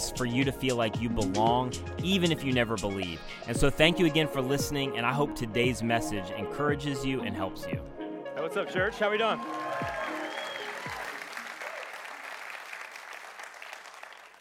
is 0.00 0.10
for 0.16 0.24
you 0.24 0.44
to 0.44 0.52
feel 0.52 0.76
like 0.76 1.00
you 1.00 1.08
belong, 1.08 1.72
even 2.02 2.32
if 2.32 2.42
you 2.44 2.52
never 2.52 2.76
believe. 2.76 3.20
And 3.46 3.56
so, 3.56 3.70
thank 3.70 3.98
you 3.98 4.06
again 4.06 4.28
for 4.28 4.40
listening, 4.40 4.96
and 4.96 5.04
I 5.04 5.12
hope 5.12 5.34
today's 5.34 5.82
message 5.82 6.30
encourages 6.36 7.04
you 7.04 7.20
and 7.20 7.36
helps 7.36 7.66
you. 7.66 7.80
Hey, 8.34 8.40
what's 8.42 8.56
up, 8.56 8.70
church? 8.70 8.98
How 8.98 9.10
we 9.10 9.18
doing? 9.18 9.38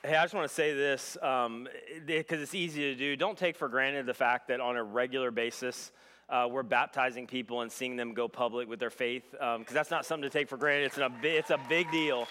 Hey, 0.04 0.16
I 0.16 0.24
just 0.24 0.34
want 0.34 0.48
to 0.48 0.54
say 0.54 0.74
this 0.74 1.18
because 1.22 1.48
um, 1.48 1.68
it's 2.08 2.56
easy 2.56 2.82
to 2.82 2.96
do. 2.96 3.16
Don't 3.16 3.38
take 3.38 3.56
for 3.56 3.68
granted 3.68 4.06
the 4.06 4.14
fact 4.14 4.48
that 4.48 4.60
on 4.60 4.76
a 4.76 4.84
regular 4.84 5.30
basis, 5.30 5.92
uh, 6.30 6.48
we're 6.50 6.64
baptizing 6.64 7.28
people 7.28 7.62
and 7.62 7.72
seeing 7.72 7.96
them 7.96 8.14
go 8.14 8.28
public 8.28 8.68
with 8.70 8.80
their 8.80 8.90
faith, 8.90 9.24
because 9.32 9.56
um, 9.56 9.66
that's 9.72 9.92
not 9.92 10.06
something 10.06 10.30
to 10.30 10.34
take 10.36 10.48
for 10.48 10.58
granted. 10.58 10.86
It's 10.86 10.98
a, 10.98 11.12
it's 11.24 11.50
a 11.50 11.60
big 11.68 11.92
deal. 11.92 12.28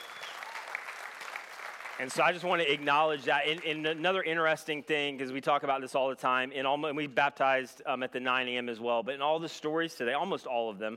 And 2.00 2.12
so 2.12 2.22
I 2.22 2.30
just 2.30 2.44
want 2.44 2.62
to 2.62 2.72
acknowledge 2.72 3.24
that. 3.24 3.48
And, 3.48 3.64
and 3.64 3.84
another 3.84 4.22
interesting 4.22 4.84
thing, 4.84 5.16
because 5.16 5.32
we 5.32 5.40
talk 5.40 5.64
about 5.64 5.80
this 5.80 5.96
all 5.96 6.08
the 6.08 6.14
time, 6.14 6.52
all, 6.64 6.86
and 6.86 6.96
we 6.96 7.08
baptized 7.08 7.82
um, 7.86 8.04
at 8.04 8.12
the 8.12 8.20
9 8.20 8.46
a.m. 8.46 8.68
as 8.68 8.78
well, 8.78 9.02
but 9.02 9.16
in 9.16 9.20
all 9.20 9.40
the 9.40 9.48
stories 9.48 9.94
today, 9.94 10.12
almost 10.12 10.46
all 10.46 10.70
of 10.70 10.78
them, 10.78 10.96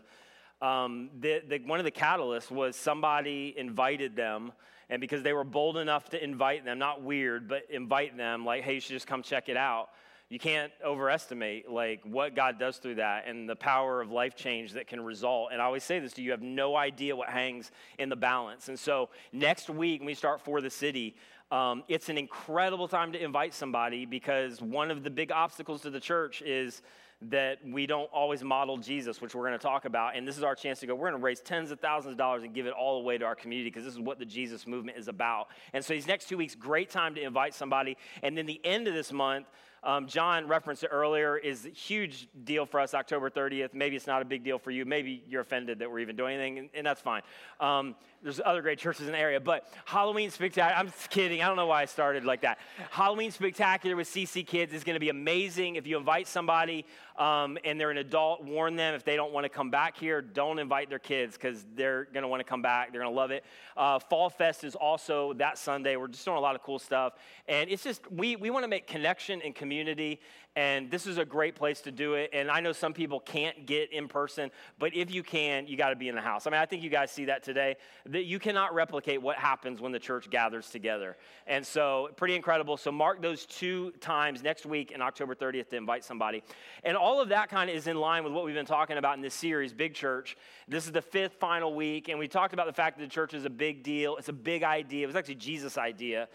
um, 0.61 1.09
the, 1.19 1.41
the, 1.47 1.57
one 1.65 1.79
of 1.79 1.85
the 1.85 1.91
catalysts 1.91 2.51
was 2.51 2.75
somebody 2.75 3.55
invited 3.57 4.15
them, 4.15 4.51
and 4.91 5.01
because 5.01 5.23
they 5.23 5.33
were 5.33 5.43
bold 5.43 5.77
enough 5.77 6.09
to 6.09 6.23
invite 6.23 6.65
them, 6.65 6.77
not 6.77 7.01
weird, 7.01 7.47
but 7.47 7.63
invite 7.71 8.15
them, 8.15 8.45
like, 8.45 8.61
hey, 8.61 8.75
you 8.75 8.79
should 8.79 8.93
just 8.93 9.07
come 9.07 9.23
check 9.23 9.49
it 9.49 9.57
out 9.57 9.89
you 10.31 10.39
can't 10.39 10.71
overestimate 10.83 11.69
like 11.69 12.01
what 12.05 12.35
god 12.35 12.57
does 12.57 12.77
through 12.77 12.95
that 12.95 13.27
and 13.27 13.49
the 13.49 13.55
power 13.55 14.01
of 14.01 14.09
life 14.09 14.33
change 14.33 14.71
that 14.71 14.87
can 14.87 15.01
result 15.01 15.49
and 15.51 15.61
i 15.61 15.65
always 15.65 15.83
say 15.83 15.99
this 15.99 16.13
to 16.13 16.21
you 16.21 16.27
you 16.27 16.31
have 16.31 16.41
no 16.41 16.77
idea 16.77 17.13
what 17.15 17.29
hangs 17.29 17.71
in 17.99 18.07
the 18.07 18.15
balance 18.15 18.69
and 18.69 18.79
so 18.79 19.09
next 19.33 19.69
week 19.69 19.99
when 19.99 20.07
we 20.07 20.13
start 20.13 20.39
for 20.39 20.61
the 20.61 20.69
city 20.69 21.15
um, 21.51 21.83
it's 21.89 22.07
an 22.07 22.17
incredible 22.17 22.87
time 22.87 23.11
to 23.11 23.21
invite 23.21 23.53
somebody 23.53 24.05
because 24.05 24.61
one 24.61 24.89
of 24.89 25.03
the 25.03 25.09
big 25.09 25.33
obstacles 25.33 25.81
to 25.81 25.89
the 25.89 25.99
church 25.99 26.41
is 26.41 26.81
that 27.23 27.59
we 27.67 27.85
don't 27.85 28.09
always 28.11 28.41
model 28.41 28.77
Jesus, 28.77 29.21
which 29.21 29.35
we're 29.35 29.45
going 29.45 29.59
to 29.59 29.59
talk 29.59 29.85
about. 29.85 30.15
And 30.15 30.27
this 30.27 30.37
is 30.37 30.43
our 30.43 30.55
chance 30.55 30.79
to 30.79 30.87
go, 30.87 30.95
we're 30.95 31.09
going 31.09 31.19
to 31.19 31.23
raise 31.23 31.39
tens 31.39 31.69
of 31.69 31.79
thousands 31.79 32.13
of 32.13 32.17
dollars 32.17 32.43
and 32.43 32.53
give 32.53 32.65
it 32.65 32.73
all 32.73 32.99
away 32.99 33.17
to 33.17 33.25
our 33.25 33.35
community 33.35 33.69
because 33.69 33.83
this 33.83 33.93
is 33.93 33.99
what 33.99 34.17
the 34.17 34.25
Jesus 34.25 34.65
movement 34.65 34.97
is 34.97 35.07
about. 35.07 35.49
And 35.73 35.85
so 35.85 35.93
these 35.93 36.07
next 36.07 36.29
two 36.29 36.37
weeks, 36.37 36.55
great 36.55 36.89
time 36.89 37.13
to 37.15 37.21
invite 37.21 37.53
somebody. 37.53 37.95
And 38.23 38.35
then 38.35 38.47
the 38.47 38.61
end 38.63 38.87
of 38.87 38.95
this 38.95 39.11
month, 39.11 39.45
um, 39.83 40.05
John 40.07 40.47
referenced 40.47 40.83
it 40.83 40.89
earlier, 40.91 41.37
is 41.37 41.65
a 41.65 41.69
huge 41.69 42.27
deal 42.43 42.65
for 42.67 42.79
us, 42.79 42.93
October 42.93 43.29
30th. 43.29 43.73
Maybe 43.73 43.95
it's 43.95 44.05
not 44.05 44.21
a 44.21 44.25
big 44.25 44.43
deal 44.43 44.59
for 44.59 44.69
you. 44.69 44.85
Maybe 44.85 45.23
you're 45.27 45.41
offended 45.41 45.79
that 45.79 45.89
we're 45.89 45.99
even 45.99 46.15
doing 46.15 46.35
anything, 46.35 46.59
and, 46.59 46.69
and 46.75 46.85
that's 46.85 47.01
fine. 47.01 47.23
Um, 47.59 47.95
there's 48.21 48.39
other 48.45 48.61
great 48.61 48.77
churches 48.77 49.07
in 49.07 49.13
the 49.13 49.17
area, 49.17 49.39
but 49.39 49.67
Halloween 49.85 50.29
Spectacular, 50.29 50.77
I'm 50.77 50.87
just 50.87 51.09
kidding. 51.09 51.41
I 51.41 51.47
don't 51.47 51.55
know 51.55 51.65
why 51.65 51.81
I 51.81 51.85
started 51.85 52.25
like 52.25 52.41
that. 52.41 52.59
Halloween 52.91 53.31
Spectacular 53.31 53.95
with 53.95 54.07
CC 54.07 54.45
Kids 54.45 54.73
is 54.73 54.83
going 54.83 54.93
to 54.93 54.99
be 54.99 55.09
amazing. 55.09 55.77
If 55.77 55.87
you 55.87 55.97
invite 55.97 56.27
somebody 56.27 56.85
um, 57.17 57.57
and 57.63 57.79
they're 57.79 57.91
an 57.91 57.97
adult, 57.97 58.43
warn 58.43 58.75
them 58.75 58.93
if 58.93 59.03
they 59.03 59.15
don't 59.15 59.31
want 59.31 59.45
to 59.45 59.49
come 59.49 59.69
back 59.69 59.97
here, 59.97 60.21
don't 60.21 60.59
invite 60.59 60.89
their 60.89 60.99
kids 60.99 61.35
because 61.35 61.65
they're 61.75 62.05
going 62.05 62.23
to 62.23 62.27
want 62.27 62.39
to 62.39 62.43
come 62.43 62.61
back. 62.61 62.91
They're 62.91 63.01
going 63.01 63.13
to 63.13 63.17
love 63.17 63.31
it. 63.31 63.43
Uh, 63.75 63.99
Fall 63.99 64.29
Fest 64.29 64.63
is 64.63 64.75
also 64.75 65.33
that 65.33 65.57
Sunday. 65.57 65.95
We're 65.95 66.07
just 66.07 66.25
doing 66.25 66.37
a 66.37 66.41
lot 66.41 66.55
of 66.55 66.63
cool 66.63 66.79
stuff. 66.79 67.13
And 67.47 67.69
it's 67.69 67.83
just, 67.83 68.09
we, 68.11 68.35
we 68.35 68.49
want 68.49 68.63
to 68.63 68.67
make 68.67 68.87
connection 68.87 69.41
and 69.43 69.53
community 69.53 70.19
and 70.55 70.91
this 70.91 71.07
is 71.07 71.17
a 71.17 71.23
great 71.23 71.55
place 71.55 71.79
to 71.81 71.91
do 71.91 72.15
it. 72.15 72.31
And 72.33 72.51
I 72.51 72.59
know 72.59 72.73
some 72.73 72.93
people 72.93 73.21
can't 73.21 73.65
get 73.65 73.93
in 73.93 74.09
person, 74.09 74.51
but 74.77 74.93
if 74.93 75.09
you 75.09 75.23
can, 75.23 75.65
you 75.67 75.77
got 75.77 75.91
to 75.91 75.95
be 75.95 76.09
in 76.09 76.15
the 76.15 76.21
house. 76.21 76.45
I 76.45 76.49
mean, 76.49 76.59
I 76.59 76.65
think 76.65 76.83
you 76.83 76.89
guys 76.89 77.09
see 77.09 77.25
that 77.25 77.41
today, 77.41 77.77
that 78.07 78.23
you 78.23 78.37
cannot 78.37 78.73
replicate 78.73 79.21
what 79.21 79.37
happens 79.37 79.79
when 79.79 79.93
the 79.93 79.99
church 79.99 80.29
gathers 80.29 80.69
together. 80.69 81.15
And 81.47 81.65
so, 81.65 82.09
pretty 82.17 82.35
incredible. 82.35 82.75
So, 82.75 82.91
mark 82.91 83.21
those 83.21 83.45
two 83.45 83.91
times 84.01 84.43
next 84.43 84.65
week 84.65 84.91
and 84.93 85.01
October 85.01 85.35
30th 85.35 85.69
to 85.69 85.77
invite 85.77 86.03
somebody. 86.03 86.43
And 86.83 86.97
all 86.97 87.21
of 87.21 87.29
that 87.29 87.49
kind 87.49 87.69
of 87.69 87.75
is 87.75 87.87
in 87.87 87.95
line 87.95 88.23
with 88.25 88.33
what 88.33 88.43
we've 88.43 88.55
been 88.55 88.65
talking 88.65 88.97
about 88.97 89.15
in 89.15 89.21
this 89.21 89.33
series, 89.33 89.71
Big 89.71 89.93
Church. 89.93 90.35
This 90.67 90.85
is 90.85 90.91
the 90.91 91.01
fifth 91.01 91.35
final 91.39 91.73
week, 91.73 92.09
and 92.09 92.19
we 92.19 92.27
talked 92.27 92.53
about 92.53 92.67
the 92.67 92.73
fact 92.73 92.97
that 92.97 93.03
the 93.03 93.09
church 93.09 93.33
is 93.33 93.45
a 93.45 93.49
big 93.49 93.83
deal. 93.83 94.17
It's 94.17 94.29
a 94.29 94.33
big 94.33 94.63
idea. 94.63 95.03
It 95.03 95.07
was 95.07 95.15
actually 95.15 95.35
Jesus' 95.35 95.77
idea, 95.77 96.27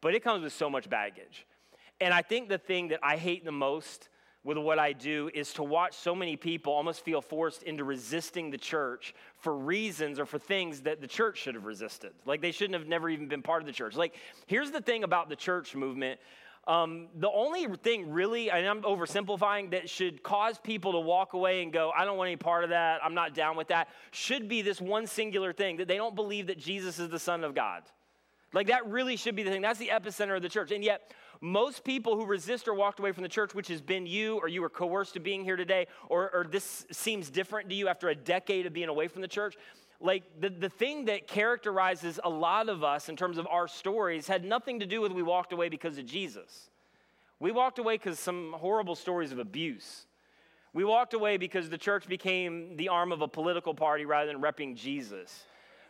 but 0.00 0.14
it 0.14 0.24
comes 0.24 0.42
with 0.42 0.54
so 0.54 0.70
much 0.70 0.88
baggage. 0.88 1.46
And 2.00 2.14
I 2.14 2.22
think 2.22 2.48
the 2.48 2.58
thing 2.58 2.88
that 2.88 3.00
I 3.02 3.16
hate 3.16 3.44
the 3.44 3.52
most 3.52 4.08
with 4.42 4.56
what 4.56 4.78
I 4.78 4.92
do 4.92 5.30
is 5.34 5.52
to 5.54 5.62
watch 5.62 5.94
so 5.94 6.14
many 6.14 6.34
people 6.34 6.72
almost 6.72 7.04
feel 7.04 7.20
forced 7.20 7.62
into 7.62 7.84
resisting 7.84 8.50
the 8.50 8.56
church 8.56 9.14
for 9.36 9.54
reasons 9.54 10.18
or 10.18 10.24
for 10.24 10.38
things 10.38 10.80
that 10.82 11.02
the 11.02 11.06
church 11.06 11.38
should 11.38 11.54
have 11.54 11.66
resisted. 11.66 12.12
Like 12.24 12.40
they 12.40 12.52
shouldn't 12.52 12.78
have 12.78 12.88
never 12.88 13.10
even 13.10 13.28
been 13.28 13.42
part 13.42 13.62
of 13.62 13.66
the 13.66 13.72
church. 13.72 13.96
Like, 13.96 14.14
here's 14.46 14.70
the 14.70 14.80
thing 14.80 15.04
about 15.04 15.28
the 15.28 15.36
church 15.36 15.74
movement. 15.74 16.20
Um, 16.66 17.08
the 17.16 17.30
only 17.30 17.66
thing 17.78 18.10
really, 18.10 18.50
and 18.50 18.66
I'm 18.66 18.82
oversimplifying, 18.82 19.72
that 19.72 19.90
should 19.90 20.22
cause 20.22 20.58
people 20.58 20.92
to 20.92 21.00
walk 21.00 21.34
away 21.34 21.62
and 21.62 21.72
go, 21.72 21.90
I 21.94 22.04
don't 22.04 22.16
want 22.16 22.28
any 22.28 22.36
part 22.36 22.64
of 22.64 22.70
that, 22.70 23.00
I'm 23.04 23.14
not 23.14 23.34
down 23.34 23.56
with 23.56 23.68
that, 23.68 23.88
should 24.10 24.48
be 24.48 24.62
this 24.62 24.80
one 24.80 25.06
singular 25.06 25.52
thing 25.52 25.78
that 25.78 25.88
they 25.88 25.96
don't 25.96 26.14
believe 26.14 26.46
that 26.46 26.58
Jesus 26.58 26.98
is 26.98 27.08
the 27.08 27.18
Son 27.18 27.44
of 27.44 27.54
God. 27.54 27.82
Like 28.52 28.68
that 28.68 28.86
really 28.86 29.16
should 29.16 29.36
be 29.36 29.42
the 29.42 29.50
thing. 29.50 29.62
That's 29.62 29.78
the 29.78 29.88
epicenter 29.88 30.36
of 30.36 30.42
the 30.42 30.48
church. 30.48 30.70
And 30.70 30.82
yet, 30.82 31.12
most 31.40 31.84
people 31.84 32.16
who 32.16 32.26
resist 32.26 32.68
or 32.68 32.74
walked 32.74 32.98
away 32.98 33.12
from 33.12 33.22
the 33.22 33.28
church, 33.28 33.54
which 33.54 33.68
has 33.68 33.80
been 33.80 34.06
you, 34.06 34.36
or 34.36 34.48
you 34.48 34.60
were 34.60 34.68
coerced 34.68 35.14
to 35.14 35.20
being 35.20 35.42
here 35.42 35.56
today, 35.56 35.86
or, 36.08 36.30
or 36.34 36.44
this 36.44 36.86
seems 36.90 37.30
different 37.30 37.70
to 37.70 37.74
you 37.74 37.88
after 37.88 38.08
a 38.10 38.14
decade 38.14 38.66
of 38.66 38.72
being 38.72 38.88
away 38.88 39.08
from 39.08 39.22
the 39.22 39.28
church, 39.28 39.56
like 40.00 40.22
the, 40.40 40.50
the 40.50 40.68
thing 40.68 41.06
that 41.06 41.26
characterizes 41.26 42.20
a 42.24 42.28
lot 42.28 42.68
of 42.68 42.84
us 42.84 43.08
in 43.08 43.16
terms 43.16 43.38
of 43.38 43.46
our 43.46 43.68
stories 43.68 44.26
had 44.26 44.44
nothing 44.44 44.80
to 44.80 44.86
do 44.86 45.00
with 45.00 45.12
we 45.12 45.22
walked 45.22 45.52
away 45.52 45.68
because 45.68 45.98
of 45.98 46.06
Jesus. 46.06 46.70
We 47.38 47.52
walked 47.52 47.78
away 47.78 47.94
because 47.96 48.18
some 48.18 48.54
horrible 48.58 48.94
stories 48.94 49.32
of 49.32 49.38
abuse. 49.38 50.06
We 50.72 50.84
walked 50.84 51.14
away 51.14 51.36
because 51.36 51.68
the 51.68 51.78
church 51.78 52.06
became 52.06 52.76
the 52.76 52.90
arm 52.90 53.12
of 53.12 53.22
a 53.22 53.28
political 53.28 53.74
party 53.74 54.04
rather 54.04 54.30
than 54.30 54.42
repping 54.42 54.76
Jesus. 54.76 55.44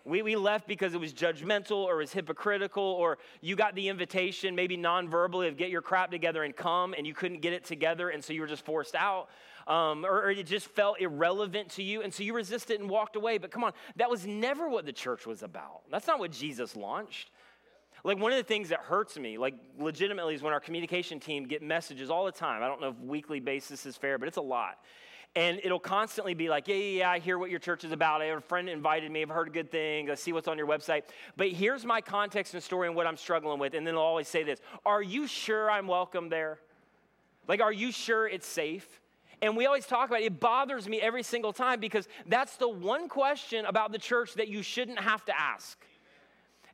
We, 0.04 0.22
we 0.22 0.36
left 0.36 0.66
because 0.66 0.94
it 0.94 1.00
was 1.00 1.12
judgmental 1.12 1.78
or 1.78 1.96
was 1.96 2.12
hypocritical, 2.12 2.82
or 2.82 3.18
you 3.40 3.56
got 3.56 3.74
the 3.74 3.88
invitation, 3.88 4.54
maybe 4.54 4.76
non 4.76 5.08
verbally, 5.08 5.48
of 5.48 5.56
get 5.56 5.70
your 5.70 5.82
crap 5.82 6.10
together 6.10 6.42
and 6.42 6.56
come, 6.56 6.94
and 6.96 7.06
you 7.06 7.14
couldn't 7.14 7.40
get 7.40 7.52
it 7.52 7.64
together, 7.64 8.10
and 8.10 8.22
so 8.22 8.32
you 8.32 8.40
were 8.40 8.46
just 8.46 8.64
forced 8.64 8.94
out. 8.94 9.28
Um, 9.66 10.04
or, 10.04 10.24
or, 10.24 10.30
it 10.30 10.46
just 10.46 10.66
felt 10.68 11.00
irrelevant 11.00 11.68
to 11.72 11.82
you, 11.82 12.02
and 12.02 12.12
so 12.12 12.22
you 12.22 12.34
resisted 12.34 12.80
and 12.80 12.88
walked 12.88 13.14
away. 13.14 13.38
But 13.38 13.50
come 13.50 13.62
on, 13.62 13.72
that 13.96 14.10
was 14.10 14.26
never 14.26 14.68
what 14.68 14.86
the 14.86 14.92
church 14.92 15.26
was 15.26 15.42
about. 15.42 15.82
That's 15.90 16.06
not 16.06 16.18
what 16.18 16.32
Jesus 16.32 16.76
launched. 16.76 17.30
Like 18.02 18.18
one 18.18 18.32
of 18.32 18.38
the 18.38 18.44
things 18.44 18.70
that 18.70 18.80
hurts 18.80 19.18
me, 19.18 19.36
like 19.36 19.54
legitimately, 19.78 20.34
is 20.34 20.42
when 20.42 20.52
our 20.52 20.60
communication 20.60 21.20
team 21.20 21.46
get 21.46 21.62
messages 21.62 22.10
all 22.10 22.24
the 22.24 22.32
time. 22.32 22.62
I 22.62 22.66
don't 22.66 22.80
know 22.80 22.88
if 22.88 22.98
weekly 22.98 23.40
basis 23.40 23.84
is 23.84 23.96
fair, 23.96 24.18
but 24.18 24.26
it's 24.26 24.38
a 24.38 24.42
lot. 24.42 24.78
And 25.36 25.60
it'll 25.62 25.78
constantly 25.78 26.34
be 26.34 26.48
like, 26.48 26.66
yeah, 26.66 26.74
yeah, 26.74 26.98
yeah, 26.98 27.10
I 27.10 27.18
hear 27.20 27.38
what 27.38 27.50
your 27.50 27.60
church 27.60 27.84
is 27.84 27.92
about. 27.92 28.20
I 28.20 28.26
have 28.26 28.38
a 28.38 28.40
friend 28.40 28.68
invited 28.68 29.12
me. 29.12 29.22
I've 29.22 29.28
heard 29.28 29.52
good 29.52 29.70
things. 29.70 30.10
I 30.10 30.16
see 30.16 30.32
what's 30.32 30.48
on 30.48 30.58
your 30.58 30.66
website. 30.66 31.02
But 31.36 31.50
here's 31.50 31.84
my 31.84 32.00
context 32.00 32.54
and 32.54 32.62
story 32.62 32.88
and 32.88 32.96
what 32.96 33.06
I'm 33.06 33.16
struggling 33.16 33.60
with. 33.60 33.74
And 33.74 33.86
then 33.86 33.94
they'll 33.94 34.02
always 34.02 34.26
say 34.26 34.42
this 34.42 34.60
Are 34.84 35.02
you 35.02 35.26
sure 35.28 35.70
I'm 35.70 35.86
welcome 35.86 36.30
there? 36.30 36.58
Like, 37.46 37.60
are 37.60 37.72
you 37.72 37.92
sure 37.92 38.26
it's 38.26 38.46
safe? 38.46 39.00
And 39.42 39.56
we 39.56 39.66
always 39.66 39.86
talk 39.86 40.08
about 40.08 40.20
it. 40.20 40.26
It 40.26 40.40
bothers 40.40 40.88
me 40.88 41.00
every 41.00 41.22
single 41.22 41.52
time 41.52 41.80
because 41.80 42.08
that's 42.26 42.56
the 42.56 42.68
one 42.68 43.08
question 43.08 43.64
about 43.64 43.92
the 43.92 43.98
church 43.98 44.34
that 44.34 44.48
you 44.48 44.62
shouldn't 44.62 45.00
have 45.00 45.24
to 45.26 45.40
ask. 45.40 45.78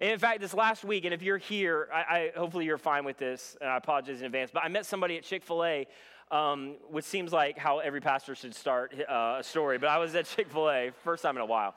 And 0.00 0.10
in 0.10 0.18
fact, 0.18 0.40
this 0.40 0.52
last 0.52 0.84
week, 0.84 1.04
and 1.04 1.14
if 1.14 1.22
you're 1.22 1.38
here, 1.38 1.88
I, 1.94 1.98
I, 1.98 2.32
hopefully 2.36 2.64
you're 2.64 2.76
fine 2.76 3.04
with 3.04 3.16
this, 3.16 3.56
and 3.60 3.70
I 3.70 3.76
apologize 3.76 4.20
in 4.20 4.26
advance, 4.26 4.50
but 4.52 4.62
I 4.64 4.68
met 4.68 4.84
somebody 4.84 5.16
at 5.16 5.22
Chick 5.22 5.42
fil 5.44 5.64
A 5.64 5.86
um, 6.30 6.76
which 6.90 7.04
seems 7.04 7.32
like 7.32 7.58
how 7.58 7.78
every 7.78 8.00
pastor 8.00 8.34
should 8.34 8.54
start 8.54 8.94
uh, 9.08 9.36
a 9.38 9.44
story. 9.44 9.78
But 9.78 9.88
I 9.88 9.98
was 9.98 10.14
at 10.14 10.26
Chick 10.36 10.50
fil 10.50 10.70
A, 10.70 10.90
first 11.04 11.22
time 11.22 11.36
in 11.36 11.42
a 11.42 11.46
while. 11.46 11.74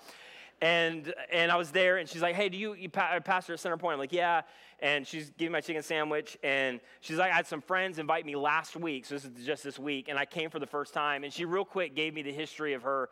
And, 0.61 1.13
and 1.31 1.51
I 1.51 1.55
was 1.55 1.71
there, 1.71 1.97
and 1.97 2.09
she's 2.09 2.21
like, 2.21 2.35
Hey, 2.35 2.49
do 2.49 2.57
you, 2.57 2.73
you 2.73 2.89
pa- 2.89 3.19
pastor 3.23 3.53
at 3.53 3.59
Centerpoint? 3.59 3.93
I'm 3.93 3.99
like, 3.99 4.11
Yeah. 4.11 4.41
And 4.81 5.05
she's 5.05 5.29
giving 5.37 5.51
my 5.51 5.61
chicken 5.61 5.83
sandwich, 5.83 6.37
and 6.41 6.79
she's 7.01 7.17
like, 7.17 7.33
I 7.33 7.35
had 7.35 7.47
some 7.47 7.59
friends 7.61 7.99
invite 7.99 8.25
me 8.25 8.37
last 8.37 8.77
week, 8.77 9.05
so 9.05 9.15
this 9.15 9.25
is 9.25 9.45
just 9.45 9.61
this 9.61 9.77
week, 9.77 10.07
and 10.07 10.17
I 10.17 10.23
came 10.23 10.49
for 10.49 10.59
the 10.59 10.67
first 10.67 10.93
time. 10.93 11.25
And 11.25 11.33
she 11.33 11.43
real 11.43 11.65
quick 11.65 11.95
gave 11.95 12.13
me 12.13 12.21
the 12.21 12.31
history 12.31 12.73
of 12.73 12.83
her, 12.83 13.09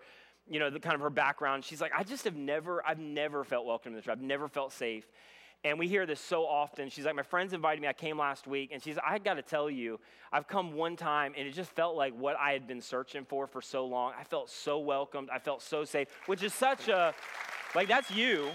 you 0.50 0.60
know, 0.60 0.70
the 0.70 0.80
kind 0.80 0.96
of 0.96 1.02
her 1.02 1.10
background. 1.10 1.66
She's 1.66 1.82
like, 1.82 1.92
I 1.94 2.04
just 2.04 2.24
have 2.24 2.38
never, 2.38 2.86
I've 2.88 3.00
never 3.00 3.44
felt 3.44 3.66
welcome 3.66 3.92
in 3.92 3.96
the 3.98 4.02
church. 4.02 4.14
I've 4.14 4.22
never 4.22 4.48
felt 4.48 4.72
safe. 4.72 5.06
And 5.64 5.80
we 5.80 5.88
hear 5.88 6.06
this 6.06 6.20
so 6.20 6.46
often. 6.46 6.90
She's 6.90 7.06
like, 7.06 7.16
My 7.16 7.24
friends 7.24 7.54
invited 7.54 7.82
me. 7.82 7.88
I 7.88 7.94
came 7.94 8.18
last 8.18 8.48
week. 8.48 8.72
And 8.72 8.82
she's, 8.82 8.98
I 9.06 9.18
got 9.18 9.36
to 9.36 9.42
tell 9.42 9.70
you, 9.70 10.00
I've 10.32 10.48
come 10.48 10.74
one 10.74 10.96
time 10.96 11.34
and 11.38 11.48
it 11.48 11.54
just 11.54 11.72
felt 11.72 11.96
like 11.96 12.14
what 12.14 12.36
I 12.40 12.52
had 12.52 12.68
been 12.68 12.82
searching 12.82 13.26
for 13.26 13.48
for 13.48 13.62
so 13.62 13.86
long. 13.86 14.14
I 14.20 14.24
felt 14.24 14.50
so 14.50 14.80
welcomed. 14.80 15.30
I 15.32 15.40
felt 15.40 15.62
so 15.62 15.84
safe, 15.84 16.08
which 16.26 16.44
is 16.44 16.54
such 16.54 16.88
a, 16.90 17.14
like, 17.76 17.88
that's 17.88 18.12
you. 18.12 18.50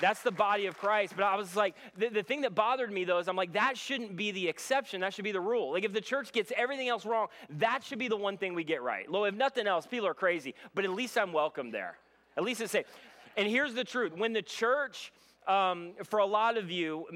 That's 0.00 0.20
the 0.22 0.30
body 0.30 0.66
of 0.66 0.76
Christ. 0.76 1.14
But 1.16 1.24
I 1.24 1.36
was 1.36 1.56
like, 1.56 1.74
the, 1.96 2.08
the 2.08 2.22
thing 2.22 2.42
that 2.42 2.54
bothered 2.54 2.92
me 2.92 3.04
though 3.04 3.18
is 3.18 3.28
I'm 3.28 3.36
like, 3.36 3.54
that 3.54 3.78
shouldn't 3.78 4.16
be 4.16 4.30
the 4.30 4.48
exception. 4.48 5.00
That 5.00 5.14
should 5.14 5.24
be 5.24 5.32
the 5.32 5.40
rule. 5.40 5.72
Like, 5.72 5.84
if 5.84 5.92
the 5.92 6.00
church 6.00 6.32
gets 6.32 6.52
everything 6.56 6.88
else 6.88 7.06
wrong, 7.06 7.28
that 7.58 7.82
should 7.82 7.98
be 7.98 8.08
the 8.08 8.16
one 8.16 8.36
thing 8.36 8.54
we 8.54 8.64
get 8.64 8.82
right. 8.82 9.10
Lord, 9.10 9.32
if 9.32 9.38
nothing 9.38 9.66
else, 9.66 9.86
people 9.86 10.06
are 10.06 10.14
crazy, 10.14 10.54
but 10.74 10.84
at 10.84 10.90
least 10.90 11.16
I'm 11.16 11.32
welcome 11.32 11.70
there. 11.70 11.96
At 12.36 12.44
least 12.44 12.60
it's 12.60 12.72
safe. 12.72 12.86
And 13.36 13.48
here's 13.48 13.74
the 13.74 13.84
truth 13.84 14.12
when 14.14 14.32
the 14.32 14.42
church 14.42 15.12
um, 15.46 15.92
for 16.04 16.18
a 16.18 16.26
lot 16.26 16.56
of 16.56 16.70
you, 16.70 17.06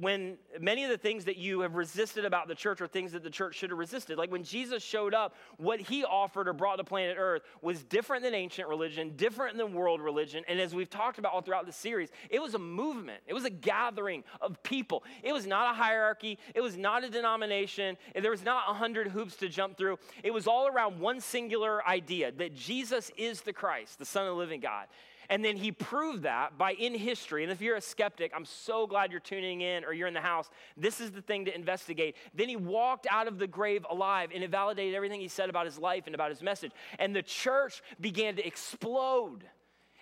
when 0.00 0.38
many 0.60 0.84
of 0.84 0.90
the 0.90 0.98
things 0.98 1.24
that 1.24 1.36
you 1.36 1.60
have 1.60 1.74
resisted 1.74 2.24
about 2.24 2.46
the 2.46 2.54
church 2.54 2.80
are 2.80 2.86
things 2.86 3.12
that 3.12 3.24
the 3.24 3.30
church 3.30 3.56
should 3.56 3.70
have 3.70 3.78
resisted. 3.78 4.16
Like 4.16 4.30
when 4.30 4.44
Jesus 4.44 4.82
showed 4.82 5.14
up, 5.14 5.34
what 5.56 5.80
he 5.80 6.04
offered 6.04 6.46
or 6.46 6.52
brought 6.52 6.76
to 6.76 6.84
planet 6.84 7.16
Earth 7.18 7.42
was 7.60 7.82
different 7.82 8.22
than 8.22 8.34
ancient 8.34 8.68
religion, 8.68 9.16
different 9.16 9.56
than 9.56 9.72
world 9.72 10.00
religion. 10.00 10.44
And 10.46 10.60
as 10.60 10.74
we've 10.74 10.88
talked 10.88 11.18
about 11.18 11.32
all 11.32 11.40
throughout 11.40 11.66
the 11.66 11.72
series, 11.72 12.10
it 12.30 12.40
was 12.40 12.54
a 12.54 12.58
movement, 12.58 13.22
it 13.26 13.34
was 13.34 13.44
a 13.44 13.50
gathering 13.50 14.22
of 14.40 14.62
people. 14.62 15.02
It 15.22 15.32
was 15.32 15.46
not 15.46 15.72
a 15.72 15.76
hierarchy, 15.76 16.38
it 16.54 16.60
was 16.60 16.76
not 16.76 17.02
a 17.02 17.10
denomination, 17.10 17.96
there 18.14 18.30
was 18.30 18.44
not 18.44 18.70
a 18.70 18.74
hundred 18.74 19.08
hoops 19.08 19.36
to 19.36 19.48
jump 19.48 19.76
through. 19.76 19.98
It 20.22 20.32
was 20.32 20.46
all 20.46 20.68
around 20.68 21.00
one 21.00 21.20
singular 21.20 21.86
idea 21.86 22.30
that 22.32 22.54
Jesus 22.54 23.10
is 23.16 23.40
the 23.40 23.52
Christ, 23.52 23.98
the 23.98 24.04
Son 24.04 24.22
of 24.22 24.28
the 24.28 24.38
living 24.38 24.60
God. 24.60 24.86
And 25.30 25.44
then 25.44 25.56
he 25.56 25.72
proved 25.72 26.22
that 26.22 26.56
by 26.56 26.72
in 26.72 26.94
history. 26.94 27.42
And 27.42 27.52
if 27.52 27.60
you're 27.60 27.76
a 27.76 27.80
skeptic, 27.80 28.32
I'm 28.34 28.44
so 28.44 28.86
glad 28.86 29.10
you're 29.10 29.20
tuning 29.20 29.60
in 29.60 29.84
or 29.84 29.92
you're 29.92 30.08
in 30.08 30.14
the 30.14 30.20
house. 30.20 30.48
This 30.76 31.00
is 31.00 31.10
the 31.10 31.20
thing 31.20 31.44
to 31.44 31.54
investigate. 31.54 32.16
Then 32.34 32.48
he 32.48 32.56
walked 32.56 33.06
out 33.10 33.28
of 33.28 33.38
the 33.38 33.46
grave 33.46 33.84
alive 33.90 34.30
and 34.34 34.42
it 34.42 34.50
validated 34.50 34.94
everything 34.94 35.20
he 35.20 35.28
said 35.28 35.50
about 35.50 35.66
his 35.66 35.78
life 35.78 36.04
and 36.06 36.14
about 36.14 36.30
his 36.30 36.42
message. 36.42 36.72
And 36.98 37.14
the 37.14 37.22
church 37.22 37.82
began 38.00 38.36
to 38.36 38.46
explode 38.46 39.44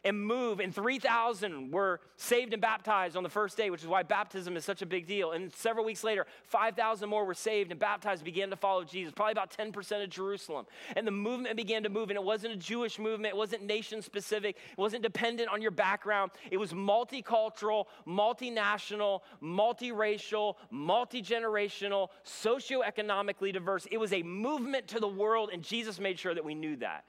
and 0.06 0.24
move. 0.24 0.60
And 0.60 0.72
3,000 0.72 1.72
were 1.72 2.00
saved 2.16 2.52
and 2.52 2.62
baptized 2.62 3.16
on 3.16 3.24
the 3.24 3.28
first 3.28 3.56
day, 3.56 3.70
which 3.70 3.82
is 3.82 3.88
why 3.88 4.04
baptism 4.04 4.56
is 4.56 4.64
such 4.64 4.80
a 4.80 4.86
big 4.86 5.06
deal. 5.06 5.32
And 5.32 5.52
several 5.52 5.84
weeks 5.84 6.04
later, 6.04 6.26
5,000 6.44 7.08
more 7.08 7.24
were 7.24 7.34
saved 7.34 7.72
and 7.72 7.80
baptized, 7.80 8.24
began 8.24 8.48
to 8.50 8.56
follow 8.56 8.84
Jesus, 8.84 9.12
probably 9.12 9.32
about 9.32 9.50
10% 9.50 10.04
of 10.04 10.08
Jerusalem. 10.08 10.66
And 10.94 11.06
the 11.06 11.10
movement 11.10 11.56
began 11.56 11.82
to 11.82 11.88
move. 11.88 12.08
And 12.10 12.16
it 12.16 12.22
wasn't 12.22 12.54
a 12.54 12.56
Jewish 12.56 12.98
movement, 12.98 13.34
it 13.34 13.36
wasn't 13.36 13.64
nation 13.64 14.00
specific, 14.00 14.56
it 14.56 14.78
wasn't 14.78 15.02
dependent 15.02 15.48
on 15.48 15.60
your 15.60 15.72
background. 15.72 16.30
It 16.50 16.56
was 16.56 16.72
multicultural, 16.72 17.86
multinational, 18.06 19.22
multiracial, 19.42 20.54
multi 20.70 21.20
generational, 21.20 22.10
socioeconomically 22.24 23.52
diverse. 23.52 23.86
It 23.90 23.98
was 23.98 24.12
a 24.12 24.22
movement 24.22 24.86
to 24.88 25.00
the 25.00 25.08
world, 25.08 25.50
and 25.52 25.64
Jesus 25.64 25.98
made 25.98 26.18
sure 26.18 26.34
that 26.34 26.44
we 26.44 26.54
knew 26.54 26.76
that. 26.76 27.04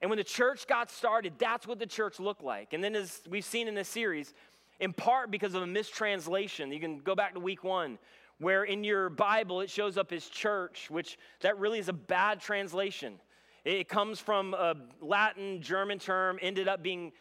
And 0.00 0.10
when 0.10 0.16
the 0.16 0.24
church 0.24 0.66
got 0.66 0.90
started, 0.90 1.34
that's 1.38 1.66
what 1.66 1.78
the 1.78 1.86
church 1.86 2.18
looked 2.18 2.42
like. 2.42 2.72
And 2.72 2.82
then, 2.82 2.96
as 2.96 3.20
we've 3.28 3.44
seen 3.44 3.68
in 3.68 3.74
this 3.74 3.88
series, 3.88 4.32
in 4.78 4.92
part 4.92 5.30
because 5.30 5.54
of 5.54 5.62
a 5.62 5.66
mistranslation, 5.66 6.72
you 6.72 6.80
can 6.80 6.98
go 7.00 7.14
back 7.14 7.34
to 7.34 7.40
week 7.40 7.62
one, 7.62 7.98
where 8.38 8.64
in 8.64 8.82
your 8.82 9.10
Bible 9.10 9.60
it 9.60 9.68
shows 9.68 9.98
up 9.98 10.10
as 10.12 10.26
church, 10.26 10.90
which 10.90 11.18
that 11.40 11.58
really 11.58 11.78
is 11.78 11.88
a 11.88 11.92
bad 11.92 12.40
translation. 12.40 13.20
It 13.64 13.90
comes 13.90 14.18
from 14.18 14.54
a 14.54 14.74
Latin, 15.02 15.60
German 15.60 15.98
term, 15.98 16.38
ended 16.40 16.66
up 16.66 16.82
being 16.82 17.12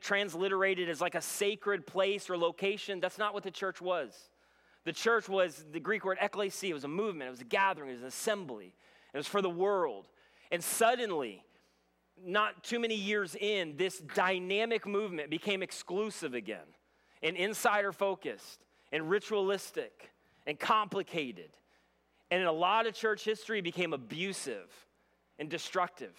transliterated 0.00 0.88
as 0.88 1.00
like 1.00 1.16
a 1.16 1.20
sacred 1.20 1.88
place 1.88 2.30
or 2.30 2.38
location. 2.38 3.00
That's 3.00 3.18
not 3.18 3.34
what 3.34 3.42
the 3.42 3.50
church 3.50 3.80
was. 3.80 4.16
The 4.84 4.92
church 4.92 5.28
was 5.28 5.64
the 5.72 5.80
Greek 5.80 6.04
word 6.04 6.18
ekklesia, 6.18 6.70
it 6.70 6.74
was 6.74 6.84
a 6.84 6.88
movement, 6.88 7.28
it 7.28 7.32
was 7.32 7.40
a 7.40 7.44
gathering, 7.44 7.90
it 7.90 7.94
was 7.94 8.02
an 8.02 8.08
assembly, 8.08 8.74
it 9.12 9.16
was 9.16 9.26
for 9.26 9.42
the 9.42 9.50
world. 9.50 10.06
And 10.52 10.62
suddenly, 10.62 11.44
not 12.24 12.62
too 12.64 12.78
many 12.78 12.94
years 12.94 13.34
in, 13.34 13.76
this 13.76 13.98
dynamic 13.98 14.86
movement 14.86 15.30
became 15.30 15.62
exclusive 15.62 16.34
again 16.34 16.66
and 17.22 17.36
insider 17.36 17.92
focused 17.92 18.64
and 18.92 19.10
ritualistic 19.10 20.10
and 20.46 20.58
complicated. 20.58 21.50
And 22.30 22.40
in 22.40 22.46
a 22.46 22.52
lot 22.52 22.86
of 22.86 22.94
church 22.94 23.24
history, 23.24 23.60
became 23.60 23.92
abusive 23.92 24.68
and 25.38 25.48
destructive. 25.48 26.14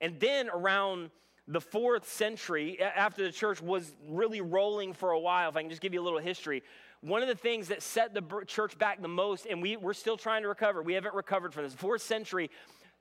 And 0.00 0.18
then 0.20 0.50
around 0.50 1.10
the 1.48 1.60
fourth 1.60 2.08
century, 2.08 2.80
after 2.80 3.24
the 3.24 3.32
church 3.32 3.60
was 3.60 3.92
really 4.08 4.40
rolling 4.40 4.92
for 4.92 5.10
a 5.10 5.18
while, 5.18 5.48
if 5.48 5.56
I 5.56 5.62
can 5.62 5.70
just 5.70 5.82
give 5.82 5.94
you 5.94 6.00
a 6.00 6.04
little 6.04 6.18
history, 6.18 6.62
one 7.00 7.20
of 7.20 7.28
the 7.28 7.34
things 7.34 7.68
that 7.68 7.82
set 7.82 8.14
the 8.14 8.22
church 8.46 8.78
back 8.78 9.02
the 9.02 9.08
most, 9.08 9.46
and 9.46 9.60
we, 9.60 9.76
we're 9.76 9.92
still 9.92 10.16
trying 10.16 10.42
to 10.42 10.48
recover, 10.48 10.82
we 10.82 10.94
haven't 10.94 11.14
recovered 11.14 11.52
from 11.52 11.64
this. 11.64 11.74
Fourth 11.74 12.02
century, 12.02 12.48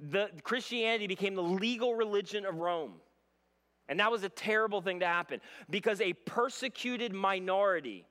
the, 0.09 0.29
Christianity 0.43 1.07
became 1.07 1.35
the 1.35 1.43
legal 1.43 1.95
religion 1.95 2.45
of 2.45 2.55
Rome. 2.55 2.93
And 3.87 3.99
that 3.99 4.11
was 4.11 4.23
a 4.23 4.29
terrible 4.29 4.81
thing 4.81 5.01
to 5.01 5.05
happen 5.05 5.41
because 5.69 6.01
a 6.01 6.13
persecuted 6.13 7.13
minority 7.13 8.05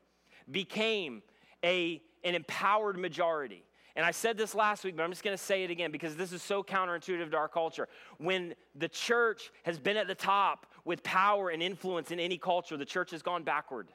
became 0.50 1.22
a, 1.64 2.00
an 2.22 2.34
empowered 2.34 2.98
majority. 2.98 3.64
And 3.96 4.06
I 4.06 4.12
said 4.12 4.36
this 4.36 4.54
last 4.54 4.84
week, 4.84 4.96
but 4.96 5.02
I'm 5.02 5.10
just 5.10 5.24
going 5.24 5.36
to 5.36 5.42
say 5.42 5.64
it 5.64 5.70
again 5.70 5.90
because 5.90 6.16
this 6.16 6.32
is 6.32 6.42
so 6.42 6.62
counterintuitive 6.62 7.30
to 7.30 7.36
our 7.36 7.48
culture. 7.48 7.88
When 8.18 8.54
the 8.74 8.88
church 8.88 9.50
has 9.64 9.78
been 9.78 9.96
at 9.96 10.06
the 10.06 10.14
top 10.14 10.66
with 10.84 11.02
power 11.02 11.50
and 11.50 11.62
influence 11.62 12.10
in 12.10 12.20
any 12.20 12.38
culture, 12.38 12.76
the 12.76 12.84
church 12.84 13.10
has 13.10 13.22
gone 13.22 13.42
backward. 13.42 13.88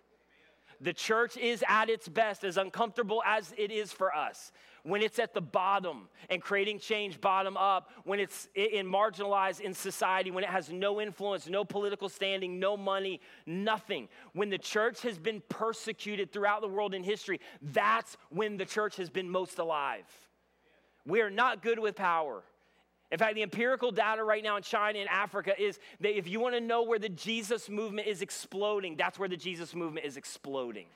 The 0.82 0.94
church 0.94 1.38
is 1.38 1.64
at 1.68 1.90
its 1.90 2.08
best, 2.08 2.44
as 2.44 2.58
uncomfortable 2.58 3.24
as 3.26 3.54
it 3.58 3.72
is 3.72 3.92
for 3.92 4.16
us 4.16 4.52
when 4.86 5.02
it's 5.02 5.18
at 5.18 5.34
the 5.34 5.42
bottom 5.42 6.08
and 6.30 6.42
creating 6.42 6.78
change 6.78 7.20
bottom 7.20 7.58
up, 7.58 7.90
when 8.04 8.20
it's 8.20 8.48
in 8.54 8.86
marginalized 8.86 9.60
in 9.60 9.74
society, 9.74 10.30
when 10.30 10.44
it 10.44 10.50
has 10.50 10.72
no 10.72 11.02
influence, 11.02 11.50
no 11.50 11.66
political 11.66 12.08
standing, 12.08 12.60
no 12.60 12.78
money, 12.78 13.20
nothing. 13.48 14.08
When 14.34 14.52
the 14.52 14.60
church 14.60 15.02
has 15.02 15.18
been 15.18 15.42
persecuted 15.50 16.32
throughout 16.32 16.62
the 16.62 16.68
world 16.68 16.94
in 16.94 17.04
history, 17.04 17.42
that's 17.64 18.16
when 18.30 18.58
the 18.58 18.66
church 18.66 18.96
has 18.98 19.10
been 19.10 19.28
most 19.28 19.58
alive. 19.58 20.06
We 21.04 21.22
are 21.22 21.32
not 21.32 21.64
good 21.64 21.80
with 21.80 21.96
power. 21.96 22.44
In 23.12 23.20
fact, 23.20 23.36
the 23.36 23.44
empirical 23.44 23.92
data 23.92 24.24
right 24.24 24.44
now 24.44 24.58
in 24.58 24.64
China 24.64 25.00
and 25.00 25.10
Africa 25.10 25.54
is 25.62 25.80
that 26.00 26.18
if 26.18 26.28
you 26.28 26.40
want 26.40 26.56
to 26.56 26.62
know 26.62 26.84
where 26.84 27.00
the 27.00 27.10
Jesus 27.10 27.70
movement 27.70 28.08
is 28.08 28.22
exploding, 28.22 28.96
that's 28.96 29.20
where 29.20 29.30
the 29.30 29.38
Jesus 29.38 29.76
movement 29.76 30.06
is 30.06 30.18
exploding. 30.18 30.88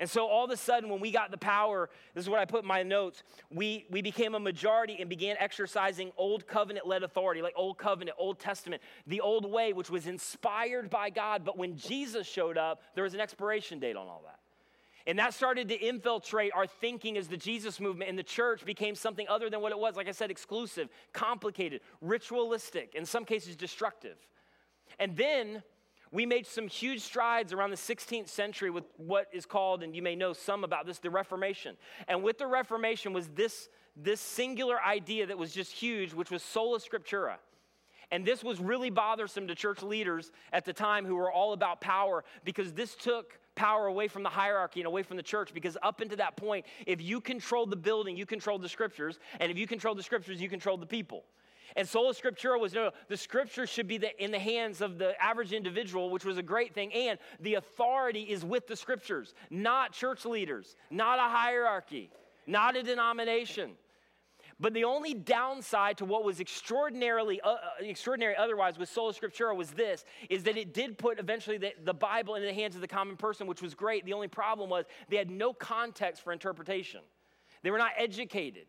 And 0.00 0.08
so 0.08 0.26
all 0.26 0.44
of 0.44 0.50
a 0.50 0.56
sudden, 0.56 0.90
when 0.90 1.00
we 1.00 1.10
got 1.10 1.32
the 1.32 1.38
power, 1.38 1.90
this 2.14 2.22
is 2.22 2.30
what 2.30 2.38
I 2.38 2.44
put 2.44 2.62
in 2.62 2.68
my 2.68 2.84
notes, 2.84 3.24
we, 3.50 3.84
we 3.90 4.00
became 4.00 4.36
a 4.36 4.40
majority 4.40 4.96
and 5.00 5.10
began 5.10 5.34
exercising 5.40 6.12
old 6.16 6.46
covenant 6.46 6.86
led 6.86 7.02
authority, 7.02 7.42
like 7.42 7.54
old 7.56 7.78
covenant, 7.78 8.16
Old 8.18 8.38
Testament, 8.38 8.80
the 9.08 9.20
old 9.20 9.50
way, 9.50 9.72
which 9.72 9.90
was 9.90 10.06
inspired 10.06 10.88
by 10.88 11.10
God. 11.10 11.44
But 11.44 11.58
when 11.58 11.76
Jesus 11.76 12.28
showed 12.28 12.56
up, 12.56 12.82
there 12.94 13.02
was 13.02 13.14
an 13.14 13.20
expiration 13.20 13.80
date 13.80 13.96
on 13.96 14.06
all 14.06 14.22
that. 14.24 14.38
And 15.08 15.18
that 15.18 15.32
started 15.32 15.70
to 15.70 15.74
infiltrate 15.74 16.52
our 16.54 16.66
thinking 16.66 17.16
as 17.16 17.28
the 17.28 17.36
Jesus 17.38 17.80
movement, 17.80 18.10
and 18.10 18.18
the 18.18 18.22
church 18.22 18.66
became 18.66 18.94
something 18.94 19.26
other 19.26 19.48
than 19.48 19.62
what 19.62 19.72
it 19.72 19.78
was. 19.78 19.96
Like 19.96 20.06
I 20.06 20.12
said, 20.12 20.30
exclusive, 20.30 20.90
complicated, 21.14 21.80
ritualistic, 22.02 22.94
in 22.94 23.06
some 23.06 23.24
cases 23.24 23.56
destructive. 23.56 24.18
And 24.98 25.16
then 25.16 25.62
we 26.12 26.26
made 26.26 26.46
some 26.46 26.68
huge 26.68 27.00
strides 27.00 27.54
around 27.54 27.70
the 27.70 27.76
16th 27.76 28.28
century 28.28 28.68
with 28.68 28.84
what 28.98 29.28
is 29.32 29.46
called, 29.46 29.82
and 29.82 29.96
you 29.96 30.02
may 30.02 30.14
know 30.14 30.34
some 30.34 30.62
about 30.62 30.84
this, 30.84 30.98
the 30.98 31.08
Reformation. 31.08 31.78
And 32.06 32.22
with 32.22 32.36
the 32.36 32.46
Reformation 32.46 33.14
was 33.14 33.28
this, 33.28 33.70
this 33.96 34.20
singular 34.20 34.78
idea 34.82 35.24
that 35.24 35.38
was 35.38 35.54
just 35.54 35.72
huge, 35.72 36.12
which 36.12 36.30
was 36.30 36.42
sola 36.42 36.80
scriptura. 36.80 37.36
And 38.10 38.26
this 38.26 38.44
was 38.44 38.60
really 38.60 38.90
bothersome 38.90 39.48
to 39.48 39.54
church 39.54 39.82
leaders 39.82 40.32
at 40.52 40.66
the 40.66 40.74
time 40.74 41.06
who 41.06 41.14
were 41.14 41.32
all 41.32 41.54
about 41.54 41.80
power 41.80 42.24
because 42.44 42.72
this 42.72 42.94
took 42.94 43.38
power 43.58 43.88
away 43.88 44.06
from 44.06 44.22
the 44.22 44.28
hierarchy 44.28 44.80
and 44.80 44.86
away 44.86 45.02
from 45.02 45.16
the 45.16 45.22
church 45.22 45.52
because 45.52 45.76
up 45.82 46.00
until 46.00 46.16
that 46.16 46.36
point, 46.36 46.64
if 46.86 47.02
you 47.02 47.20
controlled 47.20 47.70
the 47.70 47.76
building, 47.76 48.16
you 48.16 48.24
controlled 48.24 48.62
the 48.62 48.68
scriptures. 48.68 49.18
And 49.40 49.50
if 49.50 49.58
you 49.58 49.66
controlled 49.66 49.98
the 49.98 50.02
scriptures, 50.04 50.40
you 50.40 50.48
controlled 50.48 50.80
the 50.80 50.86
people. 50.86 51.24
And 51.76 51.86
sola 51.86 52.14
scriptura 52.14 52.58
was 52.58 52.72
no, 52.72 52.92
the 53.08 53.16
scripture 53.16 53.66
should 53.66 53.88
be 53.88 53.98
the, 53.98 54.24
in 54.24 54.30
the 54.30 54.38
hands 54.38 54.80
of 54.80 54.96
the 54.96 55.20
average 55.22 55.52
individual, 55.52 56.08
which 56.08 56.24
was 56.24 56.38
a 56.38 56.42
great 56.42 56.72
thing. 56.72 56.92
And 56.94 57.18
the 57.40 57.54
authority 57.54 58.22
is 58.22 58.44
with 58.44 58.68
the 58.68 58.76
scriptures, 58.76 59.34
not 59.50 59.92
church 59.92 60.24
leaders, 60.24 60.76
not 60.90 61.18
a 61.18 61.28
hierarchy, 61.28 62.10
not 62.46 62.76
a 62.76 62.82
denomination. 62.82 63.72
But 64.60 64.74
the 64.74 64.84
only 64.84 65.14
downside 65.14 65.98
to 65.98 66.04
what 66.04 66.24
was 66.24 66.40
extraordinarily 66.40 67.40
uh, 67.40 67.50
uh 67.50 67.58
extraordinary 67.80 68.36
otherwise 68.36 68.76
with 68.78 68.88
sola 68.88 69.12
scriptura 69.12 69.54
was 69.54 69.70
this 69.70 70.04
is 70.28 70.42
that 70.44 70.56
it 70.56 70.74
did 70.74 70.98
put 70.98 71.20
eventually 71.20 71.58
the, 71.58 71.72
the 71.84 71.94
Bible 71.94 72.34
in 72.34 72.42
the 72.42 72.52
hands 72.52 72.74
of 72.74 72.80
the 72.80 72.88
common 72.88 73.16
person, 73.16 73.46
which 73.46 73.62
was 73.62 73.74
great. 73.74 74.04
The 74.04 74.12
only 74.12 74.28
problem 74.28 74.68
was 74.68 74.84
they 75.08 75.16
had 75.16 75.30
no 75.30 75.52
context 75.52 76.22
for 76.22 76.32
interpretation. 76.32 77.00
They 77.62 77.70
were 77.70 77.78
not 77.78 77.92
educated. 77.96 78.66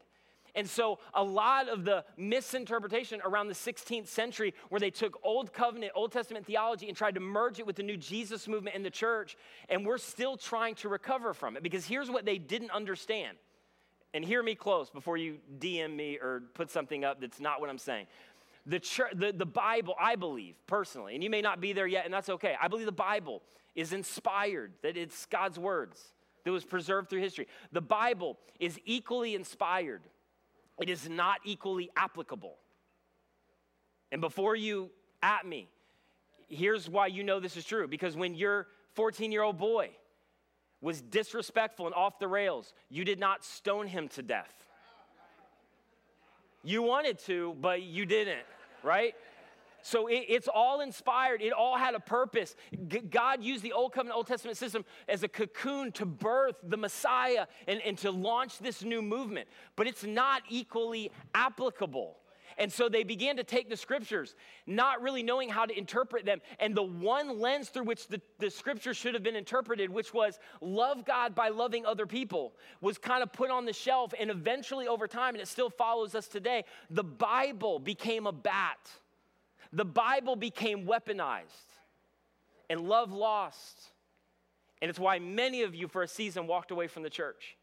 And 0.56 0.68
so, 0.68 1.00
a 1.14 1.24
lot 1.24 1.70
of 1.70 1.86
the 1.86 2.04
misinterpretation 2.18 3.22
around 3.24 3.48
the 3.48 3.54
16th 3.54 4.08
century, 4.08 4.54
where 4.70 4.80
they 4.80 4.90
took 4.90 5.20
Old 5.24 5.54
Covenant, 5.54 5.92
Old 5.96 6.12
Testament 6.12 6.46
theology, 6.46 6.88
and 6.88 6.98
tried 6.98 7.14
to 7.16 7.20
merge 7.20 7.60
it 7.60 7.68
with 7.68 7.76
the 7.76 7.84
new 7.84 7.98
Jesus 7.98 8.48
movement 8.48 8.76
in 8.76 8.82
the 8.82 8.90
church, 8.90 9.38
and 9.70 9.86
we're 9.86 10.00
still 10.00 10.38
trying 10.38 10.76
to 10.76 10.90
recover 10.90 11.34
from 11.34 11.56
it. 11.56 11.62
Because 11.62 11.86
here's 11.86 12.10
what 12.10 12.26
they 12.26 12.38
didn't 12.38 12.72
understand. 12.72 13.38
And 14.14 14.26
hear 14.26 14.42
me 14.42 14.56
close 14.56 14.90
before 14.90 15.18
you 15.18 15.38
DM 15.60 15.96
me 15.96 16.18
or 16.18 16.44
put 16.54 16.72
something 16.72 17.04
up 17.04 17.22
that's 17.22 17.40
not 17.40 17.62
what 17.62 17.70
I'm 17.70 17.78
saying. 17.78 18.08
The, 18.66 18.80
church, 18.80 19.14
the, 19.16 19.32
the 19.32 19.46
Bible, 19.46 19.96
I 20.00 20.16
believe 20.16 20.56
personally, 20.68 21.16
and 21.16 21.24
you 21.24 21.30
may 21.30 21.42
not 21.42 21.62
be 21.62 21.74
there 21.74 21.88
yet, 21.88 22.06
and 22.06 22.14
that's 22.14 22.30
okay. 22.30 22.56
I 22.62 22.68
believe 22.68 22.86
the 22.86 22.92
Bible 22.92 23.42
is 23.76 23.94
inspired, 23.94 24.74
that 24.82 24.98
it's 24.98 25.26
God's 25.28 25.58
words 25.58 26.02
that 26.44 26.52
was 26.52 26.66
preserved 26.66 27.10
through 27.10 27.22
history. 27.22 27.48
The 27.72 27.82
Bible 27.82 28.38
is 28.60 28.80
equally 28.86 29.36
inspired 29.36 30.02
it 30.80 30.90
is 30.90 31.10
not 31.10 31.40
equally 31.44 31.90
applicable. 31.96 32.56
And 34.12 34.22
before 34.22 34.56
you 34.56 34.90
at 35.22 35.46
me, 35.46 35.68
here's 36.48 36.90
why 36.90 37.08
you 37.08 37.24
know 37.24 37.40
this 37.40 37.58
is 37.58 37.66
true 37.66 37.88
because 37.88 38.16
when 38.16 38.34
your 38.34 38.68
14 38.96 39.32
year 39.32 39.44
old 39.44 39.58
boy 39.58 39.92
was 40.82 41.02
disrespectful 41.02 41.86
and 41.86 41.96
off 41.96 42.20
the 42.20 42.28
rails, 42.28 42.74
you 42.90 43.04
did 43.04 43.20
not 43.20 43.44
stone 43.44 43.88
him 43.88 44.08
to 44.10 44.22
death. 44.22 44.54
You 46.64 46.82
wanted 46.82 47.20
to, 47.20 47.56
but 47.62 47.82
you 47.82 48.06
didn't, 48.06 48.46
right? 48.84 49.16
So 49.82 50.08
it, 50.08 50.26
it's 50.28 50.48
all 50.48 50.82
inspired. 50.82 51.42
It 51.42 51.54
all 51.54 51.78
had 51.78 51.96
a 51.96 52.00
purpose. 52.00 52.56
G- 52.88 53.00
God 53.00 53.44
used 53.44 53.64
the 53.64 53.72
Old 53.72 53.94
Covenant, 53.94 54.18
Old 54.18 54.28
Testament 54.28 54.58
system 54.58 54.84
as 55.08 55.24
a 55.24 55.28
cocoon 55.28 55.92
to 55.94 56.06
birth 56.06 56.56
the 56.64 56.78
Messiah 56.78 57.46
and, 57.68 57.82
and 57.82 57.98
to 58.00 58.12
launch 58.12 58.60
this 58.60 58.84
new 58.84 59.02
movement. 59.02 59.48
But 59.76 59.88
it's 59.88 60.04
not 60.04 60.44
equally 60.50 61.12
applicable. 61.34 62.18
And 62.60 62.72
so 62.72 62.90
they 62.90 63.04
began 63.04 63.38
to 63.38 63.44
take 63.44 63.70
the 63.70 63.78
scriptures, 63.78 64.36
not 64.68 65.02
really 65.02 65.24
knowing 65.24 65.50
how 65.50 65.66
to 65.66 65.76
interpret 65.76 66.26
them. 66.26 66.42
And 66.60 66.76
the 66.76 66.84
one 66.84 67.40
lens 67.40 67.70
through 67.70 67.86
which 67.86 68.08
the, 68.08 68.22
the 68.38 68.52
scriptures 68.52 68.98
should 68.98 69.16
have 69.16 69.24
been 69.24 69.36
interpreted, 69.36 69.90
which 69.90 70.14
was 70.14 70.38
love 70.62 71.06
God 71.06 71.34
by 71.34 71.50
loving 71.50 71.86
other 71.86 72.06
people, 72.06 72.54
was 72.82 72.98
kind 72.98 73.24
of 73.24 73.34
put 73.34 73.50
on 73.50 73.66
the 73.66 73.74
shelf. 73.74 74.14
And 74.20 74.30
eventually, 74.30 74.88
over 74.88 75.08
time, 75.08 75.34
and 75.34 75.42
it 75.42 75.48
still 75.48 75.72
follows 75.72 76.14
us 76.14 76.28
today, 76.28 76.66
the 76.92 77.04
Bible 77.04 77.80
became 77.80 78.28
a 78.28 78.32
bat 78.32 78.78
the 79.72 79.86
Bible 79.86 80.36
became 80.36 80.86
weaponized 80.86 81.46
and 82.70 82.82
love 82.82 83.12
lost. 83.12 83.80
And 84.82 84.90
it's 84.90 85.00
why 85.00 85.20
many 85.20 85.64
of 85.64 85.76
you, 85.76 85.88
for 85.88 86.04
a 86.04 86.08
season, 86.08 86.48
walked 86.48 86.72
away 86.72 86.88
from 86.88 87.04
the 87.04 87.10
church. 87.10 87.58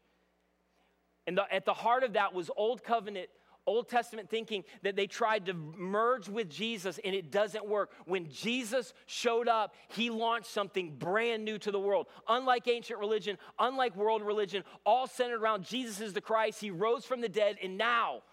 And 1.25 1.37
the, 1.37 1.53
at 1.53 1.65
the 1.65 1.73
heart 1.73 2.03
of 2.03 2.13
that 2.13 2.33
was 2.33 2.49
Old 2.55 2.83
Covenant, 2.83 3.29
Old 3.67 3.89
Testament 3.89 4.29
thinking 4.29 4.63
that 4.81 4.95
they 4.95 5.05
tried 5.05 5.45
to 5.47 5.53
merge 5.53 6.29
with 6.29 6.49
Jesus 6.49 6.99
and 7.03 7.13
it 7.13 7.29
doesn't 7.31 7.67
work. 7.67 7.91
When 8.05 8.29
Jesus 8.29 8.93
showed 9.05 9.47
up, 9.47 9.75
he 9.89 10.09
launched 10.09 10.47
something 10.47 10.95
brand 10.97 11.43
new 11.43 11.59
to 11.59 11.71
the 11.71 11.79
world. 11.79 12.07
Unlike 12.27 12.69
ancient 12.69 12.99
religion, 12.99 13.37
unlike 13.59 13.95
world 13.95 14.23
religion, 14.23 14.63
all 14.85 15.05
centered 15.05 15.41
around 15.41 15.65
Jesus 15.65 15.99
is 15.99 16.13
the 16.13 16.21
Christ. 16.21 16.61
He 16.61 16.71
rose 16.71 17.05
from 17.05 17.19
the 17.19 17.29
dead, 17.29 17.57
and 17.61 17.77
now 17.77 18.23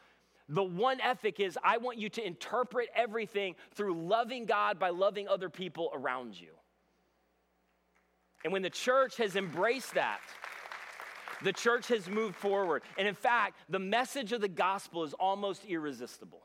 the 0.48 0.62
one 0.62 1.00
ethic 1.00 1.40
is 1.40 1.58
I 1.62 1.78
want 1.78 1.98
you 1.98 2.08
to 2.10 2.24
interpret 2.24 2.88
everything 2.94 3.56
through 3.74 4.06
loving 4.06 4.46
God 4.46 4.78
by 4.78 4.90
loving 4.90 5.26
other 5.26 5.50
people 5.50 5.90
around 5.92 6.40
you. 6.40 6.50
And 8.44 8.52
when 8.52 8.62
the 8.62 8.70
church 8.70 9.16
has 9.16 9.36
embraced 9.36 9.94
that, 9.94 10.20
the 11.44 11.52
church 11.52 11.88
has 11.88 12.08
moved 12.08 12.34
forward. 12.34 12.82
And 12.98 13.06
in 13.06 13.14
fact, 13.14 13.56
the 13.68 13.78
message 13.78 14.32
of 14.32 14.40
the 14.40 14.48
gospel 14.48 15.04
is 15.04 15.12
almost 15.12 15.64
irresistible 15.64 16.42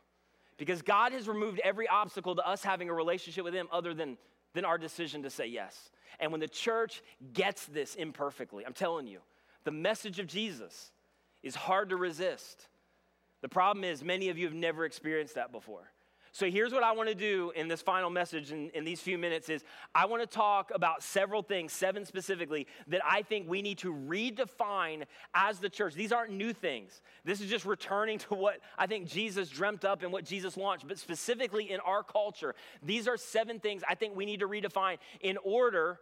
because 0.57 0.81
God 0.81 1.13
has 1.13 1.27
removed 1.27 1.59
every 1.63 1.87
obstacle 1.87 2.35
to 2.35 2.45
us 2.45 2.61
having 2.63 2.89
a 2.89 2.93
relationship 2.93 3.43
with 3.43 3.53
Him 3.53 3.67
other 3.71 3.93
than, 3.93 4.17
than 4.53 4.65
our 4.65 4.77
decision 4.77 5.23
to 5.23 5.29
say 5.29 5.47
yes. 5.47 5.89
And 6.19 6.31
when 6.31 6.41
the 6.41 6.47
church 6.47 7.01
gets 7.33 7.65
this 7.65 7.95
imperfectly, 7.95 8.65
I'm 8.65 8.73
telling 8.73 9.07
you, 9.07 9.19
the 9.63 9.71
message 9.71 10.19
of 10.19 10.27
Jesus 10.27 10.91
is 11.43 11.55
hard 11.55 11.89
to 11.89 11.95
resist. 11.95 12.67
The 13.41 13.49
problem 13.49 13.85
is, 13.85 14.03
many 14.03 14.29
of 14.29 14.37
you 14.37 14.45
have 14.45 14.53
never 14.53 14.83
experienced 14.83 15.35
that 15.35 15.53
before. 15.53 15.89
So 16.31 16.49
here's 16.49 16.71
what 16.71 16.83
I 16.83 16.91
want 16.91 17.09
to 17.09 17.15
do 17.15 17.51
in 17.55 17.67
this 17.67 17.81
final 17.81 18.09
message 18.09 18.51
in, 18.51 18.69
in, 18.71 18.83
these 18.83 19.01
few 19.01 19.17
minutes 19.17 19.49
is 19.49 19.63
I 19.95 20.05
want 20.05 20.21
to 20.21 20.27
talk 20.27 20.71
about 20.73 21.01
several 21.01 21.41
things, 21.41 21.73
seven 21.73 22.05
specifically, 22.05 22.67
that 22.87 23.01
I 23.03 23.23
think 23.23 23.49
we 23.49 23.61
need 23.61 23.79
to 23.79 23.93
redefine 23.93 25.03
as 25.33 25.59
the 25.59 25.69
church. 25.69 25.95
These 25.95 26.11
aren't 26.11 26.31
new 26.31 26.53
things. 26.53 27.01
This 27.25 27.41
is 27.41 27.49
just 27.49 27.65
returning 27.65 28.19
to 28.19 28.35
what 28.35 28.59
I 28.77 28.85
think 28.87 29.07
Jesus 29.07 29.49
dreamt 29.49 29.85
up 29.85 30.03
and 30.03 30.11
what 30.11 30.23
Jesus 30.23 30.55
launched, 30.55 30.87
but 30.87 30.99
specifically 30.99 31.71
in 31.71 31.79
our 31.79 32.03
culture. 32.03 32.53
These 32.83 33.07
are 33.07 33.17
seven 33.17 33.59
things 33.59 33.81
I 33.87 33.95
think 33.95 34.15
we 34.15 34.25
need 34.25 34.41
to 34.41 34.47
redefine 34.47 34.97
in 35.21 35.37
order 35.43 35.99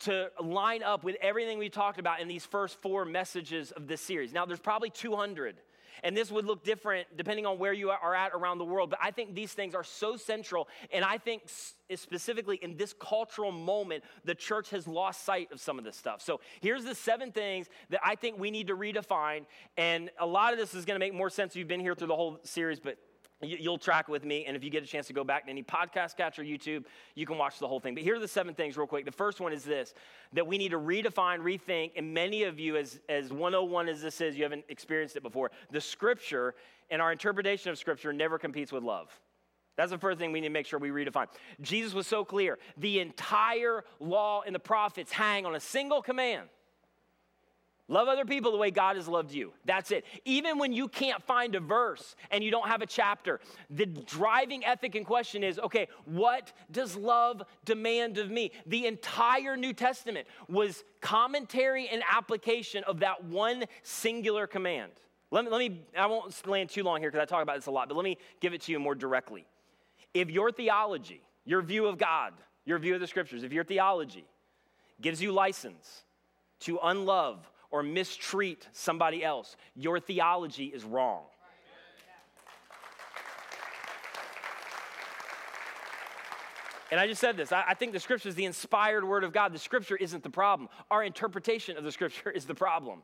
to 0.00 0.30
line 0.42 0.82
up 0.82 1.04
with 1.04 1.16
everything 1.20 1.58
we 1.58 1.68
talked 1.68 1.98
about 1.98 2.20
in 2.20 2.28
these 2.28 2.44
first 2.44 2.80
four 2.80 3.04
messages 3.04 3.70
of 3.72 3.86
this 3.86 4.00
series. 4.00 4.32
Now, 4.32 4.46
there's 4.46 4.60
probably 4.60 4.90
200 4.90 5.56
and 6.02 6.16
this 6.16 6.30
would 6.30 6.44
look 6.44 6.64
different 6.64 7.06
depending 7.16 7.46
on 7.46 7.58
where 7.58 7.72
you 7.72 7.90
are 7.90 8.14
at 8.14 8.32
around 8.32 8.58
the 8.58 8.64
world. 8.64 8.90
But 8.90 8.98
I 9.02 9.10
think 9.10 9.34
these 9.34 9.52
things 9.52 9.74
are 9.74 9.84
so 9.84 10.16
central. 10.16 10.68
And 10.92 11.04
I 11.04 11.18
think 11.18 11.42
specifically 11.94 12.56
in 12.56 12.76
this 12.76 12.94
cultural 12.98 13.52
moment, 13.52 14.04
the 14.24 14.34
church 14.34 14.70
has 14.70 14.86
lost 14.86 15.24
sight 15.24 15.50
of 15.52 15.60
some 15.60 15.78
of 15.78 15.84
this 15.84 15.96
stuff. 15.96 16.22
So 16.22 16.40
here's 16.60 16.84
the 16.84 16.94
seven 16.94 17.32
things 17.32 17.68
that 17.90 18.00
I 18.04 18.14
think 18.14 18.38
we 18.38 18.50
need 18.50 18.68
to 18.68 18.76
redefine. 18.76 19.46
And 19.76 20.10
a 20.18 20.26
lot 20.26 20.52
of 20.52 20.58
this 20.58 20.74
is 20.74 20.84
going 20.84 20.96
to 20.96 21.04
make 21.04 21.14
more 21.14 21.30
sense 21.30 21.52
if 21.52 21.56
you've 21.56 21.68
been 21.68 21.80
here 21.80 21.94
through 21.94 22.08
the 22.08 22.16
whole 22.16 22.38
series, 22.44 22.80
but 22.80 22.96
You'll 23.42 23.78
track 23.78 24.08
with 24.08 24.24
me, 24.24 24.44
and 24.44 24.54
if 24.54 24.62
you 24.62 24.68
get 24.68 24.82
a 24.82 24.86
chance 24.86 25.06
to 25.06 25.14
go 25.14 25.24
back 25.24 25.44
to 25.44 25.50
any 25.50 25.62
podcast 25.62 26.16
catcher, 26.16 26.42
or 26.42 26.44
YouTube, 26.44 26.84
you 27.14 27.24
can 27.24 27.38
watch 27.38 27.58
the 27.58 27.66
whole 27.66 27.80
thing. 27.80 27.94
But 27.94 28.02
here 28.02 28.16
are 28.16 28.20
the 28.20 28.28
seven 28.28 28.54
things, 28.54 28.76
real 28.76 28.86
quick. 28.86 29.06
The 29.06 29.12
first 29.12 29.40
one 29.40 29.52
is 29.52 29.64
this 29.64 29.94
that 30.34 30.46
we 30.46 30.58
need 30.58 30.70
to 30.70 30.78
redefine, 30.78 31.38
rethink, 31.38 31.92
and 31.96 32.12
many 32.12 32.42
of 32.42 32.60
you, 32.60 32.76
as, 32.76 33.00
as 33.08 33.32
101 33.32 33.88
as 33.88 34.02
this 34.02 34.20
is, 34.20 34.36
you 34.36 34.42
haven't 34.42 34.64
experienced 34.68 35.16
it 35.16 35.22
before. 35.22 35.50
The 35.70 35.80
scripture 35.80 36.54
and 36.90 37.00
our 37.00 37.12
interpretation 37.12 37.70
of 37.70 37.78
scripture 37.78 38.12
never 38.12 38.38
competes 38.38 38.72
with 38.72 38.82
love. 38.82 39.08
That's 39.76 39.90
the 39.90 39.98
first 39.98 40.18
thing 40.18 40.32
we 40.32 40.42
need 40.42 40.48
to 40.48 40.52
make 40.52 40.66
sure 40.66 40.78
we 40.78 40.90
redefine. 40.90 41.28
Jesus 41.62 41.94
was 41.94 42.06
so 42.06 42.24
clear. 42.24 42.58
The 42.76 43.00
entire 43.00 43.84
law 43.98 44.42
and 44.44 44.54
the 44.54 44.60
prophets 44.60 45.12
hang 45.12 45.46
on 45.46 45.54
a 45.54 45.60
single 45.60 46.02
command 46.02 46.48
Love 47.90 48.06
other 48.06 48.24
people 48.24 48.52
the 48.52 48.56
way 48.56 48.70
God 48.70 48.94
has 48.94 49.08
loved 49.08 49.32
you. 49.32 49.52
That's 49.64 49.90
it. 49.90 50.04
Even 50.24 50.58
when 50.58 50.72
you 50.72 50.86
can't 50.86 51.20
find 51.24 51.56
a 51.56 51.60
verse 51.60 52.14
and 52.30 52.44
you 52.44 52.52
don't 52.52 52.68
have 52.68 52.82
a 52.82 52.86
chapter, 52.86 53.40
the 53.68 53.84
driving 53.84 54.64
ethic 54.64 54.94
in 54.94 55.04
question 55.04 55.42
is 55.42 55.58
okay, 55.58 55.88
what 56.04 56.52
does 56.70 56.94
love 56.94 57.42
demand 57.64 58.16
of 58.18 58.30
me? 58.30 58.52
The 58.66 58.86
entire 58.86 59.56
New 59.56 59.72
Testament 59.72 60.28
was 60.48 60.84
commentary 61.00 61.88
and 61.88 62.04
application 62.08 62.84
of 62.84 63.00
that 63.00 63.24
one 63.24 63.64
singular 63.82 64.46
command. 64.46 64.92
Let 65.32 65.44
me, 65.44 65.50
let 65.50 65.58
me 65.58 65.80
I 65.98 66.06
won't 66.06 66.46
land 66.46 66.70
too 66.70 66.84
long 66.84 67.00
here 67.00 67.10
because 67.10 67.22
I 67.22 67.26
talk 67.26 67.42
about 67.42 67.56
this 67.56 67.66
a 67.66 67.72
lot, 67.72 67.88
but 67.88 67.96
let 67.96 68.04
me 68.04 68.18
give 68.38 68.54
it 68.54 68.60
to 68.62 68.72
you 68.72 68.78
more 68.78 68.94
directly. 68.94 69.44
If 70.14 70.30
your 70.30 70.52
theology, 70.52 71.22
your 71.44 71.60
view 71.60 71.86
of 71.86 71.98
God, 71.98 72.34
your 72.64 72.78
view 72.78 72.94
of 72.94 73.00
the 73.00 73.08
scriptures, 73.08 73.42
if 73.42 73.52
your 73.52 73.64
theology 73.64 74.26
gives 75.00 75.20
you 75.20 75.32
license 75.32 76.04
to 76.60 76.78
unlove 76.84 77.50
or 77.70 77.82
mistreat 77.82 78.68
somebody 78.72 79.24
else, 79.24 79.56
your 79.74 80.00
theology 80.00 80.66
is 80.66 80.84
wrong. 80.84 81.22
And 86.90 86.98
I 86.98 87.06
just 87.06 87.20
said 87.20 87.36
this. 87.36 87.52
I, 87.52 87.74
think 87.74 87.92
the 87.92 88.00
scripture 88.00 88.28
is 88.28 88.34
the 88.34 88.44
inspired 88.44 89.04
word 89.04 89.22
of 89.22 89.32
God. 89.32 89.54
The 89.54 89.60
scripture 89.60 89.94
isn't 89.96 90.24
the 90.24 90.30
problem. 90.30 90.68
Our 90.90 91.04
interpretation 91.04 91.76
of 91.76 91.84
the 91.84 91.92
scripture 91.92 92.30
is 92.34 92.46
the 92.46 92.54
problem. 92.54 93.02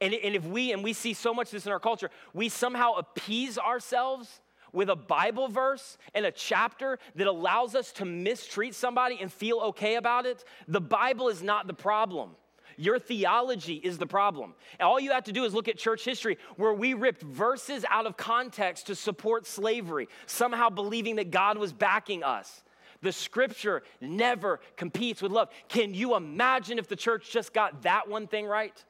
And, 0.00 0.14
and 0.14 0.34
if 0.34 0.44
we, 0.44 0.72
and 0.72 0.82
we 0.82 0.94
see 0.94 1.12
so 1.12 1.34
much 1.34 1.50
this 1.50 1.66
in 1.66 1.72
our 1.72 1.80
culture, 1.80 2.10
we 2.32 2.48
somehow 2.48 2.94
appease 2.94 3.58
ourselves 3.58 4.40
with 4.72 4.88
a 4.88 4.96
Bible 4.96 5.48
verse 5.48 5.98
and 6.14 6.24
a 6.24 6.30
chapter 6.30 6.98
that 7.14 7.26
allows 7.26 7.74
us 7.74 7.92
to 7.92 8.06
mistreat 8.06 8.74
somebody 8.74 9.18
and 9.20 9.30
feel 9.30 9.58
okay 9.58 9.96
about 9.96 10.24
it, 10.24 10.44
the 10.66 10.80
Bible 10.80 11.28
is 11.28 11.42
not 11.42 11.66
the 11.66 11.74
problem. 11.74 12.30
Your 12.76 12.98
theology 12.98 13.74
is 13.74 13.98
the 13.98 14.06
problem. 14.06 14.54
All 14.80 15.00
you 15.00 15.12
have 15.12 15.24
to 15.24 15.32
do 15.32 15.44
is 15.44 15.54
look 15.54 15.68
at 15.68 15.76
church 15.78 16.04
history 16.04 16.38
where 16.56 16.72
we 16.72 16.94
ripped 16.94 17.22
verses 17.22 17.84
out 17.88 18.06
of 18.06 18.16
context 18.16 18.86
to 18.88 18.94
support 18.94 19.46
slavery, 19.46 20.08
somehow 20.26 20.68
believing 20.70 21.16
that 21.16 21.30
God 21.30 21.58
was 21.58 21.72
backing 21.72 22.22
us. 22.22 22.62
The 23.02 23.12
scripture 23.12 23.82
never 24.00 24.60
competes 24.76 25.20
with 25.20 25.32
love. 25.32 25.50
Can 25.68 25.92
you 25.92 26.14
imagine 26.14 26.78
if 26.78 26.88
the 26.88 26.96
church 26.96 27.30
just 27.30 27.52
got 27.52 27.82
that 27.82 28.08
one 28.08 28.28
thing 28.28 28.46
right? 28.46 28.82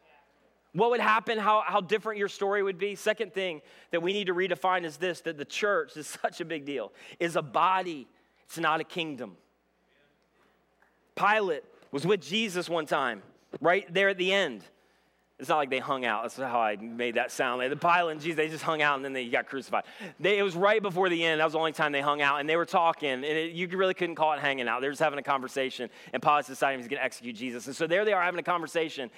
What 0.75 0.91
would 0.91 1.01
happen? 1.01 1.39
How, 1.39 1.63
how 1.67 1.81
different 1.81 2.19
your 2.19 2.29
story 2.29 2.63
would 2.63 2.79
be? 2.79 2.95
Second 2.95 3.35
thing 3.35 3.61
that 3.91 4.03
we 4.03 4.13
need 4.13 4.29
to 4.29 4.35
redefine 4.35 4.85
is 4.85 4.97
this 4.97 5.21
that 5.23 5.37
the 5.37 5.45
church 5.45 5.97
is 5.97 6.07
such 6.23 6.41
a 6.41 6.45
big 6.45 6.65
deal, 6.65 6.93
is 7.19 7.37
a 7.37 7.43
body, 7.43 8.07
it's 8.45 8.59
not 8.59 8.81
a 8.81 8.85
kingdom. 8.85 9.37
Pilate 11.15 11.65
was 11.91 12.07
with 12.07 12.23
Jesus 12.23 12.71
one 12.71 12.87
time 12.87 13.23
right 13.61 13.93
there 13.93 14.09
at 14.09 14.19
the 14.19 14.33
end. 14.33 14.65
It's 15.39 15.49
not 15.49 15.57
like 15.57 15.71
they 15.71 15.81
hung 15.81 16.05
out. 16.05 16.23
That's 16.23 16.37
how 16.37 16.61
I 16.61 16.77
made 16.77 17.17
that 17.17 17.33
sound. 17.33 17.59
Like 17.59 17.71
the 17.71 17.77
Pilate 17.77 18.13
and 18.13 18.21
Jesus, 18.21 18.37
they 18.37 18.49
just 18.49 18.63
hung 18.63 18.81
out 18.81 18.95
and 18.95 19.05
then 19.05 19.13
they 19.13 19.29
got 19.29 19.47
crucified. 19.47 19.83
They, 20.21 20.39
it 20.39 20.43
was 20.43 20.55
right 20.55 20.81
before 20.81 21.09
the 21.09 21.25
end. 21.25 21.41
That 21.41 21.45
was 21.45 21.55
the 21.55 21.59
only 21.59 21.73
time 21.73 21.91
they 21.91 22.01
hung 22.01 22.23
out. 22.23 22.39
And 22.39 22.49
they 22.49 22.55
were 22.55 22.65
talking. 22.65 23.11
And 23.11 23.25
it, 23.25 23.53
you 23.53 23.67
really 23.67 23.95
couldn't 23.95 24.15
call 24.15 24.35
it 24.35 24.39
hanging 24.39 24.69
out. 24.69 24.83
They 24.83 24.87
were 24.87 24.93
just 24.93 25.03
having 25.03 25.19
a 25.19 25.23
conversation. 25.23 25.91
And 26.13 26.23
Pilate 26.23 26.47
decided 26.47 26.79
he's 26.79 26.87
going 26.87 27.01
to 27.01 27.05
execute 27.05 27.35
Jesus. 27.35 27.67
And 27.67 27.75
so 27.75 27.89
there 27.89 28.05
they 28.05 28.13
are 28.13 28.23
having 28.23 28.39
a 28.39 28.45
conversation. 28.45 29.11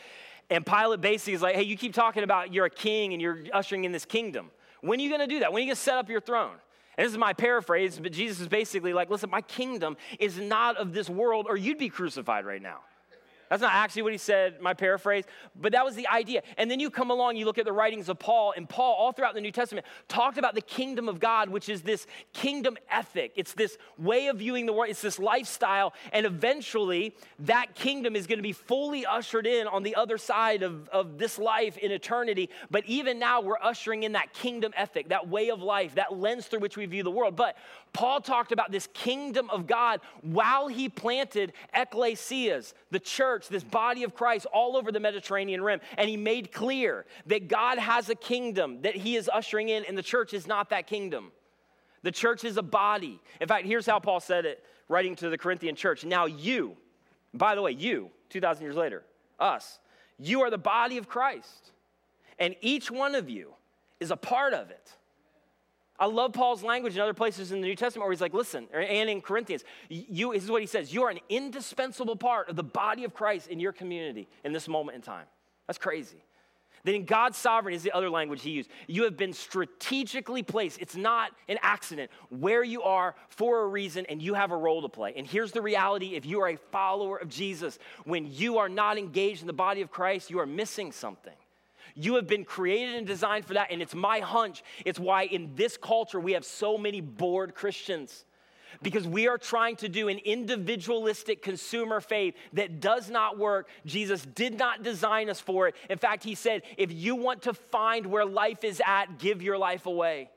And 0.48 0.64
Pilate 0.64 1.02
basically 1.02 1.34
is 1.34 1.42
like, 1.42 1.56
hey, 1.56 1.64
you 1.64 1.76
keep 1.76 1.92
talking 1.92 2.22
about 2.22 2.54
you're 2.54 2.66
a 2.66 2.70
king 2.70 3.12
and 3.12 3.20
you're 3.20 3.44
ushering 3.52 3.84
in 3.84 3.92
this 3.92 4.06
kingdom. 4.06 4.50
When 4.80 5.00
are 5.00 5.02
you 5.02 5.10
going 5.10 5.20
to 5.20 5.26
do 5.26 5.40
that? 5.40 5.52
When 5.52 5.60
are 5.60 5.64
you 5.64 5.68
going 5.68 5.76
to 5.76 5.82
set 5.82 5.98
up 5.98 6.08
your 6.08 6.20
throne? 6.20 6.54
And 6.96 7.04
this 7.04 7.12
is 7.12 7.18
my 7.18 7.34
paraphrase, 7.34 7.98
but 8.00 8.12
Jesus 8.12 8.40
is 8.40 8.48
basically 8.48 8.94
like, 8.94 9.10
listen, 9.10 9.28
my 9.28 9.40
kingdom 9.42 9.96
is 10.18 10.38
not 10.38 10.76
of 10.76 10.94
this 10.94 11.10
world, 11.10 11.46
or 11.48 11.56
you'd 11.56 11.76
be 11.76 11.88
crucified 11.88 12.46
right 12.46 12.62
now. 12.62 12.78
That's 13.48 13.62
not 13.62 13.72
actually 13.72 14.02
what 14.02 14.12
he 14.12 14.18
said, 14.18 14.60
my 14.60 14.74
paraphrase, 14.74 15.24
but 15.54 15.72
that 15.72 15.84
was 15.84 15.94
the 15.94 16.08
idea. 16.08 16.42
And 16.56 16.70
then 16.70 16.80
you 16.80 16.90
come 16.90 17.10
along, 17.10 17.36
you 17.36 17.44
look 17.44 17.58
at 17.58 17.64
the 17.64 17.72
writings 17.72 18.08
of 18.08 18.18
Paul, 18.18 18.54
and 18.56 18.68
Paul, 18.68 18.94
all 18.94 19.12
throughout 19.12 19.34
the 19.34 19.40
New 19.40 19.52
Testament, 19.52 19.86
talked 20.08 20.38
about 20.38 20.54
the 20.54 20.60
kingdom 20.60 21.08
of 21.08 21.20
God, 21.20 21.48
which 21.50 21.68
is 21.68 21.82
this 21.82 22.06
kingdom 22.32 22.76
ethic. 22.90 23.32
It's 23.36 23.54
this 23.54 23.76
way 23.98 24.28
of 24.28 24.38
viewing 24.38 24.66
the 24.66 24.72
world, 24.72 24.90
it's 24.90 25.02
this 25.02 25.18
lifestyle. 25.18 25.92
And 26.12 26.26
eventually, 26.26 27.14
that 27.40 27.74
kingdom 27.74 28.16
is 28.16 28.26
going 28.26 28.38
to 28.38 28.42
be 28.42 28.52
fully 28.52 29.04
ushered 29.04 29.46
in 29.46 29.66
on 29.66 29.82
the 29.82 29.94
other 29.96 30.18
side 30.18 30.62
of, 30.62 30.88
of 30.88 31.18
this 31.18 31.38
life 31.38 31.76
in 31.76 31.92
eternity. 31.92 32.50
But 32.70 32.84
even 32.86 33.18
now, 33.18 33.40
we're 33.40 33.58
ushering 33.62 34.04
in 34.04 34.12
that 34.12 34.32
kingdom 34.32 34.72
ethic, 34.76 35.08
that 35.08 35.28
way 35.28 35.50
of 35.50 35.62
life, 35.62 35.96
that 35.96 36.16
lens 36.16 36.46
through 36.46 36.60
which 36.60 36.76
we 36.76 36.86
view 36.86 37.02
the 37.02 37.10
world. 37.10 37.36
But 37.36 37.56
Paul 37.92 38.20
talked 38.20 38.52
about 38.52 38.72
this 38.72 38.88
kingdom 38.92 39.50
of 39.50 39.66
God 39.66 40.00
while 40.22 40.68
he 40.68 40.88
planted 40.88 41.52
ecclesias, 41.74 42.74
the 42.90 43.00
church 43.00 43.33
church, 43.34 43.48
this 43.48 43.64
body 43.64 44.04
of 44.04 44.14
Christ, 44.14 44.46
all 44.52 44.76
over 44.76 44.92
the 44.92 45.00
Mediterranean 45.00 45.62
rim. 45.62 45.80
And 45.98 46.08
he 46.08 46.16
made 46.16 46.52
clear 46.52 47.04
that 47.26 47.48
God 47.48 47.78
has 47.78 48.08
a 48.08 48.14
kingdom 48.14 48.82
that 48.82 48.94
he 48.94 49.16
is 49.16 49.28
ushering 49.32 49.68
in, 49.68 49.84
and 49.84 49.98
the 49.98 50.02
church 50.02 50.34
is 50.34 50.46
not 50.46 50.70
that 50.70 50.86
kingdom. 50.86 51.32
The 52.02 52.12
church 52.12 52.44
is 52.44 52.56
a 52.56 52.62
body. 52.62 53.20
In 53.40 53.48
fact, 53.48 53.66
here's 53.66 53.86
how 53.86 53.98
Paul 53.98 54.20
said 54.20 54.44
it, 54.44 54.64
writing 54.88 55.16
to 55.16 55.30
the 55.30 55.38
Corinthian 55.38 55.74
church. 55.74 56.04
Now, 56.04 56.26
you, 56.26 56.76
by 57.32 57.54
the 57.54 57.62
way, 57.62 57.72
you, 57.72 58.10
2,000 58.30 58.62
years 58.62 58.76
later, 58.76 59.02
us, 59.40 59.78
you 60.18 60.42
are 60.42 60.50
the 60.50 60.58
body 60.58 60.98
of 60.98 61.08
Christ, 61.08 61.72
and 62.38 62.54
each 62.60 62.90
one 62.90 63.14
of 63.14 63.28
you 63.28 63.54
is 64.00 64.10
a 64.10 64.16
part 64.16 64.52
of 64.54 64.70
it. 64.70 64.92
I 65.98 66.06
love 66.06 66.32
Paul's 66.32 66.64
language 66.64 66.96
in 66.96 67.00
other 67.00 67.14
places 67.14 67.52
in 67.52 67.60
the 67.60 67.68
New 67.68 67.76
Testament 67.76 68.04
where 68.04 68.12
he's 68.12 68.20
like, 68.20 68.34
listen, 68.34 68.66
and 68.72 69.08
in 69.08 69.20
Corinthians, 69.20 69.62
you, 69.88 70.32
this 70.32 70.42
is 70.42 70.50
what 70.50 70.60
he 70.60 70.66
says 70.66 70.92
you 70.92 71.04
are 71.04 71.10
an 71.10 71.20
indispensable 71.28 72.16
part 72.16 72.48
of 72.48 72.56
the 72.56 72.64
body 72.64 73.04
of 73.04 73.14
Christ 73.14 73.48
in 73.48 73.60
your 73.60 73.72
community 73.72 74.28
in 74.44 74.52
this 74.52 74.66
moment 74.66 74.96
in 74.96 75.02
time. 75.02 75.26
That's 75.66 75.78
crazy. 75.78 76.24
Then 76.84 76.96
in 76.96 77.04
God's 77.06 77.38
sovereign 77.38 77.74
is 77.74 77.82
the 77.82 77.92
other 77.92 78.10
language 78.10 78.42
he 78.42 78.50
used. 78.50 78.68
You 78.86 79.04
have 79.04 79.16
been 79.16 79.32
strategically 79.32 80.42
placed. 80.42 80.80
It's 80.80 80.96
not 80.96 81.32
an 81.48 81.58
accident 81.62 82.10
where 82.28 82.62
you 82.62 82.82
are 82.82 83.14
for 83.30 83.62
a 83.62 83.66
reason 83.66 84.04
and 84.06 84.20
you 84.20 84.34
have 84.34 84.50
a 84.50 84.56
role 84.56 84.82
to 84.82 84.88
play. 84.90 85.14
And 85.16 85.26
here's 85.26 85.52
the 85.52 85.62
reality 85.62 86.14
if 86.14 86.26
you 86.26 86.42
are 86.42 86.50
a 86.50 86.58
follower 86.70 87.16
of 87.16 87.30
Jesus, 87.30 87.78
when 88.04 88.30
you 88.30 88.58
are 88.58 88.68
not 88.68 88.98
engaged 88.98 89.40
in 89.40 89.46
the 89.46 89.54
body 89.54 89.80
of 89.80 89.90
Christ, 89.90 90.28
you 90.28 90.38
are 90.40 90.46
missing 90.46 90.92
something. 90.92 91.32
You 91.94 92.16
have 92.16 92.26
been 92.26 92.44
created 92.44 92.96
and 92.96 93.06
designed 93.06 93.44
for 93.44 93.54
that. 93.54 93.70
And 93.70 93.80
it's 93.80 93.94
my 93.94 94.20
hunch. 94.20 94.62
It's 94.84 94.98
why 94.98 95.24
in 95.24 95.54
this 95.54 95.76
culture 95.76 96.18
we 96.18 96.32
have 96.32 96.44
so 96.44 96.76
many 96.76 97.00
bored 97.00 97.54
Christians. 97.54 98.24
Because 98.82 99.06
we 99.06 99.28
are 99.28 99.38
trying 99.38 99.76
to 99.76 99.88
do 99.88 100.08
an 100.08 100.18
individualistic 100.18 101.42
consumer 101.42 102.00
faith 102.00 102.34
that 102.54 102.80
does 102.80 103.08
not 103.08 103.38
work. 103.38 103.68
Jesus 103.86 104.26
did 104.34 104.58
not 104.58 104.82
design 104.82 105.30
us 105.30 105.38
for 105.38 105.68
it. 105.68 105.76
In 105.88 105.98
fact, 105.98 106.24
he 106.24 106.34
said, 106.34 106.62
if 106.76 106.90
you 106.92 107.14
want 107.14 107.42
to 107.42 107.54
find 107.54 108.06
where 108.06 108.26
life 108.26 108.64
is 108.64 108.82
at, 108.84 109.18
give 109.18 109.42
your 109.42 109.56
life 109.56 109.86
away. 109.86 110.28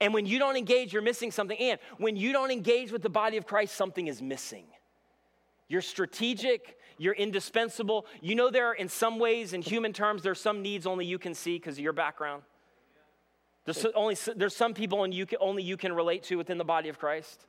And 0.00 0.14
when 0.14 0.24
you 0.24 0.38
don't 0.38 0.56
engage, 0.56 0.94
you're 0.94 1.02
missing 1.02 1.30
something. 1.30 1.58
And 1.58 1.78
when 1.98 2.16
you 2.16 2.32
don't 2.32 2.50
engage 2.50 2.90
with 2.90 3.02
the 3.02 3.10
body 3.10 3.36
of 3.36 3.46
Christ, 3.46 3.76
something 3.76 4.06
is 4.06 4.22
missing. 4.22 4.64
You're 5.68 5.82
strategic, 5.82 6.78
you're 6.98 7.14
indispensable. 7.14 8.06
You 8.20 8.34
know, 8.34 8.50
there 8.50 8.68
are, 8.68 8.74
in 8.74 8.88
some 8.88 9.18
ways, 9.18 9.52
in 9.52 9.62
human 9.62 9.92
terms, 9.92 10.22
there's 10.22 10.40
some 10.40 10.62
needs 10.62 10.86
only 10.86 11.06
you 11.06 11.18
can 11.18 11.34
see 11.34 11.56
because 11.56 11.76
of 11.76 11.80
your 11.80 11.92
background. 11.92 12.42
There's, 13.64 13.84
only, 13.94 14.16
there's 14.36 14.54
some 14.54 14.74
people 14.74 15.04
and 15.04 15.14
you 15.14 15.24
can, 15.26 15.38
only 15.40 15.62
you 15.62 15.76
can 15.76 15.92
relate 15.92 16.22
to 16.24 16.36
within 16.36 16.58
the 16.58 16.64
body 16.64 16.88
of 16.88 16.98
Christ. 16.98 17.46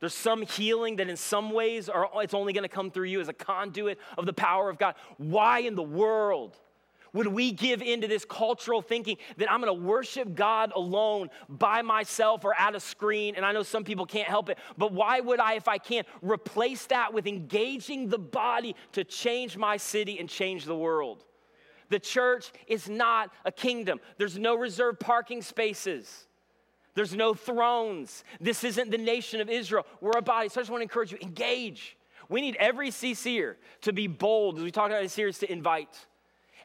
There's 0.00 0.14
some 0.14 0.42
healing 0.42 0.96
that 0.96 1.08
in 1.08 1.16
some 1.16 1.52
ways 1.52 1.88
are, 1.88 2.08
it's 2.16 2.34
only 2.34 2.52
going 2.52 2.64
to 2.64 2.68
come 2.68 2.90
through 2.90 3.06
you 3.06 3.20
as 3.20 3.28
a 3.28 3.32
conduit 3.32 3.98
of 4.18 4.26
the 4.26 4.32
power 4.32 4.68
of 4.68 4.78
God. 4.78 4.96
Why 5.16 5.60
in 5.60 5.74
the 5.74 5.82
world 5.82 6.56
would 7.12 7.26
we 7.26 7.52
give 7.52 7.82
into 7.82 8.08
this 8.08 8.24
cultural 8.24 8.80
thinking 8.80 9.18
that 9.36 9.50
I'm 9.50 9.62
to 9.62 9.72
worship 9.72 10.34
God 10.34 10.72
alone 10.74 11.28
by 11.48 11.82
myself 11.82 12.44
or 12.44 12.58
at 12.58 12.74
a 12.74 12.80
screen? 12.80 13.34
And 13.36 13.44
I 13.44 13.52
know 13.52 13.62
some 13.62 13.84
people 13.84 14.06
can't 14.06 14.28
help 14.28 14.48
it, 14.48 14.58
but 14.78 14.92
why 14.92 15.20
would 15.20 15.40
I, 15.40 15.54
if 15.54 15.68
I 15.68 15.78
can, 15.78 16.04
replace 16.22 16.86
that 16.86 17.12
with 17.12 17.26
engaging 17.26 18.08
the 18.08 18.18
body 18.18 18.74
to 18.92 19.04
change 19.04 19.56
my 19.56 19.76
city 19.76 20.18
and 20.18 20.28
change 20.28 20.64
the 20.64 20.76
world? 20.76 21.24
The 21.90 21.98
church 21.98 22.50
is 22.66 22.88
not 22.88 23.30
a 23.44 23.52
kingdom, 23.52 24.00
there's 24.16 24.38
no 24.38 24.54
reserved 24.54 25.00
parking 25.00 25.42
spaces. 25.42 26.26
There's 26.94 27.14
no 27.14 27.32
thrones. 27.32 28.22
This 28.38 28.64
isn't 28.64 28.90
the 28.90 28.98
nation 28.98 29.40
of 29.40 29.48
Israel. 29.48 29.86
We're 30.02 30.18
a 30.18 30.20
body. 30.20 30.50
So 30.50 30.60
I 30.60 30.62
just 30.62 30.70
want 30.70 30.80
to 30.80 30.82
encourage 30.82 31.10
you 31.10 31.16
engage. 31.22 31.96
We 32.28 32.42
need 32.42 32.54
every 32.56 32.90
CCer 32.90 33.54
to 33.80 33.94
be 33.94 34.08
bold, 34.08 34.58
as 34.58 34.62
we 34.62 34.70
talked 34.70 34.88
about 34.88 34.98
in 34.98 35.04
this 35.04 35.14
series, 35.14 35.38
to 35.38 35.50
invite 35.50 35.88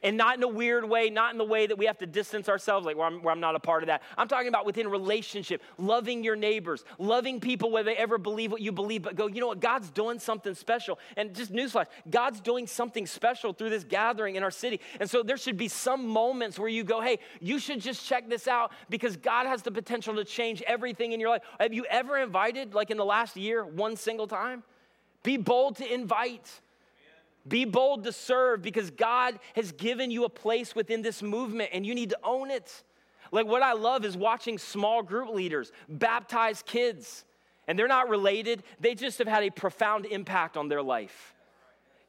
and 0.03 0.17
not 0.17 0.37
in 0.37 0.43
a 0.43 0.47
weird 0.47 0.87
way, 0.87 1.09
not 1.09 1.31
in 1.31 1.37
the 1.37 1.43
way 1.43 1.67
that 1.67 1.77
we 1.77 1.85
have 1.85 1.97
to 1.99 2.05
distance 2.05 2.49
ourselves, 2.49 2.85
like 2.85 2.97
where 2.97 3.07
I'm, 3.07 3.21
where 3.21 3.31
I'm, 3.31 3.39
not 3.39 3.55
a 3.55 3.59
part 3.59 3.83
of 3.83 3.87
that. 3.87 4.01
I'm 4.17 4.27
talking 4.27 4.47
about 4.47 4.65
within 4.65 4.87
relationship, 4.87 5.61
loving 5.77 6.23
your 6.23 6.35
neighbors, 6.35 6.83
loving 6.97 7.39
people 7.39 7.71
whether 7.71 7.91
they 7.91 7.97
ever 7.97 8.17
believe 8.17 8.51
what 8.51 8.61
you 8.61 8.71
believe, 8.71 9.03
but 9.03 9.15
go, 9.15 9.27
you 9.27 9.41
know 9.41 9.47
what, 9.47 9.59
God's 9.59 9.89
doing 9.89 10.19
something 10.19 10.53
special. 10.53 10.99
And 11.15 11.35
just 11.35 11.51
newsflash, 11.51 11.85
God's 12.09 12.39
doing 12.39 12.67
something 12.67 13.05
special 13.05 13.53
through 13.53 13.69
this 13.69 13.83
gathering 13.83 14.35
in 14.35 14.43
our 14.43 14.51
city. 14.51 14.79
And 14.99 15.09
so 15.09 15.23
there 15.23 15.37
should 15.37 15.57
be 15.57 15.67
some 15.67 16.07
moments 16.07 16.57
where 16.57 16.69
you 16.69 16.83
go, 16.83 17.01
hey, 17.01 17.19
you 17.39 17.59
should 17.59 17.81
just 17.81 18.05
check 18.05 18.29
this 18.29 18.47
out 18.47 18.71
because 18.89 19.17
God 19.17 19.47
has 19.47 19.61
the 19.61 19.71
potential 19.71 20.15
to 20.15 20.25
change 20.25 20.61
everything 20.63 21.11
in 21.11 21.19
your 21.19 21.29
life. 21.29 21.43
Have 21.59 21.73
you 21.73 21.85
ever 21.85 22.17
invited, 22.17 22.73
like 22.73 22.91
in 22.91 22.97
the 22.97 23.05
last 23.05 23.37
year, 23.37 23.65
one 23.65 23.95
single 23.95 24.27
time? 24.27 24.63
Be 25.23 25.37
bold 25.37 25.77
to 25.77 25.93
invite. 25.93 26.61
Be 27.47 27.65
bold 27.65 28.03
to 28.03 28.11
serve 28.11 28.61
because 28.61 28.91
God 28.91 29.39
has 29.55 29.71
given 29.71 30.11
you 30.11 30.25
a 30.25 30.29
place 30.29 30.75
within 30.75 31.01
this 31.01 31.21
movement 31.21 31.69
and 31.73 31.85
you 31.85 31.95
need 31.95 32.09
to 32.09 32.19
own 32.23 32.51
it. 32.51 32.83
Like, 33.31 33.45
what 33.45 33.61
I 33.61 33.73
love 33.73 34.05
is 34.05 34.15
watching 34.15 34.57
small 34.57 35.03
group 35.03 35.29
leaders 35.33 35.71
baptize 35.89 36.63
kids, 36.65 37.25
and 37.67 37.77
they're 37.77 37.87
not 37.87 38.09
related, 38.09 38.63
they 38.79 38.95
just 38.95 39.17
have 39.19 39.27
had 39.27 39.43
a 39.43 39.49
profound 39.49 40.05
impact 40.05 40.55
on 40.55 40.69
their 40.69 40.81
life. 40.81 41.33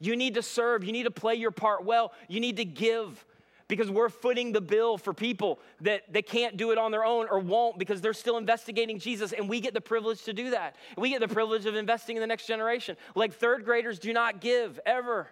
You 0.00 0.14
need 0.14 0.34
to 0.34 0.42
serve, 0.42 0.84
you 0.84 0.92
need 0.92 1.04
to 1.04 1.10
play 1.10 1.34
your 1.34 1.50
part 1.50 1.84
well, 1.84 2.12
you 2.28 2.38
need 2.38 2.56
to 2.58 2.64
give 2.64 3.24
because 3.68 3.90
we're 3.90 4.08
footing 4.08 4.52
the 4.52 4.60
bill 4.60 4.98
for 4.98 5.14
people 5.14 5.58
that 5.82 6.10
they 6.12 6.22
can't 6.22 6.56
do 6.56 6.70
it 6.72 6.78
on 6.78 6.90
their 6.90 7.04
own 7.04 7.26
or 7.30 7.38
won't 7.38 7.78
because 7.78 8.00
they're 8.00 8.14
still 8.14 8.38
investigating 8.38 8.98
Jesus, 8.98 9.32
and 9.32 9.48
we 9.48 9.60
get 9.60 9.74
the 9.74 9.80
privilege 9.80 10.22
to 10.24 10.32
do 10.32 10.50
that. 10.50 10.76
We 10.96 11.10
get 11.10 11.20
the 11.20 11.28
privilege 11.28 11.66
of 11.66 11.76
investing 11.76 12.16
in 12.16 12.20
the 12.20 12.26
next 12.26 12.46
generation. 12.46 12.96
Like 13.14 13.34
third 13.34 13.64
graders 13.64 13.98
do 13.98 14.12
not 14.12 14.40
give 14.40 14.80
ever. 14.86 15.28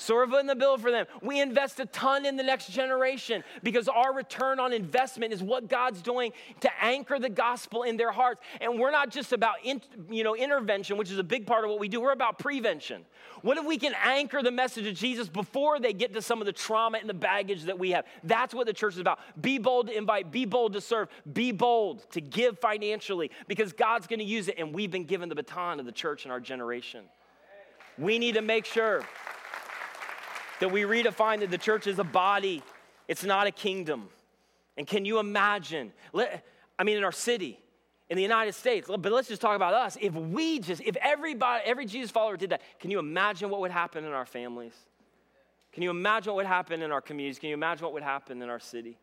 So 0.00 0.14
we're 0.14 0.28
footing 0.28 0.46
the 0.46 0.54
bill 0.54 0.78
for 0.78 0.92
them. 0.92 1.06
We 1.22 1.40
invest 1.40 1.80
a 1.80 1.86
ton 1.86 2.24
in 2.24 2.36
the 2.36 2.44
next 2.44 2.70
generation 2.70 3.42
because 3.64 3.88
our 3.88 4.14
return 4.14 4.60
on 4.60 4.72
investment 4.72 5.32
is 5.32 5.42
what 5.42 5.68
God's 5.68 6.02
doing 6.02 6.32
to 6.60 6.70
anchor 6.80 7.18
the 7.18 7.28
gospel 7.28 7.82
in 7.82 7.96
their 7.96 8.12
hearts. 8.12 8.40
And 8.60 8.78
we're 8.78 8.92
not 8.92 9.10
just 9.10 9.32
about 9.32 9.56
in, 9.64 9.82
you 10.08 10.22
know 10.22 10.36
intervention, 10.36 10.98
which 10.98 11.10
is 11.10 11.18
a 11.18 11.24
big 11.24 11.48
part 11.48 11.64
of 11.64 11.70
what 11.70 11.80
we 11.80 11.88
do. 11.88 12.00
We're 12.00 12.12
about 12.12 12.38
prevention. 12.38 13.04
What 13.42 13.58
if 13.58 13.66
we 13.66 13.76
can 13.76 13.92
anchor 14.04 14.40
the 14.40 14.52
message 14.52 14.86
of 14.86 14.94
Jesus 14.94 15.28
before 15.28 15.80
they 15.80 15.92
get 15.92 16.14
to 16.14 16.22
some 16.22 16.40
of 16.40 16.46
the 16.46 16.52
trauma 16.52 16.98
and 16.98 17.08
the 17.08 17.14
baggage 17.14 17.64
that 17.64 17.76
we 17.76 17.90
have? 17.90 18.04
That's 18.22 18.54
what 18.54 18.68
the 18.68 18.72
church 18.72 18.94
is 18.94 19.00
about. 19.00 19.18
Be 19.40 19.58
bold 19.58 19.88
to 19.88 19.98
invite, 19.98 20.30
be 20.30 20.44
bold 20.44 20.74
to 20.74 20.80
serve, 20.80 21.08
be 21.32 21.50
bold 21.50 22.08
to 22.12 22.20
give 22.20 22.60
financially 22.60 23.32
because 23.48 23.72
God's 23.72 24.06
going 24.06 24.20
to 24.20 24.24
use 24.24 24.46
it 24.46 24.54
and 24.58 24.72
we've 24.72 24.92
been 24.92 25.06
given 25.06 25.28
the 25.28 25.34
baton 25.34 25.80
of 25.80 25.86
the 25.86 25.92
church 25.92 26.24
in 26.24 26.30
our 26.30 26.38
generation. 26.38 27.04
We 27.98 28.20
need 28.20 28.34
to 28.34 28.42
make 28.42 28.64
sure 28.64 29.02
that 30.60 30.70
we 30.70 30.82
redefine 30.82 31.40
that 31.40 31.50
the 31.50 31.58
church 31.58 31.86
is 31.86 31.98
a 31.98 32.04
body, 32.04 32.62
it's 33.06 33.24
not 33.24 33.46
a 33.46 33.50
kingdom. 33.50 34.08
And 34.76 34.86
can 34.86 35.04
you 35.04 35.18
imagine? 35.18 35.92
I 36.14 36.84
mean, 36.84 36.96
in 36.96 37.04
our 37.04 37.12
city, 37.12 37.58
in 38.10 38.16
the 38.16 38.22
United 38.22 38.54
States, 38.54 38.88
but 38.88 39.12
let's 39.12 39.28
just 39.28 39.42
talk 39.42 39.56
about 39.56 39.74
us. 39.74 39.98
If 40.00 40.14
we 40.14 40.60
just, 40.60 40.82
if 40.82 40.96
everybody, 40.96 41.62
every 41.64 41.84
Jesus 41.84 42.10
follower 42.10 42.36
did 42.36 42.50
that, 42.50 42.62
can 42.80 42.90
you 42.90 42.98
imagine 42.98 43.50
what 43.50 43.60
would 43.60 43.70
happen 43.70 44.04
in 44.04 44.12
our 44.12 44.26
families? 44.26 44.72
Can 45.72 45.82
you 45.82 45.90
imagine 45.90 46.32
what 46.32 46.36
would 46.36 46.46
happen 46.46 46.82
in 46.82 46.90
our 46.90 47.00
communities? 47.00 47.38
Can 47.38 47.50
you 47.50 47.54
imagine 47.54 47.84
what 47.84 47.92
would 47.92 48.02
happen 48.02 48.40
in 48.40 48.48
our 48.48 48.60
city? 48.60 48.96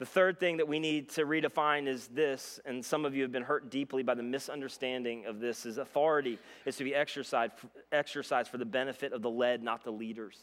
The 0.00 0.06
third 0.06 0.40
thing 0.40 0.56
that 0.56 0.66
we 0.66 0.80
need 0.80 1.10
to 1.10 1.26
redefine 1.26 1.86
is 1.86 2.06
this, 2.06 2.58
and 2.64 2.82
some 2.82 3.04
of 3.04 3.14
you 3.14 3.20
have 3.20 3.32
been 3.32 3.42
hurt 3.42 3.70
deeply 3.70 4.02
by 4.02 4.14
the 4.14 4.22
misunderstanding 4.22 5.26
of 5.26 5.40
this, 5.40 5.66
is 5.66 5.76
authority 5.76 6.38
is 6.64 6.76
to 6.76 6.84
be 6.84 6.94
exercised, 6.94 7.52
exercised 7.92 8.50
for 8.50 8.56
the 8.56 8.64
benefit 8.64 9.12
of 9.12 9.20
the 9.20 9.28
led, 9.28 9.62
not 9.62 9.84
the 9.84 9.90
leaders. 9.90 10.38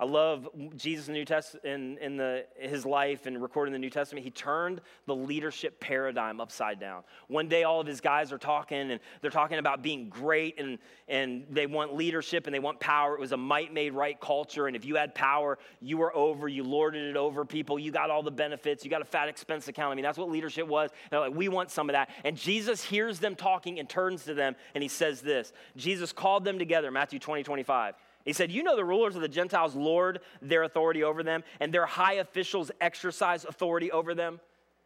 I 0.00 0.06
love 0.06 0.48
Jesus 0.76 1.08
in 1.08 1.12
the 1.12 1.18
New 1.18 1.26
Testament 1.26 1.66
in, 1.66 1.98
in 1.98 2.16
the, 2.16 2.46
his 2.58 2.86
life 2.86 3.26
and 3.26 3.40
recording 3.40 3.74
the 3.74 3.78
New 3.78 3.90
Testament. 3.90 4.24
He 4.24 4.30
turned 4.30 4.80
the 5.04 5.14
leadership 5.14 5.78
paradigm 5.78 6.40
upside 6.40 6.80
down. 6.80 7.02
One 7.28 7.48
day, 7.48 7.64
all 7.64 7.82
of 7.82 7.86
his 7.86 8.00
guys 8.00 8.32
are 8.32 8.38
talking, 8.38 8.92
and 8.92 9.00
they're 9.20 9.30
talking 9.30 9.58
about 9.58 9.82
being 9.82 10.08
great, 10.08 10.58
and, 10.58 10.78
and 11.06 11.44
they 11.50 11.66
want 11.66 11.94
leadership 11.94 12.46
and 12.46 12.54
they 12.54 12.60
want 12.60 12.80
power. 12.80 13.14
It 13.14 13.20
was 13.20 13.32
a 13.32 13.36
might 13.36 13.74
made 13.74 13.92
right 13.92 14.18
culture, 14.18 14.68
and 14.68 14.74
if 14.74 14.86
you 14.86 14.96
had 14.96 15.14
power, 15.14 15.58
you 15.82 15.98
were 15.98 16.16
over. 16.16 16.48
You 16.48 16.64
lorded 16.64 17.04
it 17.04 17.18
over 17.18 17.44
people. 17.44 17.78
You 17.78 17.92
got 17.92 18.08
all 18.08 18.22
the 18.22 18.30
benefits. 18.30 18.82
You 18.86 18.90
got 18.90 19.02
a 19.02 19.04
fat 19.04 19.28
expense 19.28 19.68
account. 19.68 19.92
I 19.92 19.96
mean, 19.96 20.02
that's 20.02 20.16
what 20.16 20.30
leadership 20.30 20.66
was. 20.66 20.88
And 20.92 21.10
they're 21.10 21.20
like, 21.20 21.36
we 21.36 21.48
want 21.48 21.70
some 21.70 21.90
of 21.90 21.92
that. 21.92 22.08
And 22.24 22.38
Jesus 22.38 22.82
hears 22.82 23.18
them 23.18 23.36
talking 23.36 23.78
and 23.78 23.86
turns 23.86 24.24
to 24.24 24.32
them, 24.32 24.56
and 24.74 24.80
he 24.82 24.88
says 24.88 25.20
this 25.20 25.52
Jesus 25.76 26.10
called 26.10 26.46
them 26.46 26.58
together, 26.58 26.90
Matthew 26.90 27.18
20, 27.18 27.42
25. 27.42 27.96
He 28.24 28.32
said, 28.32 28.50
You 28.50 28.62
know, 28.62 28.76
the 28.76 28.84
rulers 28.84 29.16
of 29.16 29.22
the 29.22 29.28
Gentiles 29.28 29.74
lord 29.74 30.20
their 30.42 30.62
authority 30.62 31.02
over 31.02 31.22
them, 31.22 31.42
and 31.60 31.72
their 31.72 31.86
high 31.86 32.14
officials 32.14 32.70
exercise 32.80 33.44
authority 33.44 33.90
over 33.90 34.14
them. 34.14 34.40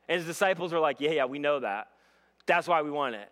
And 0.09 0.18
his 0.18 0.27
disciples 0.27 0.73
are 0.73 0.81
like, 0.81 1.01
Yeah, 1.01 1.11
yeah, 1.11 1.25
we 1.25 1.38
know 1.38 1.61
that. 1.61 1.88
That's 2.47 2.68
why 2.68 2.83
we 2.83 2.90
want 2.90 3.14
it. 3.14 3.31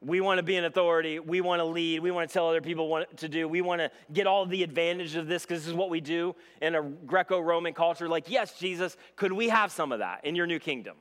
We 0.00 0.20
want 0.20 0.38
to 0.38 0.44
be 0.44 0.56
an 0.56 0.64
authority. 0.64 1.18
We 1.18 1.40
want 1.40 1.58
to 1.58 1.64
lead. 1.64 2.00
We 2.00 2.12
want 2.12 2.28
to 2.28 2.32
tell 2.32 2.48
other 2.48 2.60
people 2.60 2.88
what 2.88 3.16
to 3.18 3.28
do. 3.28 3.48
We 3.48 3.62
want 3.62 3.80
to 3.80 3.90
get 4.12 4.28
all 4.28 4.46
the 4.46 4.62
advantage 4.62 5.16
of 5.16 5.26
this 5.26 5.42
because 5.42 5.62
this 5.62 5.68
is 5.68 5.74
what 5.74 5.90
we 5.90 6.00
do 6.00 6.36
in 6.62 6.76
a 6.76 6.82
Greco 6.82 7.40
Roman 7.40 7.74
culture. 7.74 8.08
Like, 8.08 8.30
yes, 8.30 8.58
Jesus, 8.60 8.96
could 9.16 9.32
we 9.32 9.48
have 9.48 9.72
some 9.72 9.90
of 9.90 9.98
that 9.98 10.24
in 10.24 10.36
your 10.36 10.46
new 10.46 10.60
kingdom? 10.60 10.96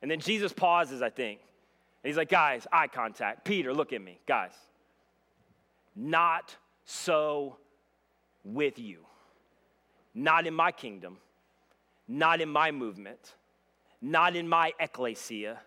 And 0.00 0.10
then 0.10 0.18
Jesus 0.18 0.52
pauses, 0.52 1.02
I 1.02 1.10
think. 1.10 1.40
And 2.02 2.08
he's 2.08 2.16
like, 2.16 2.30
guys, 2.30 2.66
eye 2.72 2.88
contact. 2.88 3.44
Peter, 3.44 3.74
look 3.74 3.92
at 3.92 4.00
me. 4.00 4.18
Guys, 4.26 4.52
not 5.94 6.56
so 6.86 7.58
with 8.44 8.78
you. 8.78 9.00
Not 10.14 10.46
in 10.46 10.54
my 10.54 10.72
kingdom, 10.72 11.18
not 12.08 12.40
in 12.40 12.48
my 12.48 12.70
movement, 12.70 13.34
not 14.00 14.34
in 14.34 14.48
my 14.48 14.72
ecclesia. 14.80 15.58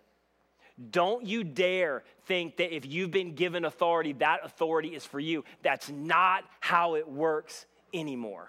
Don't 0.90 1.24
you 1.24 1.44
dare 1.44 2.02
think 2.24 2.56
that 2.56 2.74
if 2.74 2.86
you've 2.86 3.10
been 3.10 3.34
given 3.34 3.64
authority, 3.64 4.14
that 4.14 4.40
authority 4.42 4.88
is 4.88 5.04
for 5.04 5.20
you. 5.20 5.44
That's 5.62 5.90
not 5.90 6.44
how 6.58 6.96
it 6.96 7.08
works 7.08 7.66
anymore. 7.94 8.48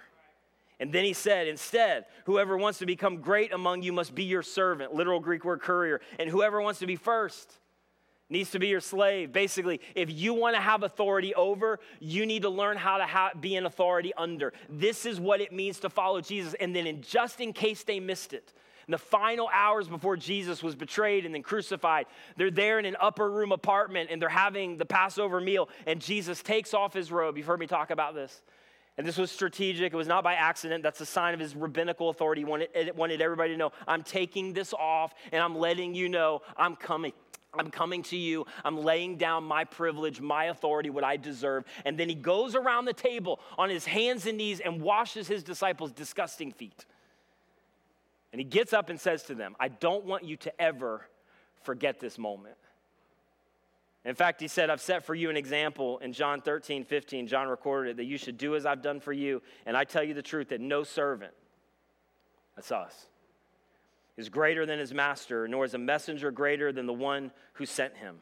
And 0.80 0.92
then 0.92 1.04
he 1.04 1.14
said, 1.14 1.48
instead, 1.48 2.06
whoever 2.26 2.58
wants 2.58 2.80
to 2.80 2.88
become 2.88 3.18
great 3.18 3.54
among 3.54 3.84
you 3.84 3.94
must 3.94 4.16
be 4.16 4.24
your 4.24 4.42
servant, 4.42 4.96
literal 4.96 5.20
Greek 5.20 5.46
word 5.46 5.62
courier, 5.62 6.02
and 6.18 6.28
whoever 6.28 6.60
wants 6.60 6.80
to 6.80 6.88
be 6.88 6.96
first 6.96 7.60
needs 8.32 8.52
to 8.52 8.60
be 8.60 8.68
your 8.68 8.80
slave. 8.80 9.32
Basically, 9.32 9.82
if 9.94 10.12
you 10.12 10.34
want 10.34 10.56
to 10.56 10.62
have 10.62 10.84
authority 10.84 11.36
over, 11.36 11.80
you 12.00 12.26
need 12.26 12.44
to 12.44 12.50
learn 12.50 12.78
how 12.78 12.98
to 12.98 13.06
ha- 13.06 13.32
be 13.40 13.56
an 13.56 13.66
authority 13.66 14.14
under. 14.18 14.54
This 14.70 15.06
is 15.06 15.20
what 15.20 15.42
it 15.42 15.52
means 15.52 15.80
to 15.82 15.90
follow 15.90 16.22
Jesus. 16.22 16.56
And 16.60 16.76
then, 16.76 16.88
in, 16.88 17.02
just 17.02 17.42
in 17.42 17.54
case 17.54 17.84
they 17.84 18.00
missed 18.00 18.34
it, 18.34 18.54
in 18.88 18.92
the 18.94 18.98
final 18.98 19.50
hours 19.54 19.88
before 19.88 20.18
Jesus 20.18 20.64
was 20.64 20.76
betrayed 20.76 21.26
and 21.26 21.36
then 21.36 21.44
crucified, 21.44 22.08
they're 22.38 22.50
there 22.50 22.80
in 22.80 22.86
an 22.86 22.96
upper 23.00 23.30
room 23.30 23.52
apartment 23.52 24.10
and 24.12 24.22
they're 24.22 24.30
having 24.30 24.78
the 24.78 24.86
Passover 24.86 25.40
meal. 25.40 25.70
And 25.86 26.02
Jesus 26.02 26.42
takes 26.42 26.74
off 26.74 26.94
his 26.94 27.12
robe. 27.12 27.38
You've 27.38 27.46
heard 27.46 27.60
me 27.60 27.68
talk 27.68 27.92
about 27.92 28.16
this. 28.16 28.42
And 28.98 29.08
this 29.08 29.18
was 29.18 29.32
strategic. 29.32 29.94
It 29.94 29.96
was 29.96 30.08
not 30.08 30.24
by 30.24 30.34
accident. 30.34 30.84
That's 30.84 31.00
a 31.00 31.06
sign 31.06 31.34
of 31.34 31.40
his 31.40 31.56
rabbinical 31.56 32.10
authority. 32.10 32.42
He 32.42 32.46
wanted, 32.46 32.96
wanted 32.96 33.22
everybody 33.22 33.52
to 33.52 33.58
know 33.58 33.72
I'm 33.88 34.04
taking 34.04 34.54
this 34.54 34.74
off 34.74 35.14
and 35.32 35.42
I'm 35.42 35.58
letting 35.58 35.94
you 35.94 36.10
know 36.10 36.42
I'm 36.58 36.76
coming. 36.76 37.14
I'm 37.54 37.70
coming 37.70 38.02
to 38.04 38.18
you. 38.18 38.46
I'm 38.64 38.78
laying 38.78 39.18
down 39.18 39.44
my 39.44 39.66
privilege, 39.66 40.22
my 40.22 40.46
authority, 40.46 40.90
what 40.90 41.04
I 41.04 41.18
deserve. 41.18 41.66
And 41.84 41.98
then 41.98 42.08
he 42.08 42.16
goes 42.16 42.56
around 42.56 42.86
the 42.86 42.94
table 42.94 43.42
on 43.58 43.70
his 43.70 43.86
hands 43.86 44.26
and 44.26 44.38
knees 44.38 44.62
and 44.62 44.82
washes 44.82 45.28
his 45.28 45.44
disciples' 45.44 45.92
disgusting 45.92 46.54
feet. 46.54 46.86
And 48.32 48.40
he 48.40 48.46
gets 48.46 48.72
up 48.72 48.90
and 48.90 49.00
says 49.00 49.24
to 49.24 49.36
them, 49.36 49.56
I 49.60 49.68
don't 49.68 50.06
want 50.06 50.24
you 50.24 50.38
to 50.38 50.62
ever 50.62 51.06
forget 51.64 52.00
this 52.00 52.18
moment. 52.18 52.56
In 54.06 54.16
fact, 54.16 54.42
he 54.42 54.48
said, 54.48 54.70
I've 54.70 54.82
set 54.82 55.06
for 55.06 55.14
you 55.14 55.30
an 55.30 55.38
example 55.38 56.00
in 56.00 56.14
John 56.14 56.42
13, 56.42 56.86
15. 56.86 57.28
John 57.28 57.48
recorded 57.48 57.92
it 57.92 57.98
that 57.98 58.06
you 58.06 58.18
should 58.18 58.38
do 58.38 58.56
as 58.56 58.66
I've 58.66 58.82
done 58.82 59.00
for 59.00 59.14
you. 59.14 59.42
And 59.66 59.78
I 59.78 59.84
tell 59.84 60.04
you 60.04 60.14
the 60.14 60.24
truth 60.24 60.50
that 60.50 60.62
no 60.62 60.84
servant, 60.84 61.34
that's 62.56 62.72
us, 62.72 63.08
is 64.18 64.30
greater 64.30 64.66
than 64.66 64.80
his 64.80 64.94
master, 64.94 65.48
nor 65.48 65.66
is 65.66 65.74
a 65.74 65.78
messenger 65.78 66.32
greater 66.32 66.72
than 66.72 66.86
the 66.86 66.94
one 66.94 67.32
who 67.54 67.66
sent 67.66 67.96
him. 67.98 68.18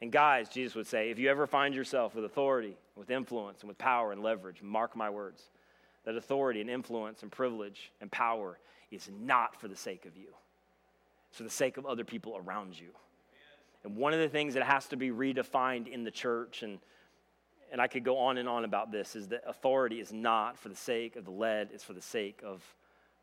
And 0.00 0.10
guys, 0.10 0.48
Jesus 0.48 0.74
would 0.74 0.86
say, 0.86 1.10
if 1.10 1.18
you 1.18 1.30
ever 1.30 1.46
find 1.46 1.74
yourself 1.74 2.14
with 2.14 2.24
authority, 2.24 2.76
with 2.96 3.10
influence, 3.10 3.60
and 3.60 3.68
with 3.68 3.78
power 3.78 4.12
and 4.12 4.22
leverage, 4.22 4.60
mark 4.60 4.96
my 4.96 5.08
words, 5.08 5.44
that 6.04 6.16
authority 6.16 6.60
and 6.60 6.68
influence 6.68 7.22
and 7.22 7.30
privilege 7.30 7.92
and 8.00 8.10
power 8.10 8.58
is 8.90 9.08
not 9.20 9.58
for 9.60 9.68
the 9.68 9.76
sake 9.76 10.04
of 10.04 10.16
you, 10.16 10.28
it's 11.28 11.38
for 11.38 11.44
the 11.44 11.50
sake 11.50 11.76
of 11.76 11.86
other 11.86 12.04
people 12.04 12.36
around 12.36 12.78
you. 12.78 12.88
And 13.84 13.96
one 13.96 14.12
of 14.12 14.20
the 14.20 14.28
things 14.28 14.54
that 14.54 14.64
has 14.64 14.86
to 14.88 14.96
be 14.96 15.10
redefined 15.10 15.88
in 15.88 16.04
the 16.04 16.10
church, 16.10 16.62
and, 16.62 16.78
and 17.70 17.80
I 17.80 17.86
could 17.86 18.04
go 18.04 18.18
on 18.18 18.38
and 18.38 18.48
on 18.48 18.64
about 18.64 18.92
this, 18.92 19.16
is 19.16 19.28
that 19.28 19.42
authority 19.46 20.00
is 20.00 20.12
not 20.12 20.58
for 20.58 20.68
the 20.68 20.76
sake 20.76 21.16
of 21.16 21.24
the 21.24 21.30
led, 21.30 21.70
it's 21.72 21.84
for 21.84 21.92
the 21.94 22.02
sake 22.02 22.40
of 22.44 22.62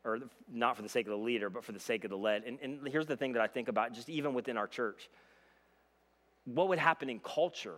or 0.04 0.18
not 0.50 0.76
for 0.76 0.82
the 0.82 0.88
sake 0.88 1.06
of 1.06 1.10
the 1.10 1.18
leader, 1.18 1.50
but 1.50 1.64
for 1.64 1.72
the 1.72 1.80
sake 1.80 2.04
of 2.04 2.10
the 2.10 2.16
led. 2.16 2.44
And, 2.44 2.58
and 2.62 2.88
here's 2.88 3.06
the 3.06 3.16
thing 3.16 3.32
that 3.34 3.42
I 3.42 3.46
think 3.46 3.68
about, 3.68 3.92
just 3.92 4.08
even 4.08 4.34
within 4.34 4.56
our 4.56 4.66
church. 4.66 5.10
What 6.44 6.68
would 6.68 6.78
happen 6.78 7.10
in 7.10 7.20
culture 7.20 7.76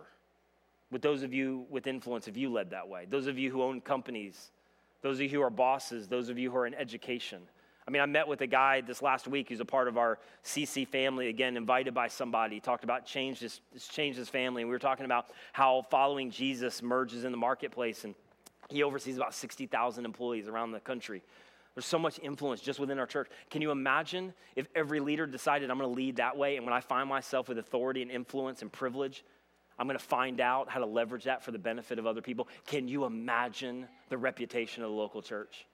with 0.89 1.01
those 1.01 1.23
of 1.23 1.33
you 1.33 1.65
with 1.69 1.87
influence 1.87 2.27
if 2.27 2.37
you 2.37 2.51
led 2.51 2.69
that 2.71 2.87
way? 2.87 3.05
Those 3.09 3.27
of 3.27 3.37
you 3.37 3.51
who 3.51 3.61
own 3.61 3.81
companies, 3.81 4.51
those 5.01 5.17
of 5.17 5.23
you 5.23 5.29
who 5.29 5.41
are 5.41 5.49
bosses, 5.49 6.07
those 6.07 6.29
of 6.29 6.39
you 6.39 6.49
who 6.51 6.57
are 6.57 6.65
in 6.65 6.73
education. 6.73 7.41
I 7.85 7.91
mean, 7.91 8.01
I 8.01 8.05
met 8.05 8.27
with 8.27 8.39
a 8.39 8.47
guy 8.47 8.79
this 8.79 9.01
last 9.01 9.27
week 9.27 9.49
who's 9.49 9.59
a 9.59 9.65
part 9.65 9.89
of 9.89 9.97
our 9.97 10.17
CC 10.45 10.87
family, 10.87 11.27
again, 11.27 11.57
invited 11.57 11.93
by 11.93 12.07
somebody. 12.07 12.55
He 12.55 12.61
talked 12.61 12.85
about 12.85 13.05
change 13.05 13.39
his, 13.39 13.59
change 13.89 14.15
his 14.15 14.29
family. 14.29 14.61
And 14.61 14.69
we 14.69 14.75
were 14.75 14.79
talking 14.79 15.03
about 15.05 15.25
how 15.51 15.85
following 15.91 16.31
Jesus 16.31 16.81
merges 16.81 17.25
in 17.25 17.31
the 17.31 17.37
marketplace. 17.37 18.05
And 18.05 18.15
he 18.69 18.83
oversees 18.83 19.17
about 19.17 19.33
60,000 19.33 20.05
employees 20.05 20.47
around 20.47 20.71
the 20.71 20.79
country. 20.79 21.21
There's 21.75 21.85
so 21.85 21.97
much 21.97 22.19
influence 22.21 22.61
just 22.61 22.79
within 22.79 22.99
our 22.99 23.07
church. 23.07 23.29
Can 23.49 23.61
you 23.61 23.71
imagine 23.71 24.33
if 24.55 24.67
every 24.75 24.99
leader 24.99 25.25
decided, 25.25 25.71
I'm 25.71 25.77
going 25.77 25.89
to 25.89 25.95
lead 25.95 26.17
that 26.17 26.37
way, 26.37 26.57
and 26.57 26.65
when 26.65 26.73
I 26.73 26.79
find 26.79 27.09
myself 27.09 27.49
with 27.49 27.57
authority 27.57 28.01
and 28.01 28.11
influence 28.11 28.61
and 28.61 28.71
privilege, 28.71 29.23
I'm 29.79 29.87
going 29.87 29.97
to 29.97 30.03
find 30.03 30.39
out 30.39 30.69
how 30.69 30.79
to 30.79 30.85
leverage 30.85 31.23
that 31.23 31.43
for 31.43 31.51
the 31.51 31.57
benefit 31.57 31.97
of 31.97 32.05
other 32.05 32.21
people? 32.21 32.47
Can 32.67 32.87
you 32.87 33.05
imagine 33.05 33.87
the 34.09 34.17
reputation 34.17 34.83
of 34.83 34.89
the 34.89 34.95
local 34.95 35.21
church? 35.23 35.65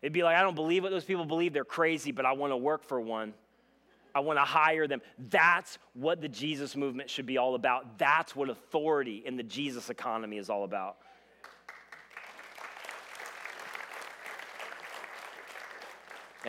It'd 0.00 0.12
be 0.12 0.22
like, 0.22 0.36
I 0.36 0.42
don't 0.42 0.54
believe 0.54 0.84
what 0.84 0.92
those 0.92 1.04
people 1.04 1.24
believe. 1.24 1.52
They're 1.52 1.64
crazy, 1.64 2.12
but 2.12 2.24
I 2.24 2.32
want 2.32 2.52
to 2.52 2.56
work 2.56 2.84
for 2.84 3.00
one. 3.00 3.34
I 4.14 4.20
want 4.20 4.38
to 4.38 4.44
hire 4.44 4.86
them. 4.86 5.02
That's 5.28 5.78
what 5.94 6.20
the 6.20 6.28
Jesus 6.28 6.74
movement 6.74 7.10
should 7.10 7.26
be 7.26 7.36
all 7.38 7.54
about. 7.54 7.98
That's 7.98 8.34
what 8.34 8.48
authority 8.48 9.22
in 9.24 9.36
the 9.36 9.42
Jesus 9.42 9.90
economy 9.90 10.38
is 10.38 10.48
all 10.48 10.64
about. 10.64 10.96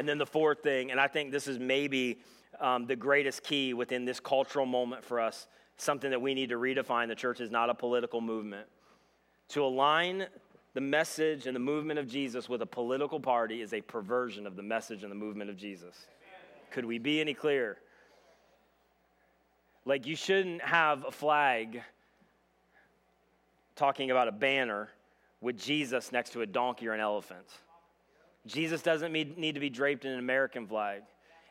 And 0.02 0.10
then 0.10 0.18
the 0.18 0.26
fourth 0.26 0.64
thing, 0.64 0.90
and 0.90 1.00
I 1.00 1.06
think 1.06 1.32
this 1.32 1.46
is 1.48 1.60
maybe 1.60 2.18
um, 2.60 2.88
the 2.88 2.96
greatest 2.96 3.44
key 3.44 3.76
within 3.76 4.04
this 4.04 4.20
cultural 4.20 4.66
moment 4.66 5.06
for 5.06 5.20
us, 5.20 5.46
something 5.78 6.10
that 6.10 6.20
we 6.20 6.34
need 6.34 6.50
to 6.50 6.56
redefine. 6.56 7.08
The 7.08 7.14
church 7.14 7.40
is 7.40 7.52
not 7.52 7.70
a 7.70 7.76
political 7.76 8.20
movement. 8.20 8.66
To 9.50 9.64
align 9.64 10.26
the 10.74 10.82
message 10.82 11.46
and 11.46 11.56
the 11.56 11.60
movement 11.60 12.00
of 12.00 12.08
Jesus 12.08 12.50
with 12.50 12.64
a 12.64 12.66
political 12.66 13.20
party 13.20 13.62
is 13.62 13.74
a 13.74 13.82
perversion 13.82 14.48
of 14.48 14.56
the 14.56 14.64
message 14.64 15.04
and 15.04 15.12
the 15.12 15.16
movement 15.16 15.52
of 15.52 15.56
Jesus. 15.56 16.08
Could 16.72 16.86
we 16.86 16.98
be 16.98 17.22
any 17.22 17.36
clearer? 17.36 17.78
Like, 19.86 20.08
you 20.08 20.16
shouldn't 20.16 20.64
have 20.64 21.06
a 21.06 21.12
flag 21.12 21.84
talking 23.76 24.10
about 24.10 24.28
a 24.28 24.32
banner 24.32 24.90
with 25.42 25.60
Jesus 25.60 26.12
next 26.12 26.32
to 26.32 26.42
a 26.42 26.48
donkey 26.48 26.88
or 26.88 26.94
an 26.94 27.02
elephant. 27.02 27.46
Jesus 28.46 28.82
doesn't 28.82 29.12
need 29.12 29.54
to 29.54 29.60
be 29.60 29.70
draped 29.70 30.06
in 30.06 30.12
an 30.12 30.20
American 30.20 30.68
flag. 30.68 31.04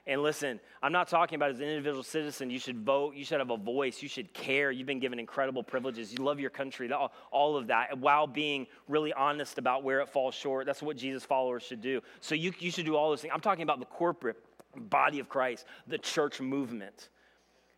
And 0.06 0.22
listen, 0.22 0.58
I'm 0.82 0.92
not 0.92 1.08
talking 1.08 1.36
about 1.36 1.50
as 1.50 1.60
an 1.60 1.66
individual 1.66 2.02
citizen, 2.02 2.50
you 2.50 2.58
should 2.58 2.84
vote, 2.84 3.14
you 3.14 3.24
should 3.24 3.38
have 3.38 3.50
a 3.50 3.56
voice, 3.56 4.02
you 4.02 4.08
should 4.08 4.32
care. 4.32 4.70
You've 4.70 4.86
been 4.86 4.98
given 4.98 5.18
incredible 5.18 5.62
privileges, 5.62 6.12
you 6.12 6.24
love 6.24 6.40
your 6.40 6.50
country, 6.50 6.90
all 7.30 7.56
of 7.56 7.66
that, 7.68 7.96
while 7.98 8.26
being 8.26 8.66
really 8.88 9.12
honest 9.12 9.58
about 9.58 9.84
where 9.84 10.00
it 10.00 10.08
falls 10.08 10.34
short. 10.34 10.66
That's 10.66 10.82
what 10.82 10.96
Jesus 10.96 11.24
followers 11.24 11.62
should 11.62 11.82
do. 11.82 12.00
So 12.20 12.34
you, 12.34 12.52
you 12.58 12.70
should 12.70 12.86
do 12.86 12.96
all 12.96 13.10
those 13.10 13.20
things. 13.20 13.32
I'm 13.32 13.40
talking 13.40 13.62
about 13.62 13.78
the 13.78 13.86
corporate 13.86 14.42
body 14.74 15.20
of 15.20 15.28
Christ, 15.28 15.66
the 15.86 15.98
church 15.98 16.40
movement. 16.40 17.10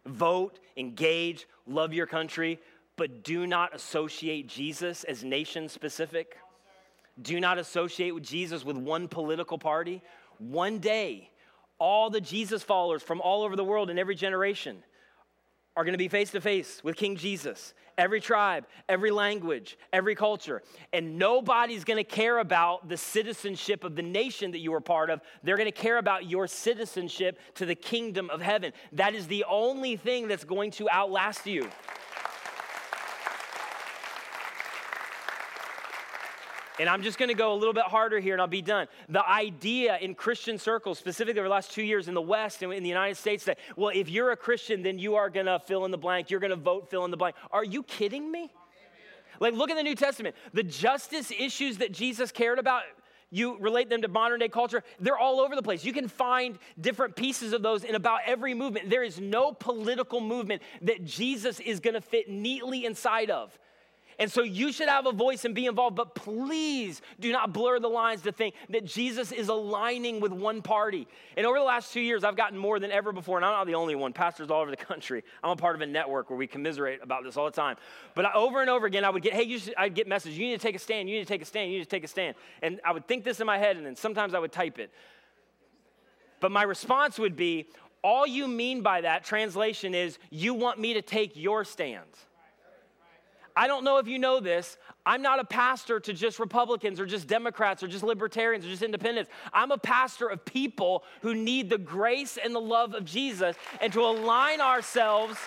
Vote, 0.06 0.58
engage, 0.76 1.46
love 1.66 1.92
your 1.92 2.06
country, 2.06 2.60
but 2.96 3.24
do 3.24 3.46
not 3.46 3.74
associate 3.74 4.46
Jesus 4.46 5.04
as 5.04 5.24
nation 5.24 5.68
specific 5.68 6.36
Do 7.20 7.38
not 7.40 7.58
associate 7.58 8.14
with 8.14 8.24
Jesus 8.24 8.64
with 8.64 8.76
one 8.76 9.08
political 9.08 9.58
party. 9.58 10.02
One 10.38 10.78
day, 10.78 11.30
all 11.78 12.10
the 12.10 12.20
Jesus 12.20 12.62
followers 12.62 13.02
from 13.02 13.20
all 13.20 13.42
over 13.42 13.56
the 13.56 13.64
world 13.64 13.90
in 13.90 13.98
every 13.98 14.14
generation 14.14 14.82
are 15.76 15.84
going 15.84 15.94
to 15.94 15.98
be 15.98 16.08
face 16.08 16.30
to 16.30 16.40
face 16.40 16.82
with 16.84 16.96
King 16.96 17.16
Jesus. 17.16 17.74
Every 17.98 18.20
tribe, 18.20 18.66
every 18.88 19.10
language, 19.10 19.78
every 19.92 20.14
culture. 20.14 20.62
And 20.92 21.18
nobody's 21.18 21.84
going 21.84 21.98
to 21.98 22.04
care 22.04 22.38
about 22.38 22.88
the 22.88 22.96
citizenship 22.96 23.84
of 23.84 23.96
the 23.96 24.02
nation 24.02 24.50
that 24.52 24.58
you 24.58 24.72
are 24.74 24.80
part 24.80 25.10
of. 25.10 25.20
They're 25.42 25.56
going 25.56 25.70
to 25.70 25.72
care 25.72 25.98
about 25.98 26.28
your 26.28 26.46
citizenship 26.46 27.38
to 27.56 27.66
the 27.66 27.74
kingdom 27.74 28.30
of 28.30 28.40
heaven. 28.40 28.72
That 28.92 29.14
is 29.14 29.26
the 29.26 29.44
only 29.48 29.96
thing 29.96 30.28
that's 30.28 30.44
going 30.44 30.70
to 30.72 30.88
outlast 30.90 31.46
you. 31.46 31.68
And 36.78 36.88
I'm 36.88 37.02
just 37.02 37.18
going 37.18 37.28
to 37.28 37.34
go 37.34 37.52
a 37.52 37.56
little 37.56 37.74
bit 37.74 37.84
harder 37.84 38.18
here 38.18 38.32
and 38.32 38.40
I'll 38.40 38.48
be 38.48 38.62
done. 38.62 38.88
The 39.08 39.26
idea 39.28 39.98
in 39.98 40.14
Christian 40.14 40.58
circles, 40.58 40.98
specifically 40.98 41.40
over 41.40 41.48
the 41.48 41.54
last 41.54 41.72
two 41.72 41.82
years 41.82 42.08
in 42.08 42.14
the 42.14 42.22
West 42.22 42.62
and 42.62 42.72
in 42.72 42.82
the 42.82 42.88
United 42.88 43.16
States, 43.16 43.44
that, 43.44 43.58
well, 43.76 43.90
if 43.94 44.08
you're 44.08 44.32
a 44.32 44.36
Christian, 44.36 44.82
then 44.82 44.98
you 44.98 45.16
are 45.16 45.28
going 45.28 45.46
to 45.46 45.60
fill 45.66 45.84
in 45.84 45.90
the 45.90 45.98
blank, 45.98 46.30
you're 46.30 46.40
going 46.40 46.50
to 46.50 46.56
vote 46.56 46.90
fill 46.90 47.04
in 47.04 47.10
the 47.10 47.16
blank. 47.16 47.36
Are 47.50 47.64
you 47.64 47.82
kidding 47.82 48.30
me? 48.30 48.50
Like, 49.38 49.54
look 49.54 49.70
at 49.70 49.76
the 49.76 49.82
New 49.82 49.94
Testament. 49.94 50.36
The 50.52 50.62
justice 50.62 51.30
issues 51.30 51.78
that 51.78 51.92
Jesus 51.92 52.30
cared 52.30 52.58
about, 52.58 52.82
you 53.30 53.58
relate 53.58 53.90
them 53.90 54.02
to 54.02 54.08
modern 54.08 54.40
day 54.40 54.48
culture, 54.48 54.84
they're 55.00 55.18
all 55.18 55.40
over 55.40 55.56
the 55.56 55.62
place. 55.62 55.84
You 55.84 55.92
can 55.92 56.06
find 56.06 56.58
different 56.80 57.16
pieces 57.16 57.52
of 57.52 57.62
those 57.62 57.82
in 57.82 57.94
about 57.94 58.20
every 58.26 58.54
movement. 58.54 58.88
There 58.88 59.02
is 59.02 59.20
no 59.20 59.52
political 59.52 60.20
movement 60.20 60.62
that 60.82 61.04
Jesus 61.04 61.58
is 61.60 61.80
going 61.80 61.94
to 61.94 62.00
fit 62.00 62.30
neatly 62.30 62.84
inside 62.84 63.30
of. 63.30 63.58
And 64.22 64.30
so 64.30 64.44
you 64.44 64.70
should 64.70 64.88
have 64.88 65.06
a 65.06 65.10
voice 65.10 65.44
and 65.44 65.52
be 65.52 65.66
involved, 65.66 65.96
but 65.96 66.14
please 66.14 67.02
do 67.18 67.32
not 67.32 67.52
blur 67.52 67.80
the 67.80 67.88
lines 67.88 68.22
to 68.22 68.30
think 68.30 68.54
that 68.68 68.84
Jesus 68.84 69.32
is 69.32 69.48
aligning 69.48 70.20
with 70.20 70.30
one 70.30 70.62
party. 70.62 71.08
And 71.36 71.44
over 71.44 71.58
the 71.58 71.64
last 71.64 71.92
two 71.92 72.00
years, 72.00 72.22
I've 72.22 72.36
gotten 72.36 72.56
more 72.56 72.78
than 72.78 72.92
ever 72.92 73.10
before, 73.10 73.36
and 73.36 73.44
I'm 73.44 73.50
not 73.50 73.66
the 73.66 73.74
only 73.74 73.96
one. 73.96 74.12
Pastors 74.12 74.48
all 74.48 74.60
over 74.60 74.70
the 74.70 74.76
country. 74.76 75.24
I'm 75.42 75.50
a 75.50 75.56
part 75.56 75.74
of 75.74 75.80
a 75.80 75.86
network 75.86 76.30
where 76.30 76.36
we 76.36 76.46
commiserate 76.46 77.02
about 77.02 77.24
this 77.24 77.36
all 77.36 77.46
the 77.46 77.50
time. 77.50 77.74
But 78.14 78.26
I, 78.26 78.32
over 78.34 78.60
and 78.60 78.70
over 78.70 78.86
again, 78.86 79.04
I 79.04 79.10
would 79.10 79.24
get, 79.24 79.32
hey, 79.32 79.42
you 79.42 79.58
should, 79.58 79.74
I'd 79.76 79.96
get 79.96 80.06
messages. 80.06 80.38
You 80.38 80.46
need 80.46 80.60
to 80.60 80.64
take 80.64 80.76
a 80.76 80.78
stand. 80.78 81.08
You 81.10 81.16
need 81.16 81.26
to 81.26 81.28
take 81.28 81.42
a 81.42 81.44
stand. 81.44 81.72
You 81.72 81.78
need 81.78 81.84
to 81.84 81.90
take 81.90 82.04
a 82.04 82.08
stand. 82.08 82.36
And 82.62 82.80
I 82.84 82.92
would 82.92 83.08
think 83.08 83.24
this 83.24 83.40
in 83.40 83.46
my 83.48 83.58
head, 83.58 83.76
and 83.76 83.84
then 83.84 83.96
sometimes 83.96 84.34
I 84.34 84.38
would 84.38 84.52
type 84.52 84.78
it. 84.78 84.92
But 86.38 86.52
my 86.52 86.62
response 86.62 87.18
would 87.18 87.34
be, 87.34 87.66
all 88.04 88.24
you 88.24 88.46
mean 88.46 88.82
by 88.82 89.00
that 89.00 89.24
translation 89.24 89.96
is, 89.96 90.16
you 90.30 90.54
want 90.54 90.78
me 90.78 90.94
to 90.94 91.02
take 91.02 91.32
your 91.34 91.64
stand. 91.64 92.06
I 93.54 93.66
don't 93.66 93.84
know 93.84 93.98
if 93.98 94.06
you 94.06 94.18
know 94.18 94.40
this. 94.40 94.76
I'm 95.04 95.22
not 95.22 95.40
a 95.40 95.44
pastor 95.44 96.00
to 96.00 96.12
just 96.12 96.38
Republicans 96.38 97.00
or 97.00 97.06
just 97.06 97.26
Democrats 97.26 97.82
or 97.82 97.88
just 97.88 98.04
libertarians 98.04 98.64
or 98.64 98.68
just 98.68 98.82
independents. 98.82 99.30
I'm 99.52 99.70
a 99.70 99.78
pastor 99.78 100.28
of 100.28 100.44
people 100.44 101.04
who 101.22 101.34
need 101.34 101.70
the 101.70 101.78
grace 101.78 102.38
and 102.42 102.54
the 102.54 102.60
love 102.60 102.94
of 102.94 103.04
Jesus 103.04 103.56
and 103.80 103.92
to 103.92 104.00
align 104.00 104.60
ourselves 104.60 105.38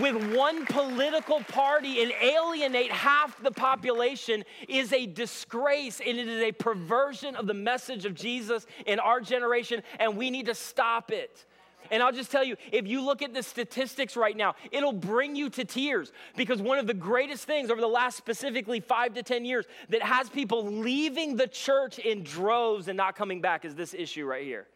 with 0.00 0.34
one 0.34 0.66
political 0.66 1.40
party 1.44 2.02
and 2.02 2.12
alienate 2.20 2.90
half 2.90 3.40
the 3.42 3.50
population 3.50 4.44
is 4.68 4.92
a 4.92 5.06
disgrace 5.06 6.00
and 6.04 6.18
it 6.18 6.26
is 6.26 6.42
a 6.42 6.52
perversion 6.52 7.36
of 7.36 7.46
the 7.46 7.54
message 7.54 8.04
of 8.04 8.14
Jesus 8.14 8.66
in 8.86 8.98
our 8.98 9.20
generation, 9.20 9.82
and 10.00 10.16
we 10.16 10.30
need 10.30 10.46
to 10.46 10.54
stop 10.54 11.12
it. 11.12 11.44
And 11.90 12.02
I'll 12.02 12.12
just 12.12 12.30
tell 12.30 12.44
you, 12.44 12.56
if 12.72 12.86
you 12.86 13.00
look 13.00 13.22
at 13.22 13.34
the 13.34 13.42
statistics 13.42 14.16
right 14.16 14.36
now, 14.36 14.54
it'll 14.72 14.92
bring 14.92 15.36
you 15.36 15.50
to 15.50 15.64
tears 15.64 16.12
because 16.36 16.60
one 16.60 16.78
of 16.78 16.86
the 16.86 16.94
greatest 16.94 17.44
things 17.44 17.70
over 17.70 17.80
the 17.80 17.86
last 17.86 18.16
specifically 18.16 18.80
five 18.80 19.14
to 19.14 19.22
10 19.22 19.44
years 19.44 19.66
that 19.90 20.02
has 20.02 20.28
people 20.28 20.66
leaving 20.66 21.36
the 21.36 21.46
church 21.46 21.98
in 21.98 22.22
droves 22.22 22.88
and 22.88 22.96
not 22.96 23.16
coming 23.16 23.40
back 23.40 23.64
is 23.64 23.74
this 23.74 23.94
issue 23.94 24.24
right 24.26 24.44
here. 24.44 24.66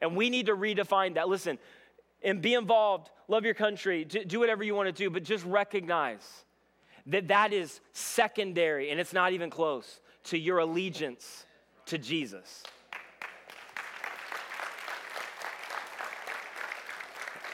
And 0.00 0.16
we 0.16 0.30
need 0.30 0.46
to 0.46 0.56
redefine 0.56 1.14
that. 1.14 1.28
Listen, 1.28 1.58
and 2.22 2.42
be 2.42 2.54
involved, 2.54 3.10
love 3.28 3.44
your 3.44 3.54
country, 3.54 4.04
do 4.04 4.40
whatever 4.40 4.64
you 4.64 4.74
want 4.74 4.88
to 4.88 4.92
do, 4.92 5.10
but 5.10 5.22
just 5.22 5.44
recognize 5.44 6.44
that 7.06 7.28
that 7.28 7.52
is 7.52 7.80
secondary 7.92 8.90
and 8.90 8.98
it's 8.98 9.12
not 9.12 9.32
even 9.32 9.48
close 9.48 10.00
to 10.24 10.38
your 10.38 10.58
allegiance 10.58 11.46
to 11.86 11.98
Jesus. 11.98 12.64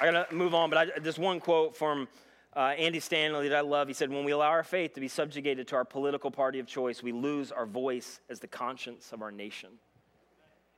I 0.03 0.11
gotta 0.11 0.35
move 0.35 0.53
on, 0.53 0.69
but 0.69 0.79
I, 0.79 0.99
this 0.99 1.17
one 1.17 1.39
quote 1.39 1.77
from 1.77 2.09
uh, 2.57 2.75
Andy 2.77 2.99
Stanley 2.99 3.49
that 3.49 3.59
I 3.59 3.61
love. 3.61 3.87
He 3.87 3.95
said, 3.95 4.11
When 4.11 4.25
we 4.25 4.33
allow 4.33 4.49
our 4.49 4.65
faith 4.65 4.95
to 4.95 5.01
be 5.01 5.07
subjugated 5.07 5.69
to 5.69 5.77
our 5.77 5.85
political 5.85 6.29
party 6.29 6.59
of 6.59 6.67
choice, 6.67 7.05
we 7.05 7.13
lose 7.13 7.53
our 7.53 7.67
voice 7.67 8.19
as 8.29 8.41
the 8.41 8.49
conscience 8.49 9.13
of 9.13 9.23
our 9.23 9.31
nation. 9.31 9.69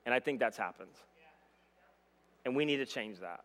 And 0.04 0.14
I 0.14 0.20
think 0.20 0.40
that's 0.40 0.58
happened. 0.58 0.90
And 2.44 2.54
we 2.54 2.66
need 2.66 2.76
to 2.76 2.87
change 2.87 3.20
that. 3.20 3.40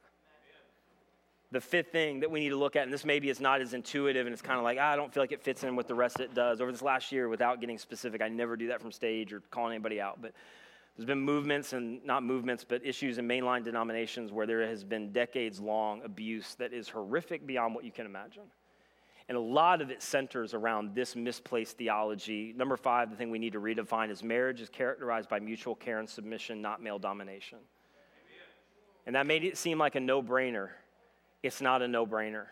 The 1.53 1.61
fifth 1.61 1.93
thing 1.93 2.19
that 2.19 2.29
we 2.29 2.41
need 2.41 2.49
to 2.49 2.57
look 2.57 2.75
at, 2.75 2.83
and 2.83 2.91
this 2.91 3.05
maybe 3.05 3.29
is 3.29 3.39
not 3.39 3.61
as 3.61 3.73
intuitive 3.73 4.27
and 4.27 4.33
it's 4.33 4.41
kind 4.41 4.57
of 4.57 4.65
like, 4.65 4.77
ah, 4.81 4.91
I 4.91 4.97
don't 4.97 5.13
feel 5.13 5.23
like 5.23 5.31
it 5.31 5.41
fits 5.41 5.63
in 5.63 5.77
with 5.77 5.87
the 5.87 5.95
rest 5.95 6.19
it 6.19 6.35
does. 6.35 6.59
Over 6.59 6.73
this 6.73 6.81
last 6.81 7.13
year, 7.13 7.29
without 7.29 7.61
getting 7.61 7.77
specific, 7.77 8.21
I 8.21 8.27
never 8.27 8.57
do 8.57 8.67
that 8.67 8.81
from 8.81 8.91
stage 8.91 9.31
or 9.31 9.39
calling 9.49 9.75
anybody 9.75 10.01
out. 10.01 10.21
But 10.21 10.33
there's 10.99 11.07
been 11.07 11.21
movements 11.21 11.71
and 11.71 12.03
not 12.03 12.23
movements, 12.23 12.65
but 12.67 12.85
issues 12.85 13.19
in 13.19 13.25
mainline 13.25 13.63
denominations 13.63 14.33
where 14.33 14.45
there 14.45 14.67
has 14.67 14.83
been 14.83 15.13
decades 15.13 15.61
long 15.61 16.01
abuse 16.03 16.55
that 16.55 16.73
is 16.73 16.89
horrific 16.89 17.47
beyond 17.47 17.73
what 17.73 17.85
you 17.85 17.91
can 17.93 18.05
imagine. 18.05 18.43
And 19.29 19.37
a 19.37 19.39
lot 19.39 19.81
of 19.81 19.91
it 19.91 20.03
centers 20.03 20.53
around 20.53 20.93
this 20.93 21.15
misplaced 21.15 21.77
theology. 21.77 22.53
Number 22.53 22.75
five, 22.75 23.11
the 23.11 23.15
thing 23.15 23.31
we 23.31 23.39
need 23.39 23.53
to 23.53 23.61
redefine 23.61 24.11
is 24.11 24.23
marriage 24.23 24.59
is 24.59 24.67
characterized 24.67 25.29
by 25.29 25.39
mutual 25.39 25.73
care 25.73 25.99
and 25.99 26.09
submission, 26.09 26.61
not 26.61 26.83
male 26.83 26.99
domination. 26.99 27.59
And 29.05 29.15
that 29.15 29.25
made 29.25 29.45
it 29.45 29.57
seem 29.57 29.77
like 29.77 29.95
a 29.95 30.01
no 30.01 30.21
brainer. 30.21 30.67
It's 31.43 31.61
not 31.61 31.81
a 31.81 31.87
no 31.87 32.05
brainer. 32.05 32.47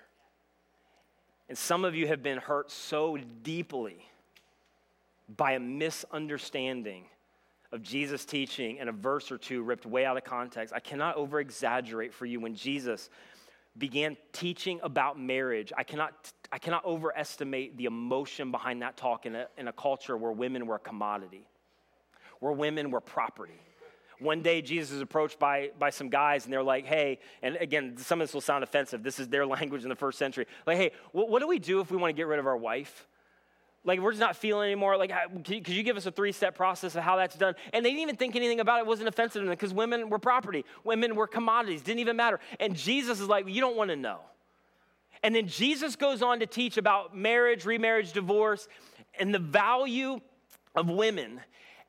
And 1.49 1.57
some 1.57 1.83
of 1.83 1.95
you 1.95 2.07
have 2.07 2.23
been 2.23 2.37
hurt 2.37 2.71
so 2.71 3.17
deeply 3.43 4.05
by 5.35 5.51
a 5.51 5.59
misunderstanding 5.59 7.07
of 7.71 7.83
Jesus' 7.83 8.25
teaching 8.25 8.79
and 8.79 8.89
a 8.89 8.91
verse 8.91 9.31
or 9.31 9.37
two 9.37 9.61
ripped 9.61 9.85
way 9.85 10.05
out 10.05 10.17
of 10.17 10.23
context. 10.23 10.73
I 10.73 10.79
cannot 10.79 11.15
over 11.17 11.39
exaggerate 11.39 12.13
for 12.13 12.25
you 12.25 12.39
when 12.39 12.55
Jesus 12.55 13.09
began 13.77 14.17
teaching 14.31 14.79
about 14.83 15.19
marriage. 15.19 15.71
I 15.77 15.83
cannot, 15.83 16.31
I 16.51 16.57
cannot 16.57 16.85
overestimate 16.85 17.77
the 17.77 17.85
emotion 17.85 18.51
behind 18.51 18.81
that 18.81 18.97
talk 18.97 19.25
in 19.25 19.35
a, 19.35 19.47
in 19.57 19.67
a 19.67 19.73
culture 19.73 20.17
where 20.17 20.31
women 20.31 20.65
were 20.65 20.75
a 20.75 20.79
commodity, 20.79 21.47
where 22.39 22.53
women 22.53 22.89
were 22.89 23.01
property. 23.01 23.59
One 24.19 24.41
day, 24.41 24.63
Jesus 24.63 24.95
is 24.95 25.01
approached 25.01 25.37
by, 25.37 25.69
by 25.77 25.91
some 25.91 26.09
guys, 26.09 26.45
and 26.45 26.53
they're 26.53 26.63
like, 26.63 26.85
hey, 26.85 27.19
and 27.43 27.55
again, 27.57 27.97
some 27.97 28.19
of 28.19 28.27
this 28.27 28.33
will 28.33 28.41
sound 28.41 28.63
offensive. 28.63 29.03
This 29.03 29.19
is 29.19 29.27
their 29.27 29.45
language 29.45 29.83
in 29.83 29.89
the 29.89 29.95
first 29.95 30.17
century. 30.17 30.47
Like, 30.65 30.77
hey, 30.77 30.91
what, 31.11 31.29
what 31.29 31.39
do 31.39 31.47
we 31.47 31.59
do 31.59 31.81
if 31.81 31.91
we 31.91 31.97
want 31.97 32.15
to 32.15 32.19
get 32.19 32.25
rid 32.25 32.39
of 32.39 32.47
our 32.47 32.57
wife? 32.57 33.07
Like, 33.87 34.01
we're 34.01 34.11
just 34.11 34.19
not 34.19 34.35
feeling 34.35 34.65
anymore. 34.65 34.97
Like, 34.97 35.13
could 35.45 35.69
you 35.69 35.81
give 35.81 35.95
us 35.95 36.05
a 36.05 36.11
three 36.11 36.33
step 36.33 36.55
process 36.55 36.95
of 36.97 37.03
how 37.03 37.15
that's 37.15 37.37
done? 37.37 37.55
And 37.71 37.85
they 37.85 37.89
didn't 37.89 38.01
even 38.01 38.17
think 38.17 38.35
anything 38.35 38.59
about 38.59 38.79
it. 38.79 38.81
it 38.81 38.87
wasn't 38.87 39.07
offensive 39.07 39.41
to 39.41 39.45
them 39.45 39.49
because 39.49 39.73
women 39.73 40.09
were 40.09 40.19
property, 40.19 40.65
women 40.83 41.15
were 41.15 41.25
commodities, 41.25 41.81
didn't 41.81 41.99
even 41.99 42.17
matter. 42.17 42.41
And 42.59 42.75
Jesus 42.75 43.21
is 43.21 43.29
like, 43.29 43.47
you 43.47 43.61
don't 43.61 43.77
want 43.77 43.89
to 43.89 43.95
know. 43.95 44.19
And 45.23 45.33
then 45.33 45.47
Jesus 45.47 45.95
goes 45.95 46.21
on 46.21 46.41
to 46.41 46.45
teach 46.45 46.75
about 46.75 47.15
marriage, 47.15 47.65
remarriage, 47.65 48.11
divorce, 48.11 48.67
and 49.17 49.33
the 49.33 49.39
value 49.39 50.19
of 50.75 50.89
women. 50.89 51.39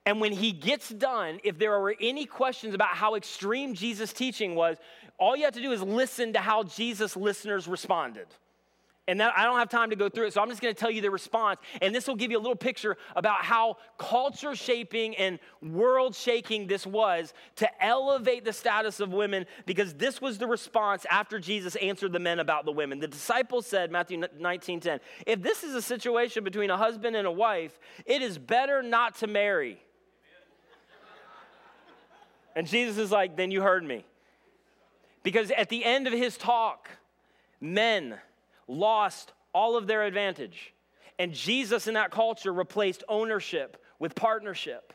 And 0.06 0.20
when 0.20 0.32
he 0.32 0.52
gets 0.52 0.88
done, 0.90 1.40
if 1.42 1.58
there 1.58 1.78
were 1.80 1.96
any 2.00 2.26
questions 2.26 2.74
about 2.74 2.90
how 2.90 3.16
extreme 3.16 3.74
Jesus' 3.74 4.12
teaching 4.12 4.54
was, 4.54 4.76
all 5.18 5.36
you 5.36 5.44
have 5.44 5.54
to 5.54 5.60
do 5.60 5.72
is 5.72 5.82
listen 5.82 6.32
to 6.34 6.38
how 6.38 6.62
Jesus' 6.62 7.16
listeners 7.16 7.66
responded. 7.66 8.28
And 9.08 9.18
that, 9.20 9.32
I 9.34 9.44
don't 9.44 9.58
have 9.58 9.70
time 9.70 9.88
to 9.88 9.96
go 9.96 10.10
through 10.10 10.26
it, 10.26 10.34
so 10.34 10.42
I'm 10.42 10.50
just 10.50 10.60
to 10.60 10.74
tell 10.74 10.90
you 10.90 11.00
the 11.00 11.10
response. 11.10 11.60
And 11.80 11.94
this 11.94 12.06
will 12.06 12.14
give 12.14 12.30
you 12.30 12.36
a 12.36 12.44
little 12.44 12.54
picture 12.54 12.98
about 13.16 13.42
how 13.42 13.78
culture 13.96 14.54
shaping 14.54 15.16
and 15.16 15.38
world 15.62 16.14
shaking 16.14 16.66
this 16.66 16.86
was 16.86 17.32
to 17.56 17.84
elevate 17.84 18.44
the 18.44 18.52
status 18.52 19.00
of 19.00 19.10
women, 19.10 19.46
because 19.64 19.94
this 19.94 20.20
was 20.20 20.36
the 20.36 20.46
response 20.46 21.06
after 21.10 21.38
Jesus 21.38 21.74
answered 21.76 22.12
the 22.12 22.18
men 22.18 22.38
about 22.38 22.66
the 22.66 22.70
women. 22.70 23.00
The 23.00 23.08
disciples 23.08 23.66
said, 23.66 23.90
Matthew 23.90 24.22
19 24.38 24.80
10, 24.80 25.00
if 25.26 25.42
this 25.42 25.64
is 25.64 25.74
a 25.74 25.82
situation 25.82 26.44
between 26.44 26.68
a 26.68 26.76
husband 26.76 27.16
and 27.16 27.26
a 27.26 27.32
wife, 27.32 27.78
it 28.04 28.20
is 28.20 28.36
better 28.36 28.82
not 28.82 29.14
to 29.16 29.26
marry. 29.26 29.82
and 32.54 32.66
Jesus 32.66 32.98
is 32.98 33.10
like, 33.10 33.38
then 33.38 33.50
you 33.50 33.62
heard 33.62 33.84
me. 33.84 34.04
Because 35.22 35.50
at 35.50 35.70
the 35.70 35.82
end 35.82 36.06
of 36.06 36.12
his 36.12 36.36
talk, 36.36 36.90
men, 37.58 38.18
lost 38.68 39.32
all 39.52 39.76
of 39.76 39.86
their 39.86 40.04
advantage. 40.04 40.72
And 41.18 41.32
Jesus 41.32 41.88
in 41.88 41.94
that 41.94 42.10
culture 42.10 42.52
replaced 42.52 43.02
ownership 43.08 43.82
with 43.98 44.14
partnership. 44.14 44.92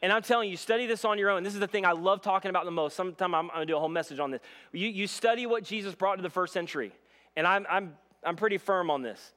And 0.00 0.12
I'm 0.12 0.22
telling 0.22 0.48
you, 0.48 0.56
study 0.56 0.86
this 0.86 1.04
on 1.04 1.18
your 1.18 1.30
own. 1.30 1.42
This 1.42 1.54
is 1.54 1.60
the 1.60 1.66
thing 1.66 1.84
I 1.84 1.92
love 1.92 2.22
talking 2.22 2.50
about 2.50 2.64
the 2.64 2.70
most. 2.70 2.94
Sometime 2.94 3.34
I'm, 3.34 3.50
I'm 3.50 3.62
to 3.62 3.66
do 3.66 3.76
a 3.76 3.80
whole 3.80 3.88
message 3.88 4.20
on 4.20 4.30
this. 4.30 4.40
You, 4.72 4.86
you 4.86 5.08
study 5.08 5.46
what 5.46 5.64
Jesus 5.64 5.94
brought 5.94 6.16
to 6.16 6.22
the 6.22 6.30
first 6.30 6.52
century. 6.52 6.92
And 7.36 7.46
I'm, 7.46 7.66
I'm, 7.68 7.96
I'm 8.22 8.36
pretty 8.36 8.58
firm 8.58 8.90
on 8.90 9.02
this. 9.02 9.32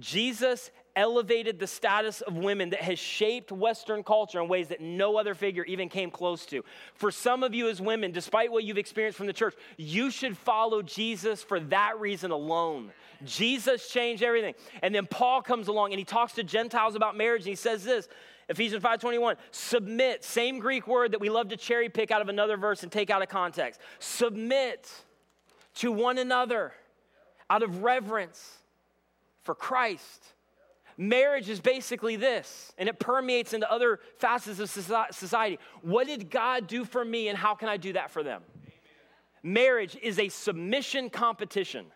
Jesus 0.00 0.72
elevated 0.96 1.58
the 1.58 1.66
status 1.66 2.20
of 2.20 2.36
women, 2.36 2.70
that 2.70 2.80
has 2.80 2.98
shaped 2.98 3.50
Western 3.50 4.02
culture 4.02 4.40
in 4.40 4.48
ways 4.48 4.68
that 4.68 4.80
no 4.80 5.16
other 5.16 5.34
figure 5.34 5.64
even 5.64 5.88
came 5.88 6.10
close 6.10 6.46
to. 6.46 6.64
For 6.94 7.10
some 7.10 7.42
of 7.42 7.54
you 7.54 7.68
as 7.68 7.80
women, 7.80 8.12
despite 8.12 8.52
what 8.52 8.64
you've 8.64 8.78
experienced 8.78 9.18
from 9.18 9.26
the 9.26 9.32
church, 9.32 9.54
you 9.76 10.10
should 10.10 10.36
follow 10.36 10.82
Jesus 10.82 11.42
for 11.42 11.60
that 11.60 11.98
reason 11.98 12.30
alone. 12.30 12.92
Jesus 13.24 13.88
changed 13.88 14.22
everything. 14.22 14.54
And 14.82 14.94
then 14.94 15.06
Paul 15.06 15.42
comes 15.42 15.68
along 15.68 15.92
and 15.92 15.98
he 15.98 16.04
talks 16.04 16.34
to 16.34 16.44
Gentiles 16.44 16.94
about 16.94 17.16
marriage 17.16 17.42
and 17.42 17.48
he 17.48 17.56
says 17.56 17.84
this 17.84 18.08
Ephesians 18.48 18.82
5:21, 18.82 19.36
submit, 19.50 20.22
same 20.22 20.58
Greek 20.58 20.86
word 20.86 21.12
that 21.12 21.20
we 21.20 21.30
love 21.30 21.48
to 21.48 21.56
cherry 21.56 21.88
pick 21.88 22.10
out 22.10 22.20
of 22.20 22.28
another 22.28 22.56
verse 22.56 22.82
and 22.82 22.92
take 22.92 23.10
out 23.10 23.22
of 23.22 23.28
context. 23.28 23.80
Submit 23.98 24.90
to 25.76 25.90
one 25.90 26.18
another 26.18 26.72
out 27.48 27.62
of 27.62 27.82
reverence 27.82 28.58
for 29.42 29.54
Christ. 29.54 30.33
Marriage 30.96 31.48
is 31.48 31.60
basically 31.60 32.16
this, 32.16 32.72
and 32.78 32.88
it 32.88 32.98
permeates 32.98 33.52
into 33.52 33.70
other 33.70 33.98
facets 34.18 34.60
of 34.60 34.70
society. 34.70 35.58
What 35.82 36.06
did 36.06 36.30
God 36.30 36.66
do 36.66 36.84
for 36.84 37.04
me, 37.04 37.28
and 37.28 37.36
how 37.36 37.54
can 37.54 37.68
I 37.68 37.76
do 37.76 37.94
that 37.94 38.10
for 38.10 38.22
them? 38.22 38.42
Marriage 39.42 39.96
is 40.00 40.18
a 40.18 40.28
submission 40.28 41.10
competition. 41.10 41.86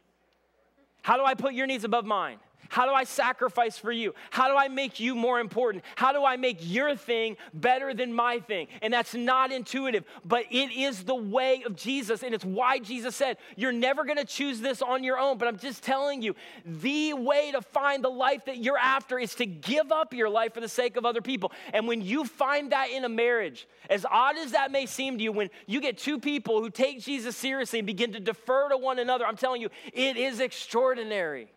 How 1.02 1.16
do 1.16 1.24
I 1.24 1.34
put 1.34 1.54
your 1.54 1.66
needs 1.66 1.84
above 1.84 2.04
mine? 2.04 2.38
How 2.68 2.86
do 2.86 2.92
I 2.92 3.04
sacrifice 3.04 3.78
for 3.78 3.90
you? 3.90 4.14
How 4.30 4.48
do 4.48 4.56
I 4.56 4.68
make 4.68 5.00
you 5.00 5.14
more 5.14 5.40
important? 5.40 5.84
How 5.96 6.12
do 6.12 6.24
I 6.24 6.36
make 6.36 6.58
your 6.60 6.96
thing 6.96 7.36
better 7.54 7.94
than 7.94 8.12
my 8.12 8.40
thing? 8.40 8.68
And 8.82 8.92
that's 8.92 9.14
not 9.14 9.50
intuitive, 9.50 10.04
but 10.24 10.44
it 10.50 10.72
is 10.72 11.04
the 11.04 11.14
way 11.14 11.62
of 11.64 11.76
Jesus. 11.76 12.22
And 12.22 12.34
it's 12.34 12.44
why 12.44 12.78
Jesus 12.78 13.16
said, 13.16 13.38
You're 13.56 13.72
never 13.72 14.04
going 14.04 14.18
to 14.18 14.24
choose 14.24 14.60
this 14.60 14.82
on 14.82 15.02
your 15.02 15.18
own. 15.18 15.38
But 15.38 15.48
I'm 15.48 15.58
just 15.58 15.82
telling 15.82 16.20
you, 16.20 16.34
the 16.64 17.14
way 17.14 17.52
to 17.52 17.62
find 17.62 18.04
the 18.04 18.10
life 18.10 18.44
that 18.44 18.58
you're 18.58 18.78
after 18.78 19.18
is 19.18 19.34
to 19.36 19.46
give 19.46 19.90
up 19.90 20.12
your 20.12 20.28
life 20.28 20.54
for 20.54 20.60
the 20.60 20.68
sake 20.68 20.96
of 20.96 21.06
other 21.06 21.22
people. 21.22 21.52
And 21.72 21.88
when 21.88 22.02
you 22.02 22.24
find 22.24 22.72
that 22.72 22.90
in 22.90 23.04
a 23.04 23.08
marriage, 23.08 23.66
as 23.88 24.04
odd 24.10 24.36
as 24.36 24.52
that 24.52 24.70
may 24.70 24.86
seem 24.86 25.16
to 25.18 25.24
you, 25.24 25.32
when 25.32 25.48
you 25.66 25.80
get 25.80 25.96
two 25.96 26.18
people 26.18 26.60
who 26.60 26.70
take 26.70 27.00
Jesus 27.00 27.36
seriously 27.36 27.78
and 27.78 27.86
begin 27.86 28.12
to 28.12 28.20
defer 28.20 28.68
to 28.68 28.76
one 28.76 28.98
another, 28.98 29.26
I'm 29.26 29.36
telling 29.36 29.62
you, 29.62 29.70
it 29.92 30.16
is 30.16 30.40
extraordinary. 30.40 31.48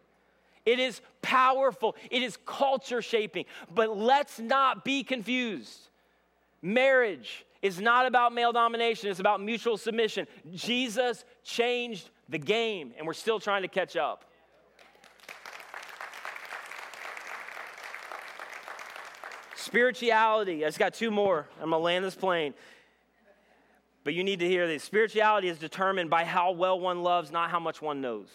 It 0.65 0.79
is 0.79 1.01
powerful, 1.21 1.95
it 2.09 2.21
is 2.21 2.37
culture 2.45 3.01
shaping. 3.01 3.45
But 3.73 3.97
let's 3.97 4.39
not 4.39 4.83
be 4.83 5.03
confused. 5.03 5.89
Marriage 6.61 7.45
is 7.61 7.79
not 7.79 8.05
about 8.05 8.33
male 8.33 8.51
domination, 8.51 9.09
it's 9.09 9.19
about 9.19 9.41
mutual 9.41 9.77
submission. 9.77 10.27
Jesus 10.53 11.25
changed 11.43 12.09
the 12.29 12.37
game, 12.37 12.93
and 12.97 13.05
we're 13.05 13.13
still 13.13 13.39
trying 13.39 13.63
to 13.63 13.67
catch 13.67 13.95
up. 13.95 14.25
Spirituality, 19.55 20.65
I 20.65 20.67
just 20.67 20.79
got 20.79 20.93
two 20.93 21.11
more. 21.11 21.47
I'm 21.61 21.69
gonna 21.69 21.77
land 21.77 22.03
this 22.03 22.15
plane. 22.15 22.53
But 24.03 24.15
you 24.15 24.23
need 24.23 24.39
to 24.39 24.47
hear 24.47 24.67
this. 24.67 24.83
Spirituality 24.83 25.47
is 25.47 25.59
determined 25.59 26.09
by 26.09 26.25
how 26.25 26.51
well 26.51 26.79
one 26.79 27.03
loves, 27.03 27.31
not 27.31 27.51
how 27.51 27.59
much 27.59 27.81
one 27.81 28.01
knows. 28.01 28.27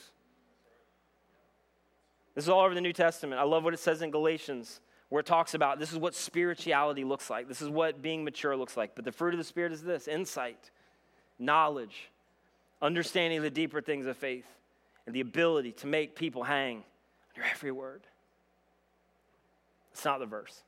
This 2.36 2.44
is 2.44 2.48
all 2.50 2.60
over 2.60 2.74
the 2.74 2.82
New 2.82 2.92
Testament. 2.92 3.40
I 3.40 3.44
love 3.44 3.64
what 3.64 3.72
it 3.72 3.80
says 3.80 4.02
in 4.02 4.10
Galatians, 4.10 4.80
where 5.08 5.20
it 5.20 5.26
talks 5.26 5.54
about 5.54 5.78
this 5.78 5.90
is 5.90 5.98
what 5.98 6.14
spirituality 6.14 7.02
looks 7.02 7.30
like. 7.30 7.48
This 7.48 7.62
is 7.62 7.70
what 7.70 8.02
being 8.02 8.24
mature 8.24 8.54
looks 8.54 8.76
like. 8.76 8.94
But 8.94 9.06
the 9.06 9.10
fruit 9.10 9.32
of 9.32 9.38
the 9.38 9.44
Spirit 9.44 9.72
is 9.72 9.82
this 9.82 10.06
insight, 10.06 10.70
knowledge, 11.38 12.10
understanding 12.82 13.40
the 13.40 13.50
deeper 13.50 13.80
things 13.80 14.04
of 14.04 14.18
faith, 14.18 14.46
and 15.06 15.14
the 15.14 15.20
ability 15.20 15.72
to 15.72 15.86
make 15.86 16.14
people 16.14 16.44
hang 16.44 16.76
on 16.76 16.82
your 17.36 17.46
every 17.46 17.72
word. 17.72 18.02
It's 19.92 20.04
not 20.04 20.20
the 20.20 20.26
verse. 20.26 20.62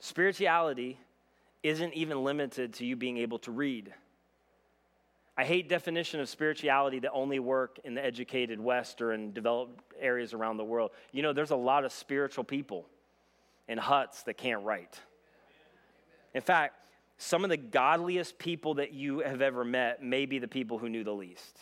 Spirituality 0.00 0.98
isn't 1.62 1.92
even 1.92 2.24
limited 2.24 2.72
to 2.74 2.86
you 2.86 2.96
being 2.96 3.18
able 3.18 3.38
to 3.40 3.50
read. 3.50 3.92
I 5.36 5.44
hate 5.44 5.68
definition 5.68 6.20
of 6.20 6.28
spirituality 6.28 7.00
that 7.00 7.10
only 7.12 7.40
work 7.40 7.80
in 7.84 7.94
the 7.94 8.04
educated 8.04 8.60
West 8.60 9.00
or 9.00 9.12
in 9.12 9.32
developed 9.32 9.82
areas 10.00 10.32
around 10.32 10.58
the 10.58 10.64
world. 10.64 10.92
You 11.12 11.22
know, 11.22 11.32
there's 11.32 11.50
a 11.50 11.56
lot 11.56 11.84
of 11.84 11.92
spiritual 11.92 12.44
people 12.44 12.86
in 13.66 13.78
huts 13.78 14.22
that 14.24 14.36
can't 14.36 14.62
write. 14.62 15.00
In 16.34 16.40
fact, 16.40 16.76
some 17.18 17.42
of 17.44 17.50
the 17.50 17.56
godliest 17.56 18.38
people 18.38 18.74
that 18.74 18.92
you 18.92 19.20
have 19.20 19.40
ever 19.40 19.64
met 19.64 20.02
may 20.02 20.26
be 20.26 20.38
the 20.38 20.48
people 20.48 20.78
who 20.78 20.88
knew 20.88 21.04
the 21.04 21.12
least. 21.12 21.58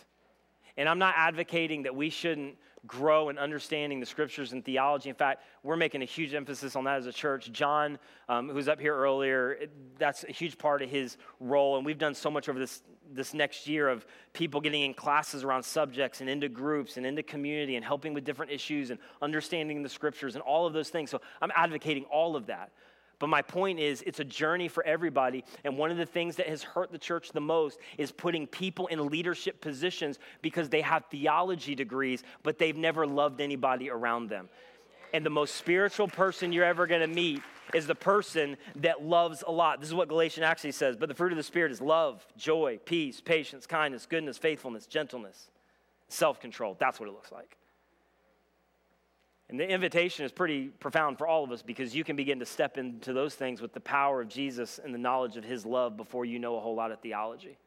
And 0.76 0.88
I'm 0.88 0.98
not 0.98 1.14
advocating 1.16 1.82
that 1.82 1.94
we 1.94 2.10
shouldn't 2.10 2.56
grow 2.86 3.28
in 3.28 3.38
understanding 3.38 4.00
the 4.00 4.06
scriptures 4.06 4.52
and 4.52 4.64
theology. 4.64 5.08
In 5.08 5.14
fact, 5.14 5.44
we're 5.62 5.76
making 5.76 6.02
a 6.02 6.06
huge 6.06 6.34
emphasis 6.34 6.74
on 6.74 6.84
that 6.84 6.96
as 6.96 7.06
a 7.06 7.12
church. 7.12 7.52
John, 7.52 7.98
um, 8.28 8.48
who's 8.48 8.68
up 8.68 8.80
here 8.80 8.96
earlier, 8.96 9.68
that's 9.98 10.24
a 10.24 10.32
huge 10.32 10.58
part 10.58 10.82
of 10.82 10.90
his 10.90 11.16
role. 11.38 11.76
And 11.76 11.86
we've 11.86 11.98
done 11.98 12.14
so 12.14 12.30
much 12.30 12.48
over 12.48 12.58
this, 12.58 12.82
this 13.14 13.34
next 13.34 13.66
year 13.66 13.88
of 13.88 14.06
people 14.32 14.60
getting 14.60 14.82
in 14.82 14.94
classes 14.94 15.44
around 15.44 15.62
subjects 15.62 16.20
and 16.20 16.30
into 16.30 16.48
groups 16.48 16.96
and 16.96 17.06
into 17.06 17.22
community 17.22 17.76
and 17.76 17.84
helping 17.84 18.14
with 18.14 18.24
different 18.24 18.52
issues 18.52 18.90
and 18.90 18.98
understanding 19.20 19.82
the 19.82 19.88
scriptures 19.88 20.34
and 20.34 20.42
all 20.42 20.66
of 20.66 20.72
those 20.72 20.88
things. 20.88 21.10
So 21.10 21.20
I'm 21.40 21.52
advocating 21.54 22.04
all 22.04 22.36
of 22.36 22.46
that. 22.46 22.70
But 23.18 23.28
my 23.28 23.40
point 23.40 23.78
is, 23.78 24.02
it's 24.02 24.18
a 24.18 24.24
journey 24.24 24.66
for 24.66 24.84
everybody. 24.84 25.44
And 25.62 25.78
one 25.78 25.92
of 25.92 25.96
the 25.96 26.04
things 26.04 26.34
that 26.36 26.48
has 26.48 26.64
hurt 26.64 26.90
the 26.90 26.98
church 26.98 27.30
the 27.30 27.40
most 27.40 27.78
is 27.96 28.10
putting 28.10 28.48
people 28.48 28.88
in 28.88 29.06
leadership 29.06 29.60
positions 29.60 30.18
because 30.42 30.68
they 30.68 30.80
have 30.80 31.04
theology 31.08 31.76
degrees, 31.76 32.24
but 32.42 32.58
they've 32.58 32.76
never 32.76 33.06
loved 33.06 33.40
anybody 33.40 33.90
around 33.90 34.28
them. 34.28 34.48
And 35.14 35.24
the 35.24 35.30
most 35.30 35.54
spiritual 35.54 36.08
person 36.08 36.52
you're 36.52 36.64
ever 36.64 36.88
going 36.88 37.00
to 37.00 37.06
meet 37.06 37.42
is 37.74 37.86
the 37.86 37.94
person 37.94 38.56
that 38.76 39.04
loves 39.04 39.42
a 39.46 39.52
lot. 39.52 39.80
This 39.80 39.88
is 39.88 39.94
what 39.94 40.08
Galatians 40.08 40.44
actually 40.44 40.72
says. 40.72 40.96
But 40.96 41.08
the 41.08 41.14
fruit 41.14 41.32
of 41.32 41.36
the 41.36 41.42
Spirit 41.42 41.72
is 41.72 41.80
love, 41.80 42.24
joy, 42.36 42.78
peace, 42.84 43.20
patience, 43.20 43.66
kindness, 43.66 44.06
goodness, 44.06 44.38
faithfulness, 44.38 44.86
gentleness, 44.86 45.50
self 46.08 46.40
control. 46.40 46.76
That's 46.78 47.00
what 47.00 47.08
it 47.08 47.12
looks 47.12 47.32
like. 47.32 47.56
And 49.48 49.60
the 49.60 49.68
invitation 49.68 50.24
is 50.24 50.32
pretty 50.32 50.68
profound 50.68 51.18
for 51.18 51.26
all 51.26 51.44
of 51.44 51.50
us 51.52 51.60
because 51.60 51.94
you 51.94 52.04
can 52.04 52.16
begin 52.16 52.38
to 52.38 52.46
step 52.46 52.78
into 52.78 53.12
those 53.12 53.34
things 53.34 53.60
with 53.60 53.74
the 53.74 53.80
power 53.80 54.22
of 54.22 54.28
Jesus 54.28 54.80
and 54.82 54.94
the 54.94 54.98
knowledge 54.98 55.36
of 55.36 55.44
his 55.44 55.66
love 55.66 55.94
before 55.96 56.24
you 56.24 56.38
know 56.38 56.56
a 56.56 56.60
whole 56.60 56.74
lot 56.74 56.90
of 56.90 57.00
theology. 57.00 57.58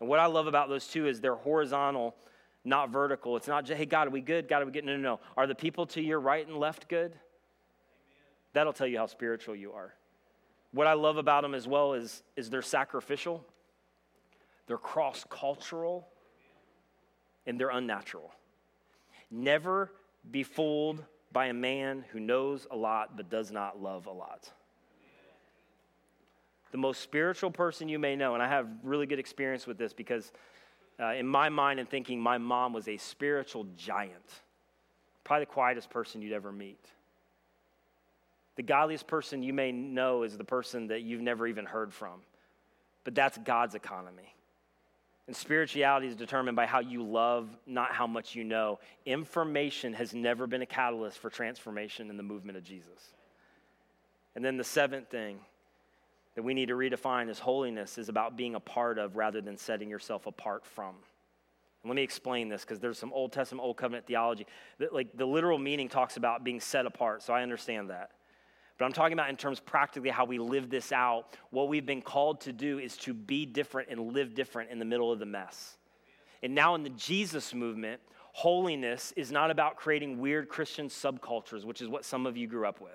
And 0.00 0.08
what 0.08 0.18
I 0.18 0.26
love 0.26 0.48
about 0.48 0.68
those 0.68 0.88
two 0.88 1.06
is 1.06 1.20
they're 1.20 1.36
horizontal, 1.36 2.16
not 2.64 2.90
vertical. 2.90 3.36
It's 3.36 3.46
not 3.46 3.64
just, 3.64 3.78
hey, 3.78 3.86
God, 3.86 4.08
are 4.08 4.10
we 4.10 4.20
good? 4.20 4.48
God, 4.48 4.62
are 4.62 4.66
we 4.66 4.72
good? 4.72 4.84
No, 4.84 4.96
no, 4.96 5.02
no. 5.02 5.20
Are 5.36 5.46
the 5.46 5.54
people 5.54 5.86
to 5.86 6.02
your 6.02 6.18
right 6.18 6.46
and 6.46 6.56
left 6.56 6.88
good? 6.88 7.14
That'll 8.56 8.72
tell 8.72 8.86
you 8.86 8.96
how 8.96 9.04
spiritual 9.04 9.54
you 9.54 9.72
are. 9.72 9.92
What 10.72 10.86
I 10.86 10.94
love 10.94 11.18
about 11.18 11.42
them 11.42 11.54
as 11.54 11.68
well 11.68 11.92
is, 11.92 12.22
is 12.36 12.48
they're 12.48 12.62
sacrificial, 12.62 13.44
they're 14.66 14.78
cross 14.78 15.26
cultural, 15.28 16.08
and 17.46 17.60
they're 17.60 17.68
unnatural. 17.68 18.32
Never 19.30 19.92
be 20.30 20.42
fooled 20.42 21.04
by 21.32 21.48
a 21.48 21.52
man 21.52 22.06
who 22.12 22.18
knows 22.18 22.66
a 22.70 22.76
lot 22.76 23.14
but 23.14 23.28
does 23.28 23.52
not 23.52 23.82
love 23.82 24.06
a 24.06 24.10
lot. 24.10 24.50
The 26.72 26.78
most 26.78 27.02
spiritual 27.02 27.50
person 27.50 27.90
you 27.90 27.98
may 27.98 28.16
know, 28.16 28.32
and 28.32 28.42
I 28.42 28.48
have 28.48 28.68
really 28.82 29.04
good 29.04 29.18
experience 29.18 29.66
with 29.66 29.76
this 29.76 29.92
because 29.92 30.32
uh, 30.98 31.08
in 31.08 31.26
my 31.26 31.50
mind 31.50 31.78
and 31.78 31.86
thinking, 31.86 32.18
my 32.18 32.38
mom 32.38 32.72
was 32.72 32.88
a 32.88 32.96
spiritual 32.96 33.66
giant, 33.76 34.40
probably 35.24 35.42
the 35.42 35.52
quietest 35.52 35.90
person 35.90 36.22
you'd 36.22 36.32
ever 36.32 36.50
meet. 36.50 36.80
The 38.56 38.62
godliest 38.62 39.06
person 39.06 39.42
you 39.42 39.52
may 39.52 39.70
know 39.70 40.22
is 40.22 40.36
the 40.36 40.44
person 40.44 40.88
that 40.88 41.02
you've 41.02 41.20
never 41.20 41.46
even 41.46 41.66
heard 41.66 41.92
from, 41.92 42.20
but 43.04 43.14
that's 43.14 43.38
God's 43.38 43.74
economy. 43.74 44.34
And 45.26 45.36
spirituality 45.36 46.06
is 46.06 46.14
determined 46.14 46.56
by 46.56 46.66
how 46.66 46.80
you 46.80 47.02
love, 47.02 47.48
not 47.66 47.92
how 47.92 48.06
much 48.06 48.34
you 48.34 48.44
know. 48.44 48.78
Information 49.04 49.92
has 49.94 50.14
never 50.14 50.46
been 50.46 50.62
a 50.62 50.66
catalyst 50.66 51.18
for 51.18 51.30
transformation 51.30 52.10
in 52.10 52.16
the 52.16 52.22
movement 52.22 52.56
of 52.56 52.64
Jesus. 52.64 53.14
And 54.36 54.44
then 54.44 54.56
the 54.56 54.64
seventh 54.64 55.08
thing 55.08 55.38
that 56.36 56.42
we 56.42 56.54
need 56.54 56.68
to 56.68 56.74
redefine 56.74 57.28
is 57.28 57.38
holiness 57.38 57.98
is 57.98 58.08
about 58.08 58.36
being 58.36 58.54
a 58.54 58.60
part 58.60 58.98
of 58.98 59.16
rather 59.16 59.40
than 59.40 59.56
setting 59.56 59.90
yourself 59.90 60.26
apart 60.26 60.64
from. 60.64 60.94
And 61.82 61.90
let 61.90 61.96
me 61.96 62.02
explain 62.02 62.48
this 62.48 62.62
because 62.62 62.78
there's 62.78 62.98
some 62.98 63.12
Old 63.12 63.32
Testament, 63.32 63.64
Old 63.64 63.76
Covenant 63.76 64.06
theology. 64.06 64.46
That, 64.78 64.92
like 64.92 65.16
the 65.16 65.26
literal 65.26 65.58
meaning 65.58 65.88
talks 65.88 66.16
about 66.16 66.44
being 66.44 66.60
set 66.60 66.86
apart, 66.86 67.22
so 67.22 67.32
I 67.32 67.42
understand 67.42 67.90
that. 67.90 68.10
But 68.78 68.84
I'm 68.84 68.92
talking 68.92 69.14
about 69.14 69.30
in 69.30 69.36
terms 69.36 69.58
practically 69.58 70.10
how 70.10 70.24
we 70.24 70.38
live 70.38 70.68
this 70.68 70.92
out. 70.92 71.36
What 71.50 71.68
we've 71.68 71.86
been 71.86 72.02
called 72.02 72.42
to 72.42 72.52
do 72.52 72.78
is 72.78 72.96
to 72.98 73.14
be 73.14 73.46
different 73.46 73.88
and 73.90 74.12
live 74.12 74.34
different 74.34 74.70
in 74.70 74.78
the 74.78 74.84
middle 74.84 75.10
of 75.10 75.18
the 75.18 75.26
mess. 75.26 75.76
And 76.42 76.54
now 76.54 76.74
in 76.74 76.82
the 76.82 76.90
Jesus 76.90 77.54
movement, 77.54 78.00
holiness 78.32 79.12
is 79.16 79.32
not 79.32 79.50
about 79.50 79.76
creating 79.76 80.18
weird 80.18 80.48
Christian 80.48 80.88
subcultures, 80.88 81.64
which 81.64 81.80
is 81.80 81.88
what 81.88 82.04
some 82.04 82.26
of 82.26 82.36
you 82.36 82.46
grew 82.46 82.66
up 82.66 82.80
with. 82.80 82.92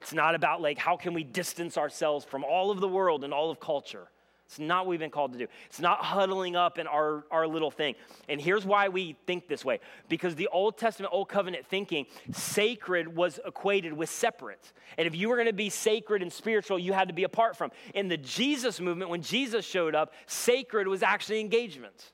It's 0.00 0.14
not 0.14 0.34
about 0.34 0.62
like 0.62 0.78
how 0.78 0.96
can 0.96 1.12
we 1.12 1.24
distance 1.24 1.76
ourselves 1.76 2.24
from 2.24 2.42
all 2.42 2.70
of 2.70 2.80
the 2.80 2.88
world 2.88 3.22
and 3.22 3.34
all 3.34 3.50
of 3.50 3.60
culture. 3.60 4.08
It's 4.52 4.58
not 4.58 4.84
what 4.84 4.90
we've 4.90 5.00
been 5.00 5.10
called 5.10 5.32
to 5.32 5.38
do. 5.38 5.46
It's 5.64 5.80
not 5.80 6.04
huddling 6.04 6.56
up 6.56 6.78
in 6.78 6.86
our, 6.86 7.24
our 7.30 7.46
little 7.46 7.70
thing. 7.70 7.94
And 8.28 8.38
here's 8.38 8.66
why 8.66 8.90
we 8.90 9.16
think 9.26 9.48
this 9.48 9.64
way 9.64 9.80
because 10.10 10.34
the 10.34 10.48
Old 10.48 10.76
Testament, 10.76 11.10
Old 11.10 11.30
Covenant 11.30 11.64
thinking, 11.64 12.04
sacred 12.32 13.16
was 13.16 13.40
equated 13.46 13.94
with 13.94 14.10
separate. 14.10 14.74
And 14.98 15.06
if 15.06 15.16
you 15.16 15.30
were 15.30 15.36
going 15.36 15.46
to 15.46 15.54
be 15.54 15.70
sacred 15.70 16.20
and 16.20 16.30
spiritual, 16.30 16.78
you 16.78 16.92
had 16.92 17.08
to 17.08 17.14
be 17.14 17.24
apart 17.24 17.56
from. 17.56 17.70
In 17.94 18.08
the 18.08 18.18
Jesus 18.18 18.78
movement, 18.78 19.10
when 19.10 19.22
Jesus 19.22 19.64
showed 19.64 19.94
up, 19.94 20.12
sacred 20.26 20.86
was 20.86 21.02
actually 21.02 21.40
engagement. 21.40 22.12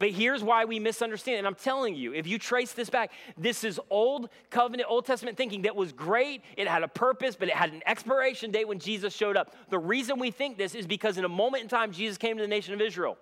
But 0.00 0.12
here's 0.12 0.42
why 0.42 0.64
we 0.64 0.80
misunderstand. 0.80 1.38
And 1.38 1.46
I'm 1.46 1.54
telling 1.54 1.94
you, 1.94 2.14
if 2.14 2.26
you 2.26 2.38
trace 2.38 2.72
this 2.72 2.88
back, 2.88 3.12
this 3.36 3.62
is 3.64 3.78
old 3.90 4.30
covenant, 4.48 4.88
Old 4.90 5.04
Testament 5.04 5.36
thinking 5.36 5.62
that 5.62 5.76
was 5.76 5.92
great. 5.92 6.42
It 6.56 6.66
had 6.66 6.82
a 6.82 6.88
purpose, 6.88 7.36
but 7.36 7.48
it 7.48 7.54
had 7.54 7.72
an 7.74 7.82
expiration 7.84 8.50
date 8.50 8.66
when 8.66 8.78
Jesus 8.78 9.14
showed 9.14 9.36
up. 9.36 9.54
The 9.68 9.78
reason 9.78 10.18
we 10.18 10.30
think 10.30 10.56
this 10.56 10.74
is 10.74 10.86
because 10.86 11.18
in 11.18 11.26
a 11.26 11.28
moment 11.28 11.64
in 11.64 11.68
time, 11.68 11.92
Jesus 11.92 12.16
came 12.16 12.38
to 12.38 12.42
the 12.42 12.48
nation 12.48 12.72
of 12.72 12.80
Israel. 12.80 13.18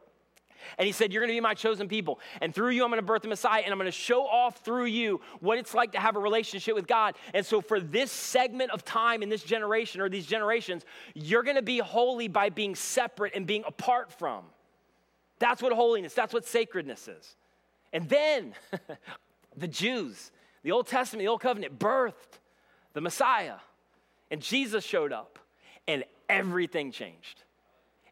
And 0.76 0.87
he 0.87 0.93
said, 0.93 1.12
You're 1.12 1.20
going 1.20 1.31
to 1.31 1.37
be 1.37 1.41
my 1.41 1.55
chosen 1.55 1.89
people. 1.89 2.20
And 2.41 2.55
through 2.55 2.70
you, 2.70 2.85
I'm 2.85 2.91
going 2.91 3.01
to 3.01 3.07
birth 3.07 3.22
the 3.22 3.29
Messiah. 3.29 3.62
And 3.64 3.72
I'm 3.72 3.79
going 3.79 3.87
to 3.87 3.93
show 3.93 4.24
off 4.24 4.64
through 4.64 4.87
you 4.87 5.20
what 5.41 5.59
it's 5.59 5.74
like 5.74 5.93
to 5.93 5.99
have 5.99 6.14
a 6.14 6.20
relationship 6.20 6.76
with 6.76 6.87
God. 6.87 7.16
And 7.35 7.45
so, 7.45 7.61
for 7.61 7.81
this 7.81 8.12
segment 8.12 8.70
of 8.70 8.85
time 8.85 9.24
in 9.24 9.29
this 9.29 9.43
generation 9.43 10.01
or 10.01 10.09
these 10.09 10.26
generations, 10.26 10.85
you're 11.14 11.43
going 11.43 11.57
to 11.57 11.62
be 11.62 11.79
holy 11.79 12.29
by 12.29 12.51
being 12.51 12.76
separate 12.76 13.35
and 13.35 13.47
being 13.49 13.64
apart 13.66 14.12
from. 14.12 14.45
That's 15.39 15.62
what 15.62 15.72
holiness, 15.72 16.14
that's 16.14 16.34
what 16.34 16.47
sacredness 16.47 17.09
is. 17.09 17.36
And 17.93 18.09
then 18.09 18.55
the 19.57 19.68
Jews, 19.68 20.30
the 20.62 20.72
Old 20.72 20.86
Testament, 20.86 21.24
the 21.24 21.28
Old 21.28 21.41
Covenant 21.41 21.78
birthed 21.78 22.41
the 22.93 23.01
Messiah. 23.01 23.57
And 24.30 24.43
Jesus 24.43 24.84
showed 24.84 25.12
up, 25.12 25.39
and 25.86 26.05
everything 26.28 26.93
changed. 26.93 27.45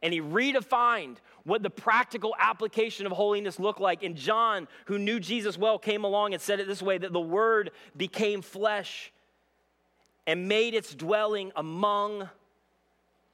And 0.02 0.12
he 0.12 0.20
redefined 0.20 1.16
what 1.44 1.62
the 1.62 1.70
practical 1.70 2.34
application 2.38 3.06
of 3.06 3.12
holiness 3.12 3.58
looked 3.58 3.80
like. 3.80 4.02
And 4.02 4.16
John, 4.16 4.68
who 4.86 4.98
knew 4.98 5.20
Jesus 5.20 5.58
well, 5.58 5.78
came 5.78 6.04
along 6.04 6.32
and 6.32 6.42
said 6.42 6.60
it 6.60 6.66
this 6.66 6.82
way 6.82 6.98
that 6.98 7.12
the 7.12 7.20
Word 7.20 7.70
became 7.96 8.42
flesh 8.42 9.12
and 10.26 10.48
made 10.48 10.74
its 10.74 10.94
dwelling 10.94 11.52
among 11.56 12.28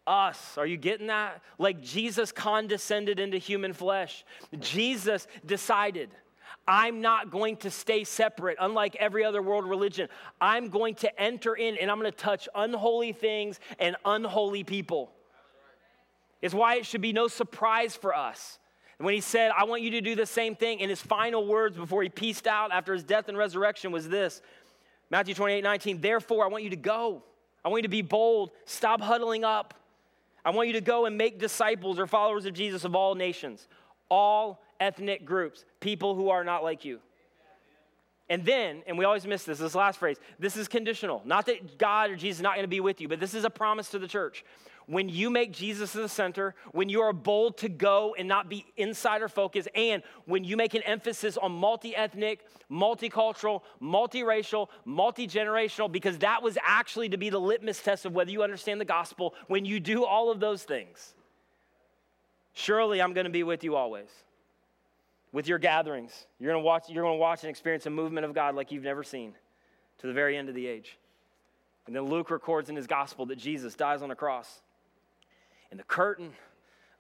us. 0.07 0.59
Are 0.59 0.66
you 0.66 0.76
getting 0.76 1.09
that? 1.09 1.42
Like 1.59 1.80
Jesus 1.80 2.32
condescended 2.32 3.18
into 3.20 3.38
human 3.38 3.72
flesh. 3.72 4.24
Jesus 4.59 5.26
decided, 5.44 6.11
I'm 6.66 7.00
not 7.00 7.30
going 7.30 7.57
to 7.59 7.70
stay 7.70 8.05
separate, 8.05 8.57
unlike 8.61 8.96
every 8.96 9.24
other 9.24 9.42
world 9.42 9.64
religion. 9.64 10.09
I'm 10.40 10.68
going 10.68 10.94
to 10.96 11.20
enter 11.20 11.55
in 11.55 11.76
and 11.76 11.90
I'm 11.90 11.98
going 11.98 12.11
to 12.11 12.16
touch 12.16 12.48
unholy 12.55 13.12
things 13.12 13.59
and 13.78 13.96
unholy 14.05 14.64
people. 14.64 15.12
It's 16.40 16.55
why 16.55 16.76
it 16.76 16.86
should 16.86 17.00
be 17.00 17.12
no 17.12 17.28
surprise 17.28 17.96
for 17.96 18.14
us. 18.14 18.59
When 18.98 19.14
he 19.14 19.20
said, 19.20 19.50
I 19.57 19.64
want 19.64 19.82
you 19.82 19.90
to 19.92 20.00
do 20.00 20.14
the 20.14 20.26
same 20.26 20.55
thing, 20.55 20.78
in 20.78 20.88
his 20.88 21.03
final 21.03 21.44
words 21.46 21.76
before 21.76 22.05
he 22.05 22.09
pieced 22.09 22.46
out 22.46 22.70
after 22.70 22.92
his 22.92 23.03
death 23.03 23.28
and 23.28 23.36
resurrection 23.36 23.90
was 23.90 24.09
this 24.09 24.40
Matthew 25.11 25.34
28 25.34 25.62
19, 25.62 26.00
therefore, 26.00 26.44
I 26.44 26.48
want 26.48 26.64
you 26.64 26.70
to 26.70 26.76
go. 26.76 27.22
I 27.64 27.68
want 27.68 27.80
you 27.80 27.82
to 27.82 27.88
be 27.88 28.03
bold. 28.03 28.50
Stop 28.64 29.00
huddling 29.00 29.44
up. 29.44 29.74
I 30.45 30.51
want 30.51 30.68
you 30.68 30.74
to 30.74 30.80
go 30.80 31.07
and 31.07 31.16
make 31.16 31.38
disciples 31.38 31.99
or 31.99 32.07
followers 32.07 32.47
of 32.47 32.55
Jesus 32.55 32.84
of 32.84 32.95
all 32.95 33.14
nations, 33.14 33.68
all 34.09 34.62
ethnic 34.80 35.24
groups, 35.24 35.64
people 35.80 36.14
who 36.14 36.30
are 36.30 36.45
not 36.45 36.64
like 36.64 36.84
you. 36.84 37.01
And 38.28 38.45
then, 38.45 38.82
and 38.86 38.97
we 38.97 39.05
always 39.05 39.26
miss 39.26 39.45
this, 39.45 39.59
this 39.59 39.74
last 39.74 39.99
phrase, 39.99 40.16
this 40.38 40.57
is 40.57 40.66
conditional. 40.66 41.22
Not 41.24 41.47
that 41.47 41.78
God 41.78 42.11
or 42.11 42.16
Jesus 42.16 42.38
is 42.38 42.43
not 42.43 42.55
going 42.55 42.64
to 42.64 42.68
be 42.68 42.80
with 42.80 43.01
you, 43.01 43.09
but 43.09 43.20
this 43.20 43.34
is 43.34 43.45
a 43.45 43.51
promise 43.51 43.90
to 43.90 43.99
the 43.99 44.09
church 44.09 44.45
when 44.93 45.09
you 45.09 45.30
make 45.30 45.53
Jesus 45.53 45.95
the 45.95 46.07
center, 46.07 46.55
when 46.72 46.90
you 46.90 47.01
are 47.01 47.14
bold 47.14 47.57
to 47.57 47.70
go 47.70 48.14
and 48.18 48.28
not 48.28 48.51
be 48.51 48.66
insider 48.76 49.26
focused, 49.26 49.68
and 49.74 50.03
when 50.26 50.45
you 50.45 50.55
make 50.55 50.74
an 50.74 50.82
emphasis 50.82 51.38
on 51.38 51.51
multi 51.51 51.97
ethnic, 51.97 52.45
multicultural, 52.70 53.62
multiracial, 53.80 54.68
multi 54.84 55.26
generational, 55.26 55.90
because 55.90 56.18
that 56.18 56.43
was 56.43 56.59
actually 56.62 57.09
to 57.09 57.16
be 57.16 57.30
the 57.30 57.40
litmus 57.40 57.82
test 57.82 58.05
of 58.05 58.12
whether 58.12 58.30
you 58.30 58.43
understand 58.43 58.82
the 58.82 58.84
gospel, 58.84 59.32
when 59.47 59.64
you 59.64 59.80
do 59.80 60.05
all 60.05 60.30
of 60.30 60.40
those 60.40 60.62
things, 60.62 61.14
surely 62.53 63.01
I'm 63.01 63.14
to 63.14 63.30
be 63.30 63.45
with 63.45 63.64
you 63.64 63.76
always. 63.76 64.11
With 65.32 65.49
your 65.49 65.59
gatherings, 65.59 66.26
you're 66.38 66.53
to 66.53 66.59
watch, 66.59 66.90
you're 66.90 67.05
to 67.05 67.14
watch 67.14 67.45
and 67.45 67.49
experience 67.49 67.86
a 67.86 67.90
movement 67.90 68.26
of 68.26 68.34
God 68.34 68.55
like 68.55 68.70
you've 68.70 68.84
never 68.84 69.03
seen 69.03 69.32
to 70.01 70.07
the 70.07 70.12
very 70.12 70.36
end 70.36 70.51
of 70.51 70.55
the 70.55 70.66
age. 70.66 70.99
And 71.86 71.97
then 71.97 72.03
Luke 72.03 72.30
records 72.30 72.68
in 72.68 72.76
his 72.76 72.86
gospel 72.86 73.24
that 73.24 73.38
Jesus 73.38 73.74
dies 73.74 74.03
on 74.03 74.11
a 74.11 74.14
cross. 74.14 74.61
And 75.73 75.81
the 75.81 75.85
curtain 75.85 76.27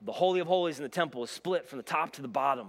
of 0.00 0.06
the 0.06 0.12
Holy 0.12 0.40
of 0.40 0.46
Holies 0.46 0.78
in 0.78 0.82
the 0.82 0.88
temple 0.88 1.20
was 1.20 1.30
split 1.30 1.68
from 1.68 1.76
the 1.76 1.82
top 1.82 2.12
to 2.12 2.22
the 2.22 2.26
bottom. 2.26 2.68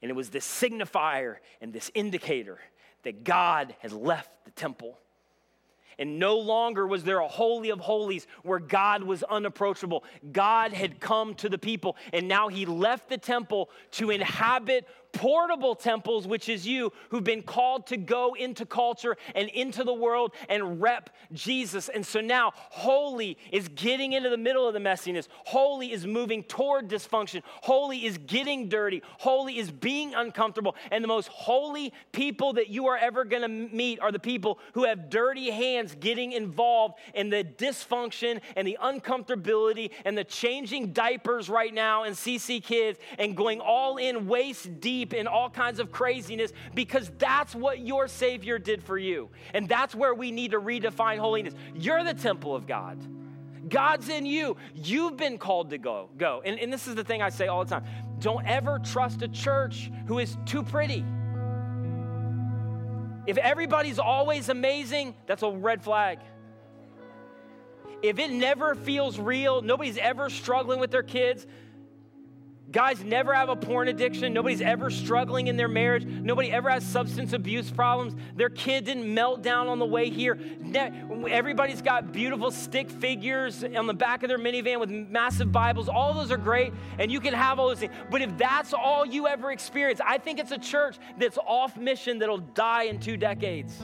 And 0.00 0.08
it 0.08 0.14
was 0.14 0.30
this 0.30 0.46
signifier 0.46 1.38
and 1.60 1.72
this 1.72 1.90
indicator 1.94 2.60
that 3.02 3.24
God 3.24 3.74
had 3.80 3.90
left 3.90 4.30
the 4.44 4.52
temple. 4.52 4.96
And 5.98 6.20
no 6.20 6.38
longer 6.38 6.86
was 6.86 7.02
there 7.02 7.18
a 7.18 7.26
holy 7.26 7.70
of 7.70 7.80
holies 7.80 8.28
where 8.44 8.60
God 8.60 9.02
was 9.02 9.24
unapproachable. 9.24 10.04
God 10.30 10.72
had 10.72 11.00
come 11.00 11.34
to 11.34 11.48
the 11.48 11.58
people, 11.58 11.96
and 12.12 12.28
now 12.28 12.46
he 12.46 12.64
left 12.64 13.08
the 13.08 13.18
temple 13.18 13.68
to 13.92 14.10
inhabit 14.10 14.86
portable 15.12 15.74
temples, 15.74 16.26
which 16.26 16.48
is 16.48 16.66
you, 16.66 16.92
who've 17.10 17.24
been 17.24 17.42
called 17.42 17.86
to 17.88 17.96
go 17.96 18.34
into 18.34 18.64
culture 18.64 19.16
and 19.34 19.48
into 19.50 19.84
the 19.84 19.92
world 19.92 20.32
and 20.48 20.80
rep 20.80 21.10
Jesus. 21.32 21.88
And 21.88 22.04
so 22.04 22.20
now, 22.20 22.52
holy 22.54 23.36
is 23.52 23.68
getting 23.68 24.12
into 24.12 24.30
the 24.30 24.36
middle 24.36 24.66
of 24.66 24.74
the 24.74 24.80
messiness. 24.80 25.28
Holy 25.44 25.92
is 25.92 26.06
moving 26.06 26.42
toward 26.44 26.88
dysfunction. 26.88 27.42
Holy 27.62 28.06
is 28.06 28.18
getting 28.18 28.68
dirty. 28.68 29.02
Holy 29.18 29.58
is 29.58 29.70
being 29.70 30.14
uncomfortable. 30.14 30.76
And 30.90 31.02
the 31.02 31.08
most 31.08 31.28
holy 31.28 31.92
people 32.12 32.54
that 32.54 32.68
you 32.68 32.86
are 32.86 32.96
ever 32.96 33.24
going 33.24 33.42
to 33.42 33.48
meet 33.48 34.00
are 34.00 34.12
the 34.12 34.18
people 34.18 34.58
who 34.74 34.84
have 34.84 35.10
dirty 35.10 35.50
hands 35.50 35.96
getting 35.98 36.32
involved 36.32 36.94
in 37.14 37.30
the 37.30 37.44
dysfunction 37.44 38.40
and 38.56 38.66
the 38.66 38.78
uncomfortability 38.82 39.90
and 40.04 40.16
the 40.16 40.24
changing 40.24 40.92
diapers 40.92 41.48
right 41.48 41.72
now 41.72 42.04
in 42.04 42.12
CC 42.12 42.62
Kids 42.62 42.98
and 43.18 43.36
going 43.36 43.60
all 43.60 43.96
in 43.96 44.26
waist 44.26 44.80
deep 44.80 44.99
deep 45.00 45.14
in 45.14 45.26
all 45.26 45.48
kinds 45.48 45.80
of 45.80 45.90
craziness 45.90 46.52
because 46.74 47.10
that's 47.18 47.54
what 47.54 47.80
your 47.80 48.06
Savior 48.06 48.58
did 48.58 48.82
for 48.82 48.98
you. 48.98 49.30
And 49.54 49.68
that's 49.68 49.94
where 49.94 50.14
we 50.14 50.30
need 50.30 50.50
to 50.50 50.60
redefine 50.60 51.18
holiness. 51.18 51.54
You're 51.74 52.04
the 52.04 52.14
temple 52.14 52.54
of 52.54 52.66
God. 52.66 52.98
God's 53.68 54.08
in 54.08 54.26
you. 54.26 54.56
You've 54.74 55.16
been 55.16 55.38
called 55.38 55.70
to 55.70 55.78
go. 55.78 56.10
Go. 56.18 56.42
And, 56.44 56.58
and 56.58 56.72
this 56.72 56.86
is 56.86 56.94
the 56.94 57.04
thing 57.04 57.22
I 57.22 57.30
say 57.30 57.46
all 57.46 57.64
the 57.64 57.70
time. 57.70 57.84
Don't 58.18 58.46
ever 58.46 58.78
trust 58.78 59.22
a 59.22 59.28
church 59.28 59.90
who 60.06 60.18
is 60.18 60.36
too 60.44 60.62
pretty. 60.62 61.04
If 63.26 63.38
everybody's 63.38 63.98
always 63.98 64.48
amazing, 64.48 65.14
that's 65.26 65.42
a 65.42 65.50
red 65.50 65.82
flag. 65.82 66.18
If 68.02 68.18
it 68.18 68.30
never 68.30 68.74
feels 68.74 69.18
real, 69.18 69.62
nobody's 69.62 69.98
ever 69.98 70.30
struggling 70.30 70.80
with 70.80 70.90
their 70.90 71.02
kids, 71.02 71.46
Guys 72.70 73.02
never 73.02 73.34
have 73.34 73.48
a 73.48 73.56
porn 73.56 73.88
addiction. 73.88 74.32
Nobody's 74.32 74.60
ever 74.60 74.90
struggling 74.90 75.48
in 75.48 75.56
their 75.56 75.68
marriage. 75.68 76.04
Nobody 76.04 76.52
ever 76.52 76.70
has 76.70 76.84
substance 76.84 77.32
abuse 77.32 77.70
problems. 77.70 78.14
Their 78.36 78.48
kid 78.48 78.84
didn't 78.84 79.12
melt 79.12 79.42
down 79.42 79.66
on 79.66 79.78
the 79.80 79.86
way 79.86 80.08
here. 80.08 80.38
Everybody's 81.28 81.82
got 81.82 82.12
beautiful 82.12 82.50
stick 82.50 82.88
figures 82.88 83.64
on 83.64 83.86
the 83.86 83.94
back 83.94 84.22
of 84.22 84.28
their 84.28 84.38
minivan 84.38 84.78
with 84.78 84.90
massive 84.90 85.50
Bibles. 85.50 85.88
All 85.88 86.14
those 86.14 86.30
are 86.30 86.36
great, 86.36 86.72
and 86.98 87.10
you 87.10 87.20
can 87.20 87.34
have 87.34 87.58
all 87.58 87.68
those 87.68 87.80
things. 87.80 87.92
But 88.08 88.22
if 88.22 88.38
that's 88.38 88.72
all 88.72 89.04
you 89.04 89.26
ever 89.26 89.50
experience, 89.50 90.00
I 90.06 90.18
think 90.18 90.38
it's 90.38 90.52
a 90.52 90.58
church 90.58 90.96
that's 91.18 91.38
off 91.38 91.76
mission 91.76 92.20
that'll 92.20 92.38
die 92.38 92.84
in 92.84 93.00
two 93.00 93.16
decades. 93.16 93.82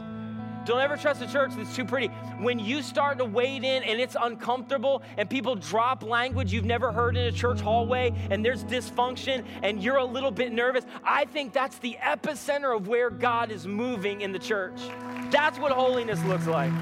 Don't 0.67 0.81
ever 0.81 0.97
trust 0.97 1.23
a 1.23 1.29
church 1.29 1.53
that's 1.55 1.77
too 1.77 1.85
pretty. 1.85 2.09
When 2.41 2.59
you 2.59 2.83
start 2.83 3.19
to 3.19 3.25
wade 3.25 3.63
in 3.63 3.85
and 3.85 4.01
it's 4.01 4.17
uncomfortable 4.21 5.01
and 5.17 5.31
people 5.31 5.55
drop 5.55 6.03
language 6.03 6.53
you've 6.53 6.65
never 6.65 6.91
heard 6.91 7.17
in 7.17 7.25
a 7.25 7.31
church 7.31 7.61
hallway 7.61 8.13
and 8.33 8.45
there's 8.45 8.65
dysfunction 8.65 9.45
and 9.63 9.81
you're 9.81 9.99
a 9.99 10.05
little 10.05 10.33
bit 10.33 10.53
nervous, 10.53 10.85
I 11.05 11.27
think 11.27 11.53
that's 11.53 11.79
the 11.79 11.97
epicenter 12.03 12.77
of 12.77 12.89
where 12.89 13.11
God 13.11 13.53
is 13.53 13.65
moving 13.65 14.23
in 14.23 14.33
the 14.33 14.41
church. 14.41 14.81
That's 15.31 15.57
what 15.57 15.71
holiness 15.71 16.21
looks 16.25 16.49
like. 16.49 16.73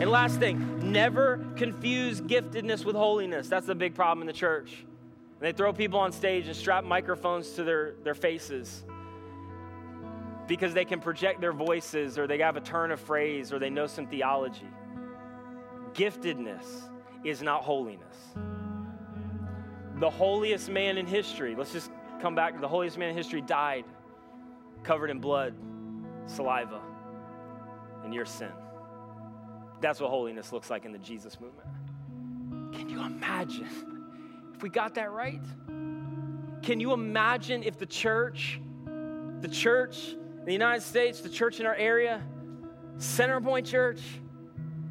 And 0.00 0.10
last 0.10 0.40
thing, 0.40 0.90
never 0.90 1.38
confuse 1.54 2.20
giftedness 2.20 2.84
with 2.84 2.96
holiness. 2.96 3.48
That's 3.48 3.66
the 3.66 3.76
big 3.76 3.94
problem 3.94 4.22
in 4.22 4.26
the 4.26 4.32
church. 4.32 4.84
And 5.38 5.46
they 5.46 5.52
throw 5.52 5.72
people 5.72 6.00
on 6.00 6.10
stage 6.10 6.48
and 6.48 6.56
strap 6.56 6.82
microphones 6.82 7.50
to 7.50 7.62
their, 7.62 7.94
their 8.02 8.16
faces 8.16 8.82
because 10.46 10.74
they 10.74 10.84
can 10.84 11.00
project 11.00 11.40
their 11.40 11.52
voices 11.52 12.18
or 12.18 12.26
they 12.26 12.38
have 12.38 12.56
a 12.56 12.60
turn 12.60 12.90
of 12.90 13.00
phrase 13.00 13.52
or 13.52 13.58
they 13.58 13.70
know 13.70 13.86
some 13.86 14.06
theology. 14.06 14.68
Giftedness 15.94 16.88
is 17.24 17.42
not 17.42 17.62
holiness. 17.62 18.16
The 19.96 20.10
holiest 20.10 20.68
man 20.68 20.98
in 20.98 21.06
history, 21.06 21.54
let's 21.54 21.72
just 21.72 21.90
come 22.20 22.34
back 22.34 22.60
the 22.60 22.68
holiest 22.68 22.98
man 22.98 23.10
in 23.10 23.16
history, 23.16 23.40
died 23.40 23.84
covered 24.82 25.10
in 25.10 25.20
blood, 25.20 25.54
saliva, 26.26 26.80
and 28.04 28.12
your 28.12 28.24
sin. 28.24 28.50
That's 29.80 30.00
what 30.00 30.10
holiness 30.10 30.52
looks 30.52 30.70
like 30.70 30.84
in 30.84 30.92
the 30.92 30.98
Jesus 30.98 31.38
movement. 31.40 31.68
Can 32.74 32.88
you 32.88 33.00
imagine 33.00 33.68
if 34.54 34.62
we 34.62 34.68
got 34.68 34.94
that 34.94 35.12
right? 35.12 35.42
Can 36.62 36.80
you 36.80 36.92
imagine 36.92 37.62
if 37.62 37.78
the 37.78 37.86
church, 37.86 38.60
the 39.40 39.48
church 39.48 40.16
in 40.42 40.46
the 40.46 40.52
United 40.52 40.82
States, 40.82 41.20
the 41.20 41.28
church 41.28 41.60
in 41.60 41.66
our 41.66 41.76
area, 41.76 42.20
Centerpoint 42.98 43.64
Church, 43.64 44.00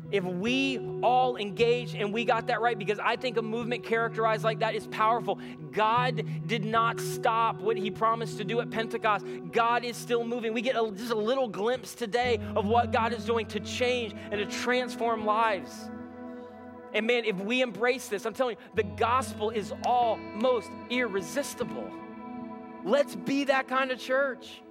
if 0.10 0.24
we 0.24 0.80
all 1.04 1.36
engage 1.36 1.94
and 1.94 2.14
we 2.14 2.24
got 2.24 2.48
that 2.48 2.62
right, 2.62 2.80
because 2.80 3.00
I 3.00 3.18
think 3.18 3.36
a 3.36 3.42
movement 3.42 3.84
characterized 3.84 4.46
like 4.46 4.60
that 4.60 4.76
is 4.76 4.88
powerful. 4.88 5.40
God 5.74 6.24
did 6.48 6.64
not 6.64 7.02
stop 7.02 7.60
what 7.60 7.76
He 7.76 7.92
promised 7.92 8.38
to 8.38 8.46
do 8.46 8.62
at 8.62 8.70
Pentecost. 8.70 9.26
God 9.52 9.84
is 9.84 9.98
still 9.98 10.24
moving. 10.24 10.54
We 10.54 10.62
get 10.62 10.78
a, 10.78 10.90
just 10.92 11.12
a 11.12 11.16
little 11.16 11.50
glimpse 11.50 11.96
today 11.96 12.40
of 12.56 12.66
what 12.66 12.94
God 12.94 13.12
is 13.12 13.26
doing 13.26 13.46
to 13.48 13.60
change 13.60 14.14
and 14.32 14.40
to 14.40 14.46
transform 14.46 15.26
lives. 15.26 15.90
And 16.94 17.06
man, 17.08 17.26
if 17.26 17.38
we 17.38 17.62
embrace 17.62 18.08
this, 18.08 18.26
I'm 18.26 18.34
telling 18.34 18.56
you, 18.56 18.64
the 18.76 18.84
gospel 18.84 19.50
is 19.50 19.74
almost 19.86 20.70
irresistible. 20.90 21.92
Let's 22.86 23.16
be 23.18 23.44
that 23.46 23.68
kind 23.68 23.92
of 23.92 24.00
church. 24.00 24.62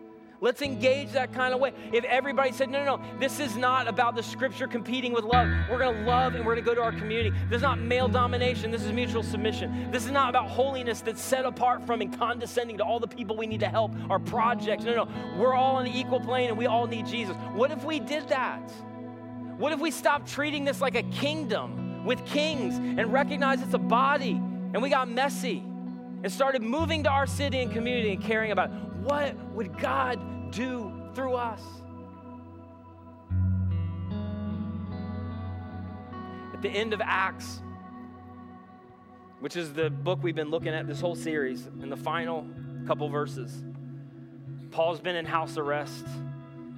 Let's 0.42 0.62
engage 0.62 1.12
that 1.12 1.34
kind 1.34 1.52
of 1.52 1.60
way. 1.60 1.74
If 1.92 2.04
everybody 2.04 2.52
said, 2.52 2.70
no, 2.70 2.82
no, 2.82 2.96
no, 2.96 3.18
this 3.18 3.40
is 3.40 3.56
not 3.56 3.86
about 3.86 4.14
the 4.14 4.22
scripture 4.22 4.66
competing 4.66 5.12
with 5.12 5.24
love. 5.24 5.48
We're 5.70 5.78
going 5.78 5.96
to 5.96 6.02
love 6.02 6.34
and 6.34 6.46
we're 6.46 6.54
going 6.54 6.64
to 6.64 6.70
go 6.70 6.74
to 6.74 6.80
our 6.80 6.92
community. 6.92 7.30
This 7.50 7.56
is 7.56 7.62
not 7.62 7.78
male 7.78 8.08
domination. 8.08 8.70
This 8.70 8.82
is 8.82 8.92
mutual 8.92 9.22
submission. 9.22 9.90
This 9.90 10.06
is 10.06 10.10
not 10.10 10.30
about 10.30 10.48
holiness 10.48 11.02
that's 11.02 11.20
set 11.20 11.44
apart 11.44 11.84
from 11.86 12.00
and 12.00 12.16
condescending 12.18 12.78
to 12.78 12.84
all 12.84 12.98
the 12.98 13.06
people 13.06 13.36
we 13.36 13.46
need 13.46 13.60
to 13.60 13.68
help, 13.68 13.92
our 14.08 14.18
projects. 14.18 14.84
No, 14.84 15.04
no, 15.04 15.08
we're 15.36 15.52
all 15.52 15.76
on 15.76 15.84
the 15.84 15.94
equal 15.94 16.20
plane 16.20 16.48
and 16.48 16.56
we 16.56 16.66
all 16.66 16.86
need 16.86 17.06
Jesus. 17.06 17.36
What 17.52 17.70
if 17.70 17.84
we 17.84 18.00
did 18.00 18.28
that? 18.28 18.70
What 19.58 19.74
if 19.74 19.80
we 19.80 19.90
stopped 19.90 20.26
treating 20.26 20.64
this 20.64 20.80
like 20.80 20.94
a 20.94 21.02
kingdom 21.02 22.06
with 22.06 22.24
kings 22.24 22.76
and 22.76 23.12
recognized 23.12 23.62
it's 23.62 23.74
a 23.74 23.78
body 23.78 24.32
and 24.72 24.80
we 24.80 24.88
got 24.88 25.10
messy 25.10 25.62
and 26.22 26.32
started 26.32 26.62
moving 26.62 27.04
to 27.04 27.10
our 27.10 27.26
city 27.26 27.60
and 27.60 27.70
community 27.70 28.12
and 28.12 28.22
caring 28.22 28.52
about 28.52 28.70
what 29.02 29.34
would 29.52 29.78
God 29.78 30.52
do 30.52 30.92
through 31.14 31.34
us? 31.34 31.62
At 36.52 36.62
the 36.62 36.68
end 36.68 36.92
of 36.92 37.00
Acts, 37.02 37.62
which 39.40 39.56
is 39.56 39.72
the 39.72 39.88
book 39.88 40.22
we've 40.22 40.34
been 40.34 40.50
looking 40.50 40.74
at 40.74 40.86
this 40.86 41.00
whole 41.00 41.14
series, 41.14 41.66
in 41.80 41.88
the 41.88 41.96
final 41.96 42.46
couple 42.86 43.08
verses, 43.08 43.64
Paul's 44.70 45.00
been 45.00 45.16
in 45.16 45.24
house 45.24 45.56
arrest 45.56 46.06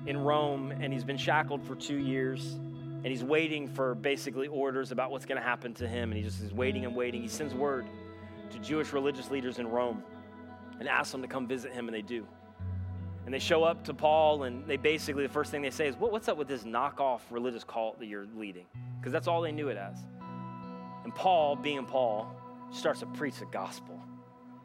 in 0.06 0.18
Rome 0.18 0.70
and 0.70 0.92
he's 0.92 1.04
been 1.04 1.16
shackled 1.16 1.64
for 1.64 1.74
two 1.74 1.98
years 1.98 2.54
and 2.54 3.06
he's 3.06 3.24
waiting 3.24 3.66
for 3.66 3.96
basically 3.96 4.46
orders 4.46 4.92
about 4.92 5.10
what's 5.10 5.26
going 5.26 5.40
to 5.40 5.46
happen 5.46 5.74
to 5.74 5.88
him 5.88 6.12
and 6.12 6.18
he 6.18 6.22
just 6.22 6.40
is 6.40 6.52
waiting 6.52 6.84
and 6.84 6.94
waiting. 6.94 7.20
He 7.20 7.28
sends 7.28 7.52
word 7.52 7.86
to 8.50 8.58
Jewish 8.60 8.92
religious 8.92 9.30
leaders 9.30 9.58
in 9.58 9.66
Rome 9.66 10.04
and 10.80 10.88
ask 10.88 11.12
them 11.12 11.22
to 11.22 11.28
come 11.28 11.46
visit 11.46 11.72
him, 11.72 11.88
and 11.88 11.94
they 11.94 12.02
do. 12.02 12.26
And 13.24 13.32
they 13.32 13.38
show 13.38 13.62
up 13.62 13.84
to 13.84 13.94
Paul, 13.94 14.44
and 14.44 14.66
they 14.66 14.76
basically, 14.76 15.22
the 15.22 15.32
first 15.32 15.50
thing 15.50 15.62
they 15.62 15.70
say 15.70 15.86
is, 15.86 15.94
What's 15.96 16.28
up 16.28 16.36
with 16.36 16.48
this 16.48 16.64
knockoff 16.64 17.20
religious 17.30 17.64
cult 17.64 17.98
that 18.00 18.06
you're 18.06 18.26
leading? 18.36 18.66
Because 18.98 19.12
that's 19.12 19.28
all 19.28 19.40
they 19.42 19.52
knew 19.52 19.68
it 19.68 19.76
as. 19.76 19.98
And 21.04 21.14
Paul, 21.14 21.56
being 21.56 21.84
Paul, 21.84 22.34
starts 22.72 23.00
to 23.00 23.06
preach 23.06 23.38
the 23.38 23.46
gospel. 23.46 24.00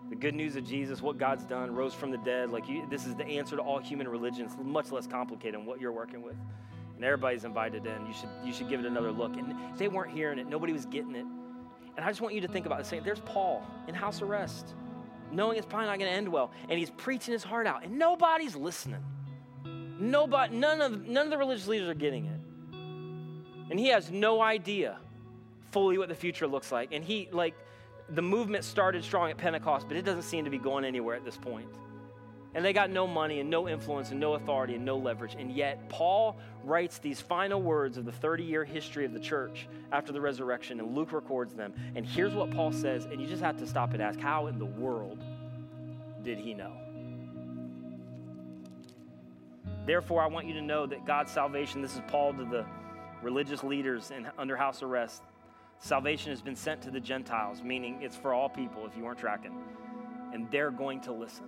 The 0.10 0.16
good 0.16 0.36
news 0.36 0.56
of 0.56 0.64
Jesus, 0.64 1.02
what 1.02 1.18
God's 1.18 1.44
done, 1.46 1.74
rose 1.74 1.94
from 1.94 2.12
the 2.12 2.18
dead. 2.20 2.50
Like, 2.50 2.70
you, 2.70 2.88
this 2.90 3.06
is 3.06 3.16
the 3.16 3.26
answer 3.26 3.58
to 3.58 3.62
all 3.62 3.80
human 3.80 4.08
religions, 4.08 4.54
much 4.64 4.92
less 4.92 5.06
complicated 5.06 5.56
than 5.56 5.66
what 5.66 5.82
you're 5.82 5.92
working 5.92 6.22
with. 6.22 6.36
And 6.96 7.04
everybody's 7.04 7.44
invited 7.44 7.86
in. 7.86 8.06
You 8.08 8.14
should, 8.14 8.30
you 8.44 8.54
should 8.54 8.70
give 8.70 8.80
it 8.80 8.86
another 8.86 9.12
look. 9.12 9.36
And 9.36 9.54
they 9.78 9.88
weren't 9.88 10.12
hearing 10.12 10.40
it, 10.40 10.48
nobody 10.48 10.74
was 10.74 10.86
getting 10.86 11.16
it. 11.16 11.26
And 11.98 12.06
I 12.06 12.08
just 12.10 12.22
want 12.22 12.34
you 12.34 12.42
to 12.42 12.48
think 12.48 12.66
about 12.66 12.80
it. 12.80 12.86
Saying, 12.86 13.04
there's 13.04 13.20
Paul 13.20 13.66
in 13.88 13.96
house 13.96 14.22
arrest 14.22 14.76
knowing 15.32 15.58
it's 15.58 15.66
probably 15.66 15.88
not 15.88 16.00
going 16.00 16.12
to 16.12 16.18
end 16.18 16.28
well. 16.30 16.52
And 16.70 16.80
he's 16.80 16.90
preaching 16.92 17.32
his 17.32 17.44
heart 17.44 17.68
out, 17.68 17.84
and 17.84 17.98
nobody's 17.98 18.56
listening. 18.56 19.04
Nobody, 20.00 20.56
none 20.56 20.82
of, 20.82 21.08
none 21.08 21.26
of 21.26 21.32
the 21.32 21.38
religious 21.38 21.68
leaders 21.68 21.90
are 21.90 21.94
getting 21.94 22.26
it. 22.26 22.40
And 23.70 23.80
he 23.80 23.88
has 23.88 24.12
no 24.12 24.42
idea 24.42 24.98
fully 25.72 25.98
what 25.98 26.10
the 26.10 26.16
future 26.16 26.48
looks 26.48 26.72
like. 26.72 26.94
And 26.94 27.04
he, 27.04 27.28
like, 27.32 27.56
the 28.10 28.22
movement 28.22 28.64
started 28.64 29.04
strong 29.04 29.30
at 29.30 29.38
Pentecost, 29.38 29.88
but 29.88 29.98
it 29.98 30.06
doesn't 30.06 30.22
seem 30.22 30.46
to 30.46 30.52
be 30.52 30.58
going 30.58 30.86
anywhere 30.86 31.16
at 31.16 31.26
this 31.26 31.38
point. 31.38 31.68
And 32.56 32.64
they 32.64 32.74
got 32.74 32.90
no 32.90 33.06
money 33.06 33.40
and 33.40 33.50
no 33.50 33.68
influence 33.68 34.12
and 34.12 34.20
no 34.20 34.34
authority 34.34 34.76
and 34.76 34.86
no 34.86 34.98
leverage. 34.98 35.36
And 35.38 35.52
yet, 35.52 35.90
Paul 35.90 36.38
writes 36.64 36.98
these 36.98 37.22
final 37.22 37.62
words 37.62 37.98
of 37.98 38.06
the 38.06 38.12
30 38.12 38.44
year 38.44 38.66
history 38.66 39.06
of 39.06 39.14
the 39.14 39.20
church 39.20 39.68
after 39.92 40.12
the 40.12 40.22
resurrection, 40.22 40.80
and 40.80 40.96
Luke 40.96 41.12
records 41.12 41.54
them. 41.54 41.74
And 41.96 42.06
here's 42.06 42.34
what 42.34 42.52
Paul 42.52 42.72
says, 42.72 43.06
and 43.06 43.22
you 43.22 43.28
just 43.28 43.44
have 43.44 43.58
to 43.58 43.68
stop 43.68 43.94
and 43.94 44.02
ask 44.02 44.20
how 44.20 44.48
in 44.48 44.58
the 44.58 44.66
world 44.66 45.24
did 46.24 46.40
he 46.40 46.54
know? 46.54 46.74
Therefore, 49.86 50.22
I 50.22 50.28
want 50.28 50.48
you 50.48 50.54
to 50.56 50.62
know 50.62 50.86
that 50.86 51.06
God's 51.06 51.32
salvation, 51.32 51.82
this 51.82 51.96
is 51.96 52.02
Paul 52.08 52.34
to 52.34 52.44
the 52.44 52.66
religious 53.22 53.64
leaders 53.64 54.12
in, 54.12 54.28
under 54.38 54.58
house 54.58 54.84
arrest. 54.84 55.24
Salvation 55.80 56.32
has 56.32 56.42
been 56.42 56.56
sent 56.56 56.82
to 56.82 56.92
the 56.92 57.00
Gentiles, 57.00 57.62
meaning 57.64 58.02
it's 58.02 58.16
for 58.16 58.34
all 58.34 58.50
people 58.50 58.86
if 58.86 58.98
you 58.98 59.04
weren't 59.04 59.20
tracking. 59.20 59.54
And 60.34 60.50
they're 60.52 60.72
going 60.72 61.00
to 61.02 61.14
listen. 61.14 61.46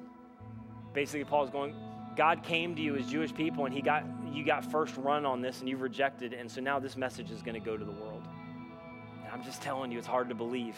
Basically, 0.94 1.24
Paul's 1.24 1.50
going, 1.50 1.76
God 2.16 2.44
came 2.44 2.76
to 2.76 2.82
you 2.82 2.96
as 2.96 3.08
Jewish 3.08 3.34
people 3.34 3.66
and 3.66 3.74
he 3.74 3.82
got 3.82 4.04
you 4.34 4.44
got 4.46 4.64
first 4.66 4.96
run 4.98 5.26
on 5.26 5.42
this 5.42 5.60
and 5.60 5.70
you've 5.70 5.82
rejected 5.82 6.34
and 6.34 6.52
so 6.52 6.62
now 6.62 6.80
this 6.80 6.96
message 6.96 7.32
is 7.32 7.42
going 7.42 7.54
to 7.54 7.66
go 7.66 7.78
to 7.78 7.86
the 7.86 7.92
world. 7.92 8.28
And 9.24 9.32
I'm 9.32 9.44
just 9.44 9.62
telling 9.62 9.92
you 9.92 9.98
it's 9.98 10.08
hard 10.08 10.30
to 10.30 10.36
believe. 10.36 10.76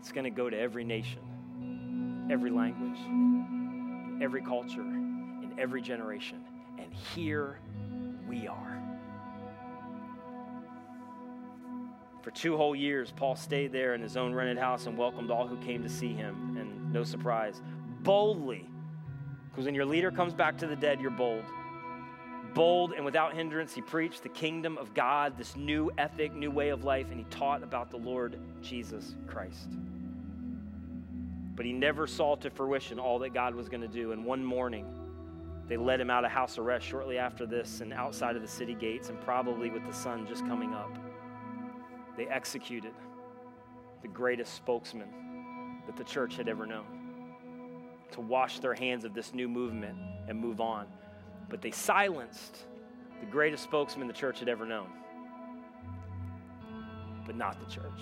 It's 0.00 0.12
going 0.12 0.24
to 0.24 0.30
go 0.30 0.50
to 0.50 0.58
every 0.58 0.84
nation, 0.84 2.28
every 2.30 2.50
language, 2.50 2.98
every 4.22 4.42
culture, 4.42 4.82
in 4.82 5.54
every 5.58 5.82
generation. 5.82 6.44
And 6.78 6.92
here 7.14 7.58
we 8.28 8.46
are. 8.46 8.82
For 12.22 12.30
two 12.30 12.56
whole 12.56 12.76
years, 12.76 13.12
Paul 13.16 13.34
stayed 13.34 13.72
there 13.72 13.94
in 13.94 14.02
his 14.02 14.16
own 14.16 14.34
rented 14.34 14.58
house 14.58 14.86
and 14.86 14.98
welcomed 14.98 15.30
all 15.30 15.46
who 15.46 15.56
came 15.58 15.82
to 15.82 15.88
see 15.88 16.12
him. 16.12 16.56
And 16.60 16.92
no 16.92 17.02
surprise, 17.02 17.62
boldly 18.02 18.66
because 19.58 19.66
when 19.66 19.74
your 19.74 19.86
leader 19.86 20.12
comes 20.12 20.34
back 20.34 20.56
to 20.58 20.68
the 20.68 20.76
dead, 20.76 21.00
you're 21.00 21.10
bold. 21.10 21.42
Bold 22.54 22.92
and 22.92 23.04
without 23.04 23.34
hindrance, 23.34 23.74
he 23.74 23.80
preached 23.80 24.22
the 24.22 24.28
kingdom 24.28 24.78
of 24.78 24.94
God, 24.94 25.36
this 25.36 25.56
new 25.56 25.90
ethic, 25.98 26.32
new 26.32 26.52
way 26.52 26.68
of 26.68 26.84
life, 26.84 27.10
and 27.10 27.18
he 27.18 27.24
taught 27.24 27.64
about 27.64 27.90
the 27.90 27.96
Lord 27.96 28.38
Jesus 28.62 29.16
Christ. 29.26 29.70
But 31.56 31.66
he 31.66 31.72
never 31.72 32.06
saw 32.06 32.36
to 32.36 32.50
fruition 32.50 33.00
all 33.00 33.18
that 33.18 33.34
God 33.34 33.52
was 33.56 33.68
going 33.68 33.80
to 33.80 33.88
do. 33.88 34.12
And 34.12 34.24
one 34.24 34.44
morning, 34.44 34.86
they 35.66 35.76
led 35.76 36.00
him 36.00 36.08
out 36.08 36.24
of 36.24 36.30
house 36.30 36.56
arrest 36.56 36.86
shortly 36.86 37.18
after 37.18 37.44
this 37.44 37.80
and 37.80 37.92
outside 37.92 38.36
of 38.36 38.42
the 38.42 38.46
city 38.46 38.74
gates, 38.74 39.08
and 39.08 39.20
probably 39.22 39.70
with 39.70 39.84
the 39.88 39.92
sun 39.92 40.24
just 40.28 40.46
coming 40.46 40.72
up. 40.72 40.96
They 42.16 42.28
executed 42.28 42.94
the 44.02 44.08
greatest 44.08 44.54
spokesman 44.54 45.08
that 45.86 45.96
the 45.96 46.04
church 46.04 46.36
had 46.36 46.48
ever 46.48 46.64
known 46.64 46.97
to 48.12 48.20
wash 48.20 48.60
their 48.60 48.74
hands 48.74 49.04
of 49.04 49.14
this 49.14 49.34
new 49.34 49.48
movement 49.48 49.98
and 50.28 50.38
move 50.38 50.60
on. 50.60 50.86
But 51.48 51.62
they 51.62 51.70
silenced 51.70 52.58
the 53.20 53.26
greatest 53.26 53.64
spokesman 53.64 54.06
the 54.06 54.12
church 54.12 54.38
had 54.38 54.48
ever 54.48 54.66
known, 54.66 54.88
but 57.26 57.36
not 57.36 57.58
the 57.58 57.72
church. 57.72 58.00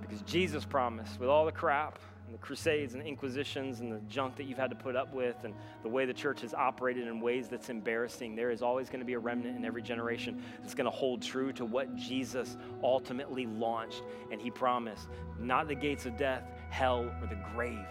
Because 0.00 0.22
Jesus 0.22 0.64
promised, 0.64 1.18
with 1.20 1.28
all 1.28 1.44
the 1.46 1.52
crap 1.52 1.98
and 2.26 2.34
the 2.34 2.38
crusades 2.38 2.94
and 2.94 3.02
inquisitions 3.02 3.80
and 3.80 3.92
the 3.92 4.00
junk 4.08 4.36
that 4.36 4.44
you've 4.44 4.58
had 4.58 4.70
to 4.70 4.76
put 4.76 4.96
up 4.96 5.12
with 5.14 5.36
and 5.44 5.54
the 5.82 5.88
way 5.88 6.04
the 6.04 6.14
church 6.14 6.40
has 6.40 6.54
operated 6.54 7.06
in 7.06 7.20
ways 7.20 7.48
that's 7.48 7.68
embarrassing, 7.68 8.34
there 8.34 8.50
is 8.50 8.62
always 8.62 8.88
going 8.88 9.00
to 9.00 9.06
be 9.06 9.14
a 9.14 9.18
remnant 9.18 9.56
in 9.56 9.64
every 9.64 9.82
generation 9.82 10.42
that's 10.60 10.74
going 10.74 10.86
to 10.86 10.90
hold 10.90 11.22
true 11.22 11.52
to 11.52 11.64
what 11.64 11.94
Jesus 11.94 12.56
ultimately 12.82 13.46
launched. 13.46 14.02
And 14.30 14.40
he 14.40 14.50
promised 14.50 15.08
not 15.38 15.68
the 15.68 15.74
gates 15.74 16.04
of 16.04 16.16
death, 16.16 16.42
hell, 16.70 17.10
or 17.20 17.26
the 17.26 17.38
grave 17.54 17.86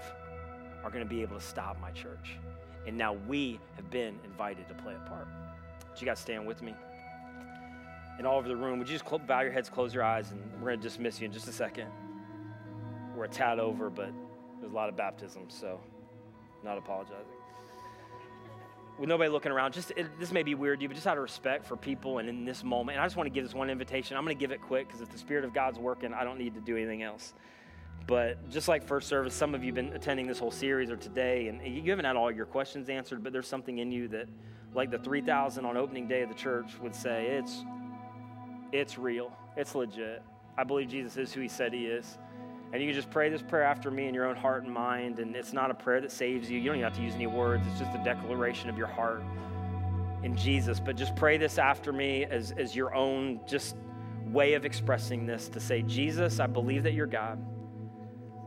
are 0.84 0.90
going 0.90 1.04
to 1.04 1.10
be 1.10 1.22
able 1.22 1.38
to 1.38 1.44
stop 1.44 1.80
my 1.80 1.92
church. 1.92 2.38
And 2.88 2.98
now 2.98 3.14
we 3.14 3.60
have 3.76 3.90
been 3.90 4.20
invited 4.24 4.68
to 4.68 4.74
play 4.74 4.94
a 4.96 5.10
part. 5.10 5.28
Would 5.90 6.02
you 6.02 6.08
guys 6.08 6.20
stand 6.20 6.46
with 6.46 6.62
me? 6.62 6.74
And 8.18 8.28
all 8.28 8.38
over 8.38 8.48
the 8.48 8.56
room, 8.56 8.80
would 8.80 8.90
you 8.90 8.98
just 8.98 9.28
bow 9.28 9.42
your 9.42 9.52
heads, 9.52 9.70
close 9.70 9.94
your 9.94 10.04
eyes, 10.04 10.32
and 10.32 10.42
we're 10.56 10.70
going 10.70 10.80
to 10.80 10.84
dismiss 10.84 11.20
you 11.20 11.26
in 11.26 11.32
just 11.32 11.48
a 11.48 11.52
second. 11.52 11.88
We're 13.16 13.26
a 13.26 13.30
tad 13.30 13.60
over, 13.60 13.90
but 13.90 14.12
there's 14.60 14.72
a 14.72 14.76
lot 14.76 14.90
of 14.90 14.96
baptism, 14.96 15.44
so 15.50 15.80
not 16.64 16.78
apologizing. 16.78 17.26
With 19.00 19.10
nobody 19.10 19.30
looking 19.30 19.52
around, 19.52 19.74
just 19.74 19.92
it, 19.96 20.20
this 20.20 20.32
may 20.32 20.44
be 20.44 20.54
weird 20.54 20.80
to 20.80 20.84
you, 20.84 20.90
but 20.90 20.96
just 20.96 21.08
out 21.08 21.18
of 21.18 21.24
respect 21.24 21.66
for 21.66 21.76
people 21.76 22.20
and 22.20 22.30
in 22.30 22.46
this 22.46 22.64
moment, 22.64 22.98
and 22.98 23.04
I 23.04 23.06
just 23.06 23.16
want 23.16 23.26
to 23.26 23.32
give 23.32 23.44
this 23.44 23.54
one 23.54 23.70
invitation. 23.70 24.16
I'm 24.16 24.24
going 24.24 24.36
to 24.36 24.40
give 24.40 24.52
it 24.52 24.62
quick 24.62 24.88
because 24.88 25.02
if 25.02 25.10
the 25.10 25.18
Spirit 25.18 25.44
of 25.44 25.54
God's 25.54 25.80
working, 25.80 26.14
I 26.14 26.24
don't 26.24 26.38
need 26.38 26.54
to 26.54 26.62
do 26.62 26.78
anything 26.78 27.02
else. 27.02 27.34
But 28.12 28.50
just 28.50 28.68
like 28.68 28.84
first 28.84 29.08
service, 29.08 29.34
some 29.34 29.56
of 29.56 29.64
you 29.64 29.68
have 29.68 29.76
been 29.76 29.94
attending 29.94 30.28
this 30.28 30.38
whole 30.38 30.52
series 30.52 30.92
or 30.92 30.98
today, 30.98 31.48
and 31.48 31.66
you 31.66 31.90
haven't 31.92 32.04
had 32.04 32.18
all 32.18 32.30
your 32.30 32.46
questions 32.46 32.90
answered, 32.90 33.24
but 33.24 33.32
there's 33.32 33.48
something 33.48 33.78
in 33.78 33.90
you 33.90 34.10
that, 34.10 34.28
like 34.76 34.92
the 34.92 34.98
3,000 34.98 35.64
on 35.64 35.78
opening 35.78 36.10
day 36.10 36.22
of 36.22 36.28
the 36.28 36.36
church 36.36 36.74
would 36.82 36.94
say, 36.94 37.28
it's 37.28 37.64
It's 38.74 38.98
real, 38.98 39.32
it's 39.56 39.76
legit. 39.76 40.24
I 40.58 40.66
believe 40.66 40.90
Jesus 40.90 41.16
is 41.16 41.32
who 41.32 41.40
he 41.40 41.48
said 41.48 41.72
he 41.72 41.86
is. 41.86 42.18
And 42.74 42.82
you 42.82 42.90
can 42.90 42.96
just 42.96 43.10
pray 43.10 43.30
this 43.30 43.42
prayer 43.42 43.64
after 43.64 43.90
me 43.90 44.10
in 44.10 44.14
your 44.14 44.26
own 44.26 44.36
heart 44.36 44.66
and 44.66 44.74
mind. 44.74 45.20
And 45.20 45.34
it's 45.34 45.54
not 45.54 45.72
a 45.72 45.74
prayer 45.74 46.02
that 46.02 46.12
saves 46.12 46.52
you. 46.52 46.60
You 46.60 46.66
don't 46.66 46.80
even 46.80 46.90
have 46.90 46.98
to 46.98 47.02
use 47.02 47.16
any 47.16 47.28
words, 47.28 47.66
it's 47.66 47.80
just 47.80 47.96
a 47.96 48.04
declaration 48.04 48.70
of 48.70 48.78
your 48.78 48.88
heart 48.88 49.24
in 50.22 50.36
Jesus. 50.36 50.82
But 50.82 50.98
just 50.98 51.16
pray 51.16 51.38
this 51.38 51.58
after 51.58 51.94
me 51.94 52.26
as, 52.26 52.52
as 52.58 52.76
your 52.76 52.94
own 52.94 53.40
just 53.48 53.78
way 54.26 54.56
of 54.56 54.66
expressing 54.66 55.26
this 55.26 55.48
to 55.48 55.62
say, 55.62 55.82
Jesus, 55.82 56.42
I 56.42 56.48
believe 56.48 56.84
that 56.84 56.92
you're 56.92 57.08
God. 57.08 57.42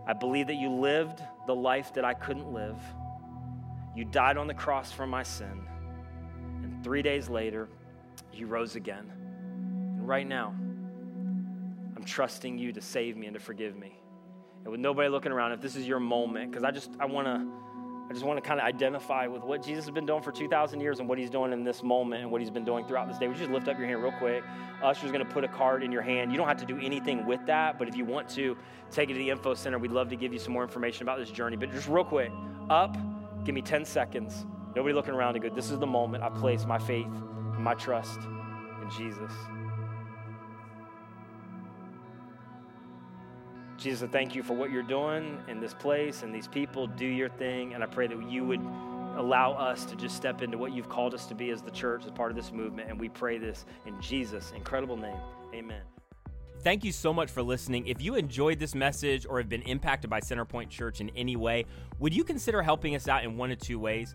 I 0.06 0.12
believe 0.12 0.48
that 0.48 0.56
you 0.56 0.70
lived 0.70 1.22
the 1.46 1.54
life 1.54 1.94
that 1.94 2.04
I 2.04 2.14
couldn't 2.14 2.52
live. 2.52 2.76
You 3.94 4.04
died 4.04 4.36
on 4.36 4.46
the 4.46 4.54
cross 4.54 4.92
for 4.92 5.06
my 5.06 5.22
sin. 5.22 5.66
And 6.62 6.82
three 6.84 7.02
days 7.02 7.28
later, 7.28 7.68
you 8.32 8.46
rose 8.46 8.76
again. 8.76 9.10
And 9.10 10.06
right 10.06 10.26
now, 10.26 10.54
I'm 11.96 12.04
trusting 12.04 12.58
you 12.58 12.72
to 12.72 12.80
save 12.80 13.16
me 13.16 13.26
and 13.26 13.34
to 13.34 13.40
forgive 13.40 13.76
me. 13.76 13.98
And 14.64 14.70
with 14.70 14.80
nobody 14.80 15.08
looking 15.08 15.32
around, 15.32 15.52
if 15.52 15.60
this 15.60 15.76
is 15.76 15.86
your 15.86 16.00
moment, 16.00 16.50
because 16.50 16.64
I 16.64 16.70
just 16.70 16.90
I 16.98 17.06
want 17.06 17.26
to 17.26 17.46
I 18.08 18.12
just 18.12 18.24
want 18.24 18.36
to 18.36 18.46
kind 18.46 18.60
of 18.60 18.66
identify 18.66 19.26
with 19.26 19.42
what 19.42 19.62
Jesus 19.62 19.86
has 19.86 19.94
been 19.94 20.04
doing 20.04 20.22
for 20.22 20.30
2,000 20.30 20.78
years 20.78 21.00
and 21.00 21.08
what 21.08 21.16
he's 21.16 21.30
doing 21.30 21.52
in 21.52 21.64
this 21.64 21.82
moment 21.82 22.22
and 22.22 22.30
what 22.30 22.40
he's 22.40 22.50
been 22.50 22.64
doing 22.64 22.84
throughout 22.84 23.08
this 23.08 23.18
day. 23.18 23.26
Would 23.26 23.36
you 23.38 23.44
just 23.44 23.52
lift 23.52 23.66
up 23.66 23.78
your 23.78 23.86
hand 23.86 24.02
real 24.02 24.12
quick? 24.12 24.44
Usher's 24.82 25.10
going 25.10 25.24
to 25.24 25.32
put 25.32 25.42
a 25.42 25.48
card 25.48 25.82
in 25.82 25.90
your 25.90 26.02
hand. 26.02 26.30
You 26.30 26.36
don't 26.36 26.46
have 26.46 26.58
to 26.58 26.66
do 26.66 26.78
anything 26.78 27.24
with 27.24 27.44
that, 27.46 27.78
but 27.78 27.88
if 27.88 27.96
you 27.96 28.04
want 28.04 28.28
to, 28.30 28.56
take 28.90 29.08
it 29.08 29.14
to 29.14 29.18
the 29.18 29.30
info 29.30 29.54
center. 29.54 29.78
We'd 29.78 29.90
love 29.90 30.10
to 30.10 30.16
give 30.16 30.32
you 30.32 30.38
some 30.38 30.52
more 30.52 30.62
information 30.62 31.02
about 31.02 31.18
this 31.18 31.30
journey. 31.30 31.56
But 31.56 31.72
just 31.72 31.88
real 31.88 32.04
quick, 32.04 32.30
up, 32.68 32.94
give 33.44 33.54
me 33.54 33.62
10 33.62 33.86
seconds. 33.86 34.44
Nobody 34.76 34.94
looking 34.94 35.14
around 35.14 35.34
to 35.34 35.40
go, 35.40 35.48
this 35.48 35.70
is 35.70 35.78
the 35.78 35.86
moment 35.86 36.22
I 36.22 36.28
place 36.28 36.66
my 36.66 36.78
faith 36.78 37.06
and 37.06 37.64
my 37.64 37.74
trust 37.74 38.20
in 38.82 38.90
Jesus. 38.90 39.32
Jesus, 43.84 44.02
I 44.02 44.10
thank 44.10 44.34
you 44.34 44.42
for 44.42 44.54
what 44.54 44.70
you're 44.70 44.82
doing 44.82 45.38
in 45.46 45.60
this 45.60 45.74
place 45.74 46.22
and 46.22 46.34
these 46.34 46.48
people. 46.48 46.86
Do 46.86 47.04
your 47.04 47.28
thing. 47.28 47.74
And 47.74 47.84
I 47.84 47.86
pray 47.86 48.06
that 48.06 48.30
you 48.30 48.42
would 48.42 48.62
allow 49.14 49.52
us 49.52 49.84
to 49.84 49.94
just 49.94 50.16
step 50.16 50.40
into 50.40 50.56
what 50.56 50.72
you've 50.72 50.88
called 50.88 51.12
us 51.12 51.26
to 51.26 51.34
be 51.34 51.50
as 51.50 51.60
the 51.60 51.70
church, 51.70 52.06
as 52.06 52.10
part 52.10 52.30
of 52.30 52.36
this 52.36 52.50
movement. 52.50 52.88
And 52.88 52.98
we 52.98 53.10
pray 53.10 53.36
this 53.36 53.66
in 53.84 54.00
Jesus' 54.00 54.54
incredible 54.56 54.96
name. 54.96 55.18
Amen. 55.52 55.82
Thank 56.62 56.82
you 56.82 56.92
so 56.92 57.12
much 57.12 57.30
for 57.30 57.42
listening. 57.42 57.86
If 57.86 58.00
you 58.00 58.14
enjoyed 58.14 58.58
this 58.58 58.74
message 58.74 59.26
or 59.28 59.36
have 59.36 59.50
been 59.50 59.60
impacted 59.62 60.08
by 60.08 60.20
Centerpoint 60.20 60.70
Church 60.70 61.02
in 61.02 61.10
any 61.10 61.36
way, 61.36 61.66
would 61.98 62.14
you 62.14 62.24
consider 62.24 62.62
helping 62.62 62.96
us 62.96 63.06
out 63.06 63.22
in 63.22 63.36
one 63.36 63.50
of 63.50 63.58
two 63.58 63.78
ways? 63.78 64.14